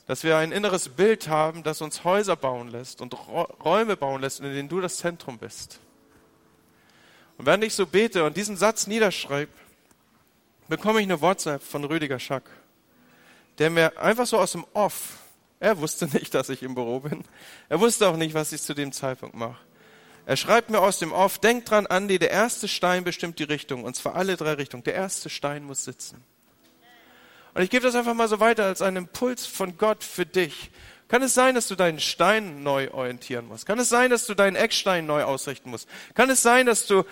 dass 0.07 0.23
wir 0.23 0.37
ein 0.37 0.53
inneres 0.53 0.89
Bild 0.89 1.27
haben, 1.27 1.63
das 1.63 1.81
uns 1.81 2.05
Häuser 2.05 2.37
bauen 2.37 2.69
lässt 2.69 3.01
und 3.01 3.13
Räume 3.63 3.97
bauen 3.97 4.21
lässt, 4.21 4.39
in 4.39 4.53
denen 4.53 4.69
du 4.69 4.79
das 4.79 4.97
Zentrum 4.97 5.37
bist. 5.37 5.79
Und 7.37 7.45
während 7.45 7.63
ich 7.65 7.75
so 7.75 7.85
bete 7.85 8.23
und 8.23 8.35
diesen 8.35 8.55
Satz 8.55 8.87
niederschreibe, 8.87 9.51
bekomme 10.69 11.01
ich 11.01 11.05
eine 11.05 11.21
WhatsApp 11.21 11.61
von 11.61 11.83
Rüdiger 11.83 12.19
Schack, 12.19 12.49
der 13.59 13.69
mir 13.69 13.97
einfach 13.99 14.25
so 14.25 14.39
aus 14.39 14.53
dem 14.53 14.65
Off, 14.73 15.17
er 15.59 15.77
wusste 15.77 16.05
nicht, 16.13 16.33
dass 16.33 16.49
ich 16.49 16.63
im 16.63 16.73
Büro 16.73 17.01
bin, 17.01 17.25
er 17.67 17.79
wusste 17.81 18.07
auch 18.07 18.15
nicht, 18.15 18.33
was 18.33 18.53
ich 18.53 18.61
zu 18.61 18.73
dem 18.73 18.93
Zeitpunkt 18.93 19.35
mache. 19.35 19.59
Er 20.25 20.37
schreibt 20.37 20.69
mir 20.69 20.79
aus 20.79 20.99
dem 20.99 21.11
Off, 21.11 21.37
denk 21.37 21.65
dran, 21.65 21.85
Andi, 21.85 22.17
der 22.17 22.31
erste 22.31 22.67
Stein 22.67 23.03
bestimmt 23.03 23.39
die 23.39 23.43
Richtung, 23.43 23.83
und 23.83 23.95
zwar 23.95 24.15
alle 24.15 24.35
drei 24.35 24.53
Richtungen. 24.53 24.83
Der 24.83 24.93
erste 24.93 25.29
Stein 25.29 25.63
muss 25.63 25.83
sitzen. 25.83 26.23
Und 27.57 27.63
ich 27.63 27.71
gebe 27.71 27.83
das 27.83 27.95
einfach 27.95 28.13
mal 28.13 28.27
so 28.27 28.39
weiter 28.39 28.65
als 28.65 28.83
einen 28.83 28.97
Impuls 28.97 29.47
von 29.47 29.79
Gott 29.79 30.03
für 30.03 30.27
dich. 30.27 30.69
Kann 31.07 31.23
es 31.23 31.33
sein, 31.33 31.55
dass 31.55 31.67
du 31.67 31.73
deinen 31.73 31.99
Stein 31.99 32.61
neu 32.61 32.91
orientieren 32.91 33.47
musst? 33.47 33.65
Kann 33.65 33.79
es 33.79 33.89
sein, 33.89 34.11
dass 34.11 34.27
du 34.27 34.35
deinen 34.35 34.55
Eckstein 34.55 35.07
neu 35.07 35.23
ausrichten 35.23 35.71
musst? 35.71 35.89
Kann 36.13 36.29
es 36.29 36.43
sein, 36.43 36.67
dass 36.67 36.85
du 36.85 37.03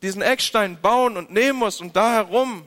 diesen 0.00 0.22
Eckstein 0.22 0.80
bauen 0.80 1.18
und 1.18 1.30
nehmen 1.30 1.58
musst 1.58 1.82
und 1.82 1.96
da 1.96 2.14
herum 2.14 2.66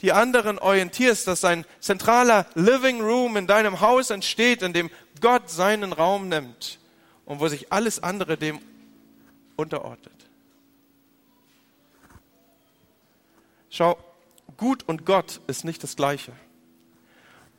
die 0.00 0.12
anderen 0.12 0.58
orientierst, 0.58 1.26
dass 1.26 1.44
ein 1.44 1.66
zentraler 1.80 2.46
Living 2.54 3.02
Room 3.02 3.36
in 3.36 3.46
deinem 3.46 3.82
Haus 3.82 4.08
entsteht, 4.08 4.62
in 4.62 4.72
dem 4.72 4.88
Gott 5.20 5.50
seinen 5.50 5.92
Raum 5.92 6.30
nimmt 6.30 6.78
und 7.26 7.40
wo 7.40 7.48
sich 7.48 7.70
alles 7.74 8.02
andere 8.02 8.38
dem 8.38 8.58
unterordnet? 9.54 10.14
Schau, 13.68 13.98
Gut 14.60 14.86
und 14.86 15.06
Gott 15.06 15.40
ist 15.46 15.64
nicht 15.64 15.82
das 15.82 15.96
Gleiche. 15.96 16.32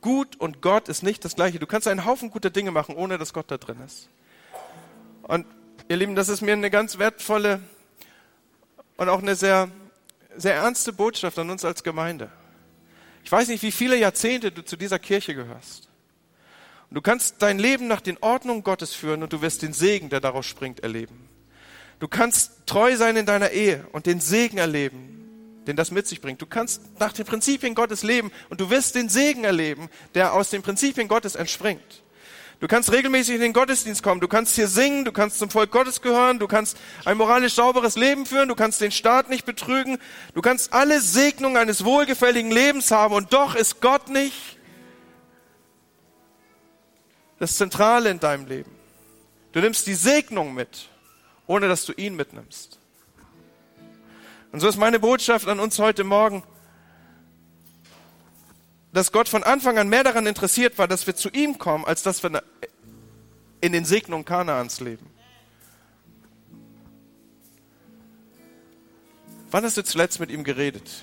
Gut 0.00 0.36
und 0.36 0.62
Gott 0.62 0.88
ist 0.88 1.02
nicht 1.02 1.24
das 1.24 1.34
Gleiche. 1.34 1.58
Du 1.58 1.66
kannst 1.66 1.88
einen 1.88 2.04
Haufen 2.04 2.30
guter 2.30 2.48
Dinge 2.48 2.70
machen, 2.70 2.94
ohne 2.94 3.18
dass 3.18 3.32
Gott 3.32 3.50
da 3.50 3.58
drin 3.58 3.78
ist. 3.84 4.08
Und 5.22 5.44
ihr 5.88 5.96
Lieben, 5.96 6.14
das 6.14 6.28
ist 6.28 6.42
mir 6.42 6.52
eine 6.52 6.70
ganz 6.70 6.98
wertvolle 6.98 7.60
und 8.98 9.08
auch 9.08 9.18
eine 9.18 9.34
sehr, 9.34 9.68
sehr 10.36 10.54
ernste 10.54 10.92
Botschaft 10.92 11.36
an 11.40 11.50
uns 11.50 11.64
als 11.64 11.82
Gemeinde. 11.82 12.30
Ich 13.24 13.32
weiß 13.32 13.48
nicht, 13.48 13.64
wie 13.64 13.72
viele 13.72 13.96
Jahrzehnte 13.96 14.52
du 14.52 14.64
zu 14.64 14.76
dieser 14.76 15.00
Kirche 15.00 15.34
gehörst. 15.34 15.88
Und 16.88 16.94
du 16.94 17.00
kannst 17.00 17.42
dein 17.42 17.58
Leben 17.58 17.88
nach 17.88 18.00
den 18.00 18.18
Ordnungen 18.20 18.62
Gottes 18.62 18.94
führen 18.94 19.24
und 19.24 19.32
du 19.32 19.42
wirst 19.42 19.62
den 19.62 19.72
Segen, 19.72 20.08
der 20.08 20.20
daraus 20.20 20.46
springt, 20.46 20.78
erleben. 20.84 21.28
Du 21.98 22.06
kannst 22.06 22.64
treu 22.66 22.96
sein 22.96 23.16
in 23.16 23.26
deiner 23.26 23.50
Ehe 23.50 23.88
und 23.90 24.06
den 24.06 24.20
Segen 24.20 24.58
erleben, 24.58 25.21
den 25.66 25.76
das 25.76 25.90
mit 25.90 26.06
sich 26.06 26.20
bringt. 26.20 26.42
Du 26.42 26.46
kannst 26.46 26.82
nach 26.98 27.12
den 27.12 27.24
Prinzipien 27.24 27.74
Gottes 27.74 28.02
leben 28.02 28.32
und 28.50 28.60
du 28.60 28.70
wirst 28.70 28.94
den 28.94 29.08
Segen 29.08 29.44
erleben, 29.44 29.88
der 30.14 30.32
aus 30.32 30.50
den 30.50 30.62
Prinzipien 30.62 31.08
Gottes 31.08 31.34
entspringt. 31.34 32.02
Du 32.62 32.68
kannst 32.68 32.92
regelmäßig 32.92 33.34
in 33.34 33.40
den 33.40 33.52
Gottesdienst 33.52 34.04
kommen, 34.04 34.20
du 34.20 34.28
kannst 34.28 34.54
hier 34.54 34.68
singen, 34.68 35.04
du 35.04 35.10
kannst 35.10 35.40
zum 35.40 35.50
Volk 35.50 35.72
Gottes 35.72 36.00
gehören, 36.00 36.38
du 36.38 36.46
kannst 36.46 36.78
ein 37.04 37.16
moralisch 37.16 37.54
sauberes 37.54 37.96
Leben 37.96 38.24
führen, 38.24 38.48
du 38.48 38.54
kannst 38.54 38.80
den 38.80 38.92
Staat 38.92 39.28
nicht 39.28 39.44
betrügen, 39.44 39.98
du 40.34 40.42
kannst 40.42 40.72
alle 40.72 41.00
Segnungen 41.00 41.56
eines 41.56 41.84
wohlgefälligen 41.84 42.52
Lebens 42.52 42.92
haben 42.92 43.14
und 43.14 43.32
doch 43.32 43.56
ist 43.56 43.80
Gott 43.80 44.08
nicht 44.08 44.58
das 47.40 47.56
Zentrale 47.56 48.10
in 48.10 48.20
deinem 48.20 48.46
Leben. 48.46 48.70
Du 49.50 49.58
nimmst 49.58 49.88
die 49.88 49.96
Segnung 49.96 50.54
mit, 50.54 50.88
ohne 51.48 51.66
dass 51.66 51.84
du 51.84 51.92
ihn 51.94 52.14
mitnimmst. 52.14 52.78
Und 54.52 54.60
so 54.60 54.68
ist 54.68 54.76
meine 54.76 55.00
Botschaft 55.00 55.48
an 55.48 55.58
uns 55.58 55.78
heute 55.78 56.04
Morgen, 56.04 56.42
dass 58.92 59.10
Gott 59.10 59.28
von 59.28 59.42
Anfang 59.42 59.78
an 59.78 59.88
mehr 59.88 60.04
daran 60.04 60.26
interessiert 60.26 60.76
war, 60.76 60.86
dass 60.86 61.06
wir 61.06 61.16
zu 61.16 61.30
ihm 61.30 61.56
kommen, 61.56 61.86
als 61.86 62.02
dass 62.02 62.22
wir 62.22 62.42
in 63.62 63.72
den 63.72 63.86
Segnungen 63.86 64.26
Kanaans 64.26 64.80
leben. 64.80 65.06
Wann 69.50 69.64
hast 69.64 69.78
du 69.78 69.84
zuletzt 69.84 70.20
mit 70.20 70.30
ihm 70.30 70.44
geredet? 70.44 71.02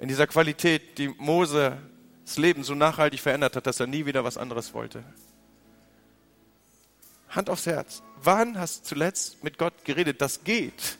In 0.00 0.08
dieser 0.08 0.26
Qualität, 0.26 0.98
die 0.98 1.08
Mose 1.08 1.78
das 2.24 2.36
Leben 2.36 2.64
so 2.64 2.74
nachhaltig 2.74 3.20
verändert 3.20 3.54
hat, 3.54 3.66
dass 3.66 3.78
er 3.78 3.86
nie 3.86 4.06
wieder 4.06 4.24
was 4.24 4.36
anderes 4.36 4.74
wollte. 4.74 5.04
Hand 7.28 7.48
aufs 7.48 7.66
Herz. 7.66 8.02
Wann 8.22 8.58
hast 8.58 8.80
du 8.80 8.88
zuletzt 8.88 9.44
mit 9.44 9.56
Gott 9.56 9.84
geredet? 9.84 10.20
Das 10.20 10.42
geht. 10.42 10.98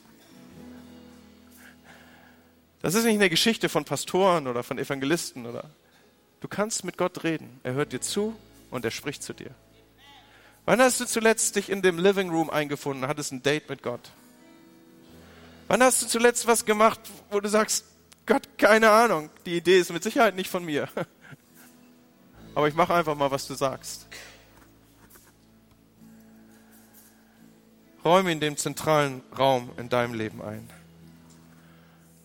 Das 2.81 2.95
ist 2.95 3.05
nicht 3.05 3.17
eine 3.17 3.31
Geschichte 3.31 3.69
von 3.69 3.85
Pastoren 3.85 4.47
oder 4.47 4.63
von 4.63 4.79
Evangelisten 4.79 5.47
oder. 5.47 5.71
Du 6.41 6.49
kannst 6.49 6.85
mit 6.85 6.97
Gott 6.97 7.25
reden. 7.25 7.61
Er 7.65 7.75
hört 7.75 7.93
dir 7.93 8.01
zu 8.01 8.37
und 8.71 8.85
er 8.85 8.91
spricht 8.91 9.23
zu 9.23 9.33
dir. 9.33 9.51
Wann 10.65 10.81
hast 10.81 11.01
du 11.01 11.07
zuletzt 11.07 11.57
dich 11.57 11.71
in 11.71 11.83
dem 11.83 11.99
Living 11.99 12.31
Room 12.31 12.51
eingefunden, 12.51 13.09
hattest 13.09 13.33
ein 13.33 13.43
Date 13.43 13.69
mit 13.69 13.83
Gott? 13.83 14.13
Wann 15.67 15.83
hast 15.83 16.03
du 16.03 16.07
zuletzt 16.07 16.47
was 16.47 16.65
gemacht, 16.65 17.01
wo 17.31 17.41
du 17.41 17.49
sagst, 17.49 17.85
Gott, 18.27 18.47
keine 18.59 18.91
Ahnung, 18.91 19.31
die 19.47 19.57
Idee 19.57 19.79
ist 19.79 19.91
mit 19.93 20.03
Sicherheit 20.03 20.37
nicht 20.37 20.51
von 20.51 20.65
mir. 20.65 20.89
Aber 22.55 22.69
ich 22.69 22.75
mache 22.75 22.95
einfach 22.95 23.15
mal, 23.17 23.31
was 23.31 23.47
du 23.47 23.55
sagst. 23.55 24.07
Räume 28.05 28.33
in 28.33 28.41
dem 28.41 28.57
zentralen 28.57 29.23
Raum 29.37 29.71
in 29.79 29.89
deinem 29.89 30.15
Leben 30.15 30.43
ein. 30.43 30.69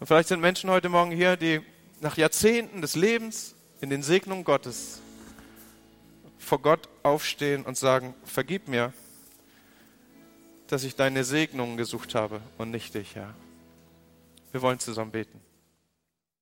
Und 0.04 0.08
vielleicht 0.08 0.28
sind 0.28 0.41
Menschen 0.41 0.70
heute 0.70 0.89
Morgen 0.89 1.12
hier, 1.12 1.38
die 1.38 1.62
nach 2.01 2.18
Jahrzehnten 2.18 2.82
des 2.82 2.97
Lebens 2.97 3.56
in 3.80 3.89
den 3.89 4.04
Segnungen 4.04 4.43
Gottes 4.43 4.99
vor 6.38 6.60
Gott 6.60 6.89
aufstehen 7.04 7.64
und 7.64 7.78
sagen, 7.78 8.14
vergib 8.26 8.68
mir, 8.68 8.91
dass 10.68 10.84
ich 10.84 10.97
deine 10.97 11.24
Segnungen 11.24 11.78
gesucht 11.78 12.16
habe 12.16 12.41
und 12.58 12.70
nicht 12.70 12.93
dich, 12.95 13.16
Herr. 13.16 13.34
Wir 14.51 14.62
wollen 14.62 14.78
zusammen 14.78 15.12
beten. 15.12 15.39